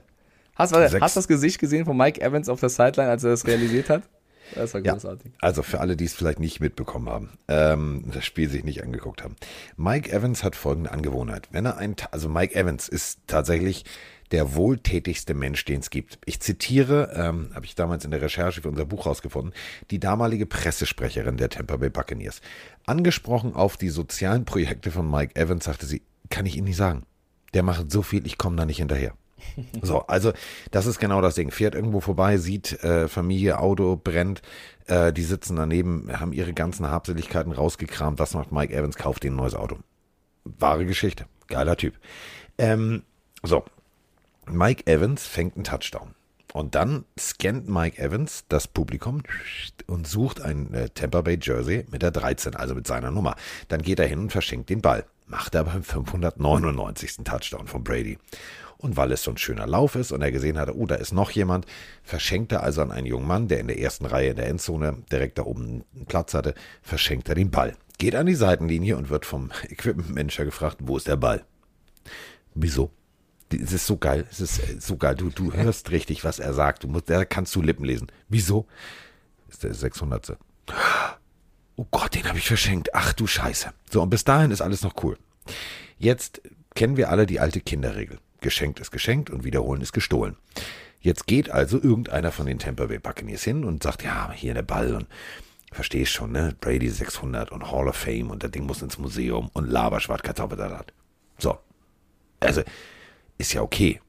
[0.55, 3.31] hast, warte, hast du das Gesicht gesehen von Mike Evans auf der Sideline, als er
[3.31, 4.03] das realisiert hat?
[4.55, 4.93] Das war Ja.
[4.93, 5.33] großartig.
[5.41, 9.23] Also für alle, die es vielleicht nicht mitbekommen haben, ähm, das Spiel sich nicht angeguckt
[9.23, 9.37] haben.
[9.77, 11.49] Mike Evans hat folgende Angewohnheit.
[11.53, 13.85] Wenn er ein, also Mike Evans ist tatsächlich
[14.33, 16.19] der wohltätigste Mensch, den es gibt.
[16.25, 19.53] Ich zitiere, ähm, habe ich damals in der Recherche für unser Buch rausgefunden,
[19.91, 22.41] die damalige Pressesprecherin der Tampa Bay Buccaneers.
[22.87, 27.05] Angesprochen auf die sozialen Projekte von Mike Evans, sagte sie, kann ich Ihnen nicht sagen.
[27.53, 29.15] Der macht so viel, ich komme da nicht hinterher.
[29.83, 30.33] So, also
[30.71, 31.51] das ist genau das Ding.
[31.51, 34.41] Fährt irgendwo vorbei, sieht äh, Familie, Auto brennt,
[34.87, 38.21] äh, die sitzen daneben, haben ihre ganzen Habseligkeiten rausgekramt.
[38.21, 38.97] Was macht Mike Evans?
[38.97, 39.79] Kauft ihnen ein neues Auto.
[40.45, 41.27] Wahre Geschichte.
[41.49, 41.95] Geiler Typ.
[42.57, 43.03] Ähm,
[43.43, 43.65] so,
[44.51, 46.15] Mike Evans fängt einen Touchdown.
[46.53, 49.23] Und dann scannt Mike Evans das Publikum
[49.87, 53.37] und sucht ein äh, Tampa Bay Jersey mit der 13, also mit seiner Nummer.
[53.69, 55.07] Dann geht er hin und verschenkt den Ball.
[55.27, 57.25] Macht er beim 599.
[57.25, 58.19] Touchdown von Brady.
[58.77, 61.13] Und weil es so ein schöner Lauf ist und er gesehen hatte, oh, da ist
[61.13, 61.67] noch jemand,
[62.03, 64.99] verschenkt er also an einen jungen Mann, der in der ersten Reihe in der Endzone
[65.11, 67.77] direkt da oben einen Platz hatte, verschenkt er den Ball.
[67.99, 71.45] Geht an die Seitenlinie und wird vom Equipment-Manager gefragt, wo ist der Ball?
[72.55, 72.91] Wieso?
[73.53, 75.15] Es ist so geil, es ist äh, so geil.
[75.15, 76.85] Du, du hörst richtig, was er sagt.
[76.85, 78.11] Du musst, da kannst du Lippen lesen.
[78.29, 78.67] Wieso?
[79.49, 80.37] Ist der 600.
[81.77, 82.95] Oh Gott, den habe ich verschenkt.
[82.95, 83.73] Ach du Scheiße.
[83.91, 85.19] So, und bis dahin ist alles noch cool.
[85.99, 86.43] Jetzt
[86.75, 88.19] kennen wir alle die alte Kinderregel.
[88.41, 90.37] Geschenkt ist geschenkt und wiederholen ist gestohlen.
[91.01, 94.63] Jetzt geht also irgendeiner von den Tampa Bay Buccaneers hin und sagt, ja, hier der
[94.63, 95.07] Ball und
[95.73, 96.55] verstehst schon, ne?
[96.61, 100.93] Brady 600 und Hall of Fame und das Ding muss ins Museum und Laberschwart Kartoffelsalat.
[101.39, 101.59] So.
[102.41, 102.63] Also,
[103.43, 104.01] ist ja okay.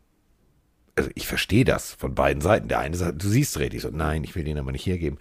[0.95, 2.67] Also, ich verstehe das von beiden Seiten.
[2.67, 3.81] Der eine sagt, du siehst richtig.
[3.81, 5.17] So, nein, ich will den aber nicht hergeben.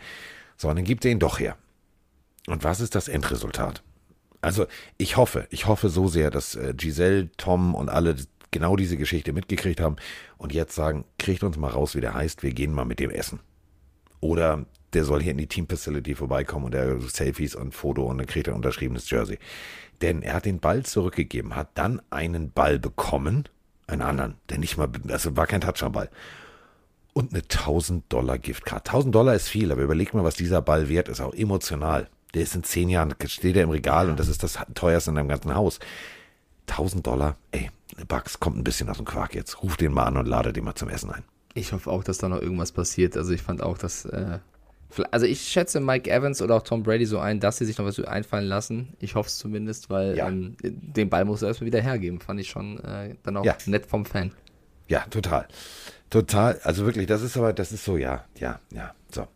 [0.56, 1.56] So, und dann gibt er ihn doch her.
[2.46, 3.82] Und was ist das Endresultat?
[4.40, 4.66] Also,
[4.98, 8.16] ich hoffe, ich hoffe so sehr, dass äh, Giselle, Tom und alle
[8.50, 9.96] genau diese Geschichte mitgekriegt haben
[10.36, 13.10] und jetzt sagen, kriegt uns mal raus, wie der heißt, wir gehen mal mit dem
[13.10, 13.40] essen.
[14.20, 18.18] Oder der soll hier in die Team Facility vorbeikommen und er Selfies und Foto und
[18.18, 19.38] dann kriegt er ein unterschriebenes Jersey.
[20.02, 23.48] Denn er hat den Ball zurückgegeben, hat dann einen Ball bekommen,
[23.92, 26.10] einen anderen, der nicht mal, also war kein Touchdown-Ball.
[27.14, 28.88] Und eine 1000 Dollar Giftcard.
[28.88, 32.08] 1000 Dollar ist viel, aber überleg mal, was dieser Ball wert ist, auch emotional.
[32.34, 35.16] Der ist in zehn Jahren, steht er im Regal und das ist das teuerste in
[35.16, 35.78] deinem ganzen Haus.
[36.68, 37.70] 1000 Dollar, ey,
[38.08, 39.62] Bugs kommt ein bisschen aus dem Quark jetzt.
[39.62, 41.24] Ruf den mal an und lade den mal zum Essen ein.
[41.54, 43.16] Ich hoffe auch, dass da noch irgendwas passiert.
[43.16, 44.06] Also ich fand auch, dass.
[44.06, 44.38] Äh,
[45.10, 47.86] also ich schätze Mike Evans oder auch Tom Brady so ein, dass sie sich noch
[47.86, 48.94] was einfallen lassen.
[49.00, 50.28] Ich hoffe es zumindest, weil ja.
[50.28, 52.20] ähm, den Ball muss er erstmal wieder hergeben.
[52.20, 53.56] Fand ich schon äh, dann auch ja.
[53.66, 54.32] nett vom Fan.
[54.88, 55.46] Ja, total.
[56.10, 56.60] Total.
[56.62, 58.94] Also wirklich, das ist aber, das ist so, ja, ja, ja.
[59.10, 59.26] So.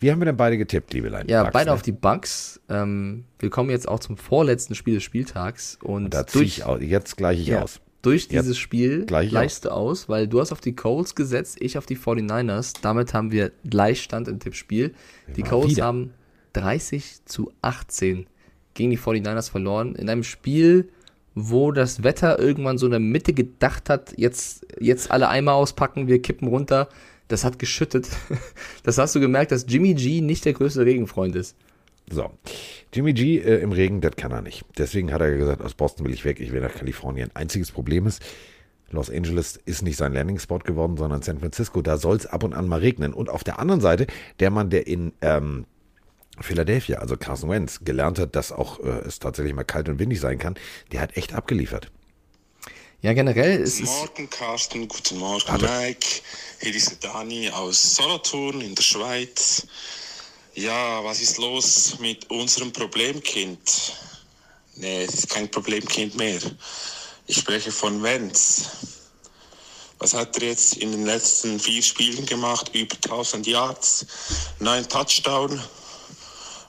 [0.00, 1.30] Wie haben wir denn beide getippt, liebe Leute?
[1.30, 1.74] Ja, Bugs, beide ne?
[1.74, 2.60] auf die Bugs.
[2.68, 5.78] Ähm, wir kommen jetzt auch zum vorletzten Spiel des Spieltags.
[5.82, 6.80] Und, und da ziehe ich aus.
[6.80, 7.80] Jetzt gleiche ich ja, aus.
[8.06, 11.76] Durch dieses jetzt Spiel gleichst du aus, weil du hast auf die Colts gesetzt, ich
[11.78, 12.74] auf die 49ers.
[12.82, 14.94] Damit haben wir Gleichstand im Tippspiel.
[15.36, 15.84] Die Colts wieder.
[15.84, 16.12] haben
[16.54, 18.26] 30 zu 18
[18.74, 19.94] gegen die 49ers verloren.
[19.94, 20.88] In einem Spiel,
[21.34, 26.06] wo das Wetter irgendwann so in der Mitte gedacht hat, jetzt, jetzt alle Eimer auspacken,
[26.06, 26.88] wir kippen runter
[27.28, 28.08] das hat geschüttet.
[28.82, 31.56] Das hast du gemerkt, dass Jimmy G nicht der größte Regenfreund ist.
[32.10, 32.30] So.
[32.92, 34.64] Jimmy G äh, im Regen, das kann er nicht.
[34.78, 37.30] Deswegen hat er gesagt, aus Boston will ich weg, ich will nach Kalifornien.
[37.34, 38.22] Einziges Problem ist,
[38.90, 41.82] Los Angeles ist nicht sein Landing-Spot geworden, sondern San Francisco.
[41.82, 43.12] Da soll es ab und an mal regnen.
[43.12, 44.06] Und auf der anderen Seite,
[44.38, 45.66] der Mann, der in ähm,
[46.40, 50.20] Philadelphia, also Carson Wentz, gelernt hat, dass auch äh, es tatsächlich mal kalt und windig
[50.20, 50.54] sein kann,
[50.92, 51.90] der hat echt abgeliefert.
[53.02, 53.88] Ja, generell ist es.
[53.88, 54.88] Guten Morgen, Carsten.
[54.88, 55.66] Guten Morgen, Hallo.
[55.80, 56.06] Mike.
[56.60, 59.66] Hier ist Dani aus Solothurn in der Schweiz.
[60.56, 63.60] Ja, was ist los mit unserem Problemkind?
[64.76, 66.40] Nee, es ist kein Problemkind mehr.
[67.26, 68.64] Ich spreche von Wenz.
[69.98, 72.70] Was hat er jetzt in den letzten vier Spielen gemacht?
[72.74, 74.06] Über 1000 Yards,
[74.58, 75.62] neun Touchdown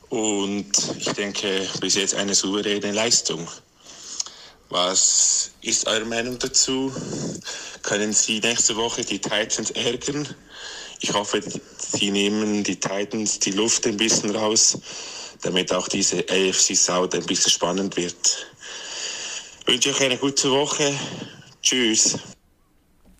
[0.09, 0.69] und
[0.99, 3.47] ich denke bis jetzt eine souveräne Leistung.
[4.67, 6.93] Was ist eure Meinung dazu?
[7.83, 10.35] Können Sie nächste Woche die Titans ärgern?
[11.01, 11.41] Ich hoffe,
[11.77, 14.79] Sie nehmen die Titans die Luft ein bisschen raus,
[15.41, 18.47] damit auch diese AFC South ein bisschen spannend wird.
[19.61, 20.93] Ich wünsche euch eine gute Woche.
[21.61, 22.17] Tschüss.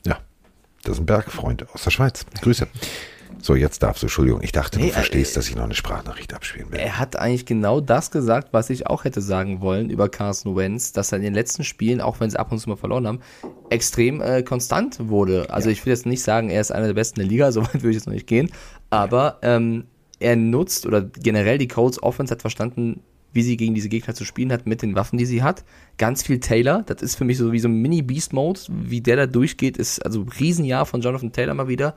[0.06, 0.20] Ja,
[0.84, 2.26] das ist ein Bergfreund aus der Schweiz.
[2.42, 2.68] Grüße.
[3.48, 5.74] So, jetzt darfst du, Entschuldigung, ich dachte, nee, du verstehst, äh, dass ich noch eine
[5.74, 6.80] Sprachnachricht abspielen will.
[6.80, 10.92] Er hat eigentlich genau das gesagt, was ich auch hätte sagen wollen über Carson Wentz,
[10.92, 13.22] dass er in den letzten Spielen, auch wenn sie ab und zu mal verloren haben,
[13.70, 15.50] extrem äh, konstant wurde.
[15.50, 15.72] Also ja.
[15.72, 17.92] ich will jetzt nicht sagen, er ist einer der besten der Liga, so weit würde
[17.92, 18.52] ich jetzt noch nicht gehen,
[18.90, 19.86] aber ähm,
[20.20, 23.00] er nutzt oder generell die Colts Offense hat verstanden,
[23.32, 25.64] wie sie gegen diese Gegner zu spielen hat mit den Waffen, die sie hat.
[25.98, 29.26] Ganz viel Taylor, das ist für mich so wie so ein Mini-Beast-Mode, wie der da
[29.26, 31.96] durchgeht, ist also ein Riesenjahr von Jonathan Taylor mal wieder.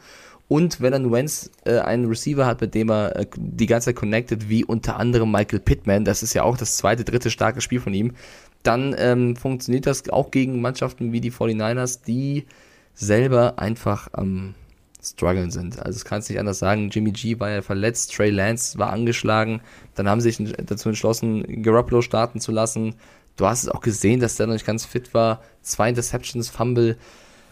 [0.51, 3.95] Und wenn dann Wentz äh, einen Receiver hat, mit dem er äh, die ganze Zeit
[3.95, 7.79] connected, wie unter anderem Michael Pittman, das ist ja auch das zweite, dritte starke Spiel
[7.79, 8.15] von ihm,
[8.65, 12.47] dann ähm, funktioniert das auch gegen Mannschaften wie die 49ers, die
[12.95, 14.55] selber einfach am ähm,
[15.01, 15.79] struggeln sind.
[15.79, 16.91] Also das kannst du nicht anders sagen.
[16.91, 19.61] Jimmy G war ja verletzt, Trey Lance war angeschlagen,
[19.95, 22.97] dann haben sie sich dazu entschlossen, Garoppolo starten zu lassen.
[23.37, 25.43] Du hast es auch gesehen, dass der noch nicht ganz fit war.
[25.63, 26.97] Zwei Interceptions, Fumble.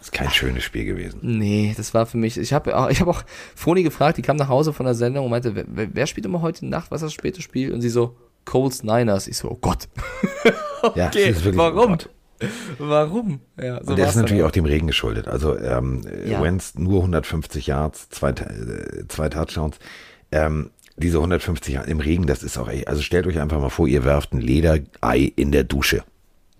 [0.08, 1.20] Das ist kein schönes Spiel gewesen.
[1.22, 2.38] Nee, das war für mich.
[2.38, 3.22] Ich habe auch, ich hab auch
[3.54, 6.40] Froni gefragt, die kam nach Hause von der Sendung und meinte, wer, wer spielt immer
[6.40, 6.90] heute Nacht?
[6.90, 7.74] Was ist das späte Spiel?
[7.74, 8.16] Und sie so,
[8.46, 9.28] Colts Niners.
[9.28, 9.88] Ich so, oh Gott.
[10.82, 11.98] okay, ja, warum?
[12.40, 12.46] Oh
[12.78, 13.40] warum?
[13.60, 15.28] Ja, so und der ist natürlich auch dem Regen geschuldet.
[15.28, 16.40] Also ähm, ja.
[16.40, 19.78] Wentz nur 150 Yards, zwei, äh, zwei Touchdowns.
[20.32, 23.68] Ähm, diese 150 Yards im Regen, das ist auch, ey, also stellt euch einfach mal
[23.68, 26.04] vor, ihr werft ein Lederei in der Dusche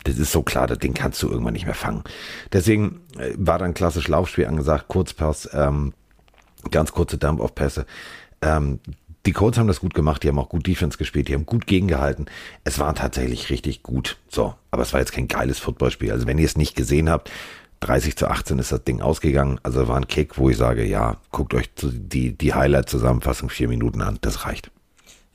[0.04, 2.04] das ist so klar, das Ding kannst du irgendwann nicht mehr fangen.
[2.52, 5.92] Deswegen äh, war dann klassisch Laufspiel angesagt, Kurzpass, ähm,
[6.70, 7.86] ganz kurze Dump-Off-Pässe.
[8.42, 8.80] Ähm,
[9.26, 11.66] die Colts haben das gut gemacht, die haben auch gut Defense gespielt, die haben gut
[11.66, 12.26] gegengehalten.
[12.64, 14.16] Es war tatsächlich richtig gut.
[14.28, 16.12] So, aber es war jetzt kein geiles Footballspiel.
[16.12, 17.30] Also wenn ihr es nicht gesehen habt,
[17.80, 19.60] 30 zu 18 ist das Ding ausgegangen.
[19.62, 24.00] Also war ein Kick, wo ich sage, ja, guckt euch die, die Highlight-Zusammenfassung vier Minuten
[24.00, 24.18] an.
[24.20, 24.70] Das reicht.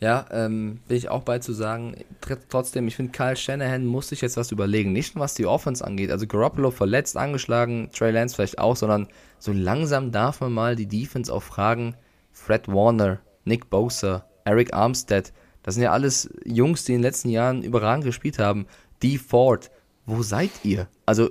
[0.04, 1.96] Ja, ähm, will ich auch bei zu sagen.
[2.22, 4.92] Tr- Trotzdem, ich finde, Kyle Shanahan muss sich jetzt was überlegen.
[4.92, 6.12] Nicht nur was die Offense angeht.
[6.12, 9.08] Also Garoppolo verletzt, angeschlagen, Trey Lance vielleicht auch, sondern
[9.40, 11.96] so langsam darf man mal die Defense auch fragen.
[12.34, 15.32] Fred Warner, Nick Bosa, Eric Armstead,
[15.62, 18.68] das sind ja alles Jungs, die in den letzten Jahren überragend gespielt haben.
[19.02, 19.72] Dee Ford,
[20.06, 20.90] wo seid ihr?
[21.06, 21.30] Also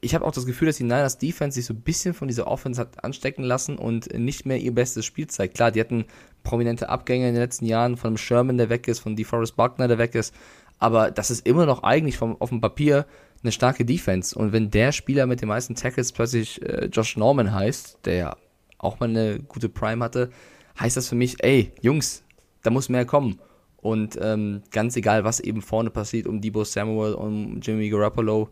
[0.00, 2.46] ich habe auch das Gefühl, dass die Niners Defense sich so ein bisschen von dieser
[2.46, 5.54] Offense hat anstecken lassen und nicht mehr ihr bestes Spiel zeigt.
[5.54, 6.04] Klar, die hatten
[6.42, 9.98] prominente Abgänge in den letzten Jahren von Sherman, der weg ist, von DeForest Buckner, der
[9.98, 10.34] weg ist.
[10.78, 13.06] Aber das ist immer noch eigentlich vom, auf dem Papier
[13.42, 14.38] eine starke Defense.
[14.38, 18.36] Und wenn der Spieler mit den meisten Tackles plötzlich äh, Josh Norman heißt, der ja
[18.78, 20.30] auch mal eine gute Prime hatte,
[20.78, 22.22] heißt das für mich, ey, Jungs,
[22.62, 23.40] da muss mehr kommen.
[23.76, 28.48] Und ähm, ganz egal, was eben vorne passiert, um Debo Samuel, um Jimmy Garoppolo,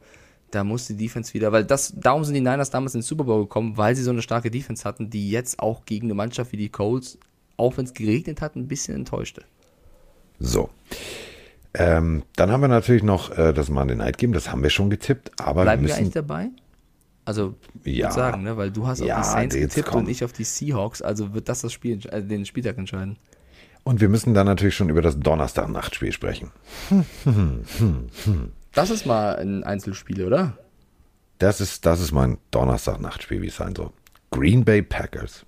[0.57, 3.43] da muss die Defense wieder, weil das, darum sind die Niners damals ins Super Bowl
[3.43, 6.57] gekommen, weil sie so eine starke Defense hatten, die jetzt auch gegen eine Mannschaft wie
[6.57, 7.19] die Colts,
[7.57, 9.43] auch wenn es geregnet hat, ein bisschen enttäuschte.
[10.39, 10.69] So.
[11.75, 14.91] Ähm, dann haben wir natürlich noch äh, das Monday Night Game, das haben wir schon
[14.91, 16.01] getippt, aber Bleiben wir wir müssen.
[16.05, 16.49] eigentlich dabei?
[17.27, 17.55] Also,
[17.85, 18.11] ich Ja.
[18.11, 18.57] sagen, ne?
[18.57, 20.05] weil du hast auf Ja, die Saints getippt komm.
[20.05, 23.17] und ich auf die Seahawks, also wird das, das Spiel, äh, den Spieltag entscheiden.
[23.83, 26.51] Und wir müssen dann natürlich schon über das Donnerstag-Nachtspiel sprechen.
[28.77, 30.59] Das ist mal ein Einzelspiel, oder?
[31.39, 33.91] Das ist, das ist mein Donnerstag-Nachtspiel, wie es sein soll.
[34.31, 35.47] Green Bay Packers.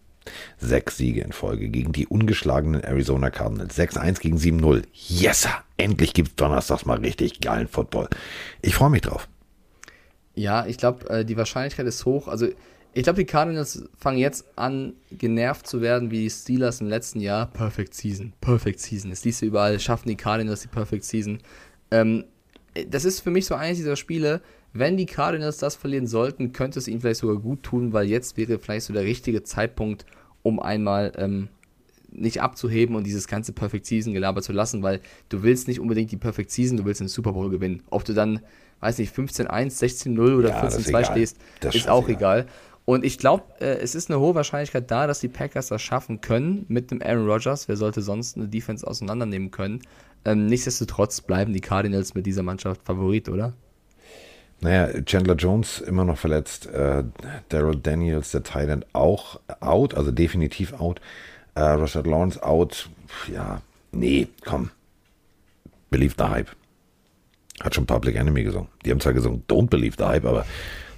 [0.57, 3.79] Sechs Siege in Folge gegen die ungeschlagenen Arizona Cardinals.
[3.79, 4.83] 6-1 gegen 7-0.
[4.95, 5.43] Yes!
[5.43, 5.51] sir.
[5.77, 8.09] Endlich gibt's donnerstags mal richtig geilen Football.
[8.63, 9.29] Ich freue mich drauf.
[10.35, 12.29] Ja, ich glaube, äh, die Wahrscheinlichkeit ist hoch.
[12.29, 12.49] Also,
[12.95, 17.21] ich glaube, die Cardinals fangen jetzt an, genervt zu werden wie die Steelers im letzten
[17.21, 17.49] Jahr.
[17.49, 19.11] Perfect Season, Perfect Season.
[19.11, 21.41] Das liest du überall, schaffen die Cardinals die Perfect Season.
[21.91, 22.25] Ähm,
[22.89, 24.41] das ist für mich so eines dieser Spiele,
[24.73, 28.37] wenn die Cardinals das verlieren sollten, könnte es ihnen vielleicht sogar gut tun, weil jetzt
[28.37, 30.05] wäre vielleicht so der richtige Zeitpunkt,
[30.43, 31.49] um einmal ähm,
[32.11, 36.11] nicht abzuheben und dieses ganze Perfect Season Gelaber zu lassen, weil du willst nicht unbedingt
[36.13, 37.83] die Perfect Season, du willst den Super Bowl gewinnen.
[37.91, 38.41] Ob du dann,
[38.81, 39.49] weiß nicht, 15-1,
[40.09, 41.05] 16-0 oder Ja, das ist 14-2 egal.
[41.05, 42.41] stehst, Das ist auch scheißegal.
[42.41, 42.53] egal.
[42.89, 46.23] Und ich glaube, äh, es ist eine hohe Wahrscheinlichkeit da, dass die Packers das schaffen
[46.23, 47.69] können mit dem Aaron Rodgers.
[47.69, 49.83] Wer sollte sonst eine Defense auseinandernehmen können?
[50.25, 53.53] Ähm, nichtsdestotrotz bleiben die Cardinals mit dieser Mannschaft Favorit, oder?
[54.63, 56.65] Naja, Chandler Jones immer noch verletzt.
[56.69, 57.05] Äh,
[57.51, 61.03] Daryl Daniels, der Thailand, auch out, also definitiv out.
[61.57, 62.89] Äh, Rashad Lawrence out.
[63.31, 63.61] Ja,
[63.93, 64.71] nee, komm.
[65.91, 66.57] Believe the Hype.
[67.61, 68.69] Hat schon Public Enemy gesungen.
[68.87, 70.47] Die haben zwar gesungen, don't believe the Hype, aber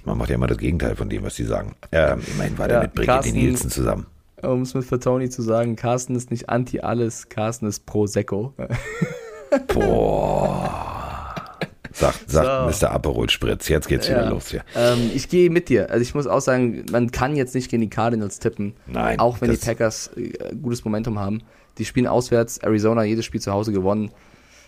[0.05, 1.75] man macht ja immer das Gegenteil von dem, was sie sagen.
[1.91, 4.05] Ähm, immerhin war der Ja, mit Brigitte Carsten- Nielsen zusammen.
[4.43, 8.07] Um es mit für Tony zu sagen, Carsten ist nicht anti alles, Carsten ist pro
[8.07, 8.53] Secco.
[11.93, 12.91] Sagt, sagt Mr.
[12.91, 13.67] Aperol Spritz.
[13.67, 14.29] Jetzt geht's wieder Ja.
[14.29, 14.63] los hier.
[14.75, 15.89] Ähm, ich gehe mit dir.
[15.91, 18.73] Also ich muss auch sagen, man kann jetzt nicht gegen die Cardinals tippen.
[18.87, 21.43] Nein, Auch wenn die Packers äh, gutes Momentum haben.
[21.77, 24.09] Die spielen auswärts, Arizona jedes Spiel zu Hause gewonnen.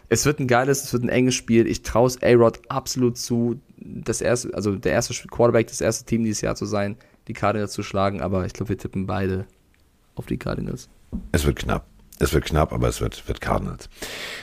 [0.09, 1.67] Es wird ein geiles, es wird ein enges Spiel.
[1.67, 6.23] Ich traue es A-Rod absolut zu, das erste, also der erste Quarterback, das erste Team
[6.23, 6.97] dieses Jahr zu sein,
[7.27, 9.45] die Cardinals zu schlagen, aber ich glaube, wir tippen beide
[10.15, 10.89] auf die Cardinals.
[11.31, 11.85] Es wird knapp.
[12.19, 13.89] Es wird knapp, aber es wird, wird Cardinals.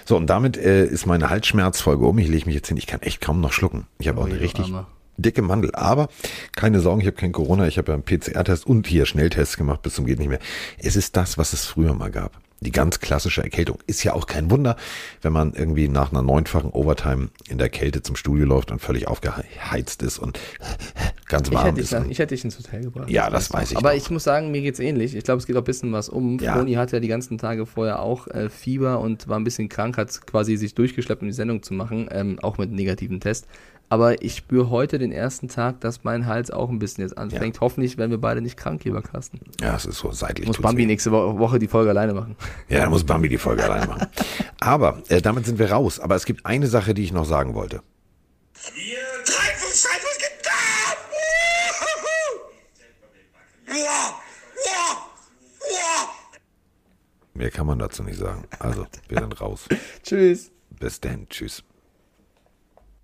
[0.04, 2.18] So, und damit äh, ist meine Halsschmerzfolge um.
[2.18, 2.76] Ich lege mich jetzt hin.
[2.76, 3.86] Ich kann echt kaum noch schlucken.
[3.98, 4.88] Ich habe auch eine richtig Armer.
[5.16, 5.74] dicke Mandel.
[5.74, 6.08] Aber
[6.56, 7.68] keine Sorgen, ich habe kein Corona.
[7.68, 10.40] Ich habe ja einen PCR-Test und hier Schnelltests gemacht bis zum geht nicht mehr.
[10.78, 12.40] Es ist das, was es früher mal gab.
[12.62, 13.78] Die ganz klassische Erkältung.
[13.86, 14.76] Ist ja auch kein Wunder,
[15.22, 19.08] wenn man irgendwie nach einer neunfachen Overtime in der Kälte zum Studio läuft und völlig
[19.08, 20.38] aufgeheizt ist und
[21.26, 21.94] ganz Ich warm hätte, ist.
[21.94, 23.08] und- ich hätte dich ins Hotel gebracht.
[23.08, 23.96] Ja, das weiß ich Aber doch.
[23.96, 25.14] ich muss sagen, mir geht's ähnlich.
[25.16, 26.38] Ich glaube, es geht auch ein bisschen was um.
[26.38, 26.54] Ja.
[26.54, 29.96] Froni hatte ja die ganzen Tage vorher auch äh, Fieber und war ein bisschen krank,
[29.96, 33.46] hat quasi sich durchgeschleppt, um die Sendung zu machen, ähm, auch mit einem negativen Test.
[33.90, 37.60] Aber ich spüre heute den ersten Tag, dass mein Hals auch ein bisschen jetzt anfängt.
[37.60, 39.40] Hoffentlich werden wir beide nicht krank, lieber Carsten.
[39.60, 40.46] ja, es ist so seitlich.
[40.46, 40.86] Muss Bambi weh.
[40.86, 42.36] nächste Wo Woche die Folge alleine machen.
[42.68, 44.06] Ja, da muss Bambi die Folge allein machen.
[44.60, 45.98] Aber äh, damit sind wir raus.
[45.98, 47.82] Aber es gibt eine Sache, die ich noch sagen wollte.
[57.34, 58.44] Mehr kann man dazu nicht sagen.
[58.60, 59.66] Also, wir sind raus.
[60.04, 60.52] Tschüss.
[60.78, 61.28] Bis dann.
[61.28, 61.64] Tschüss.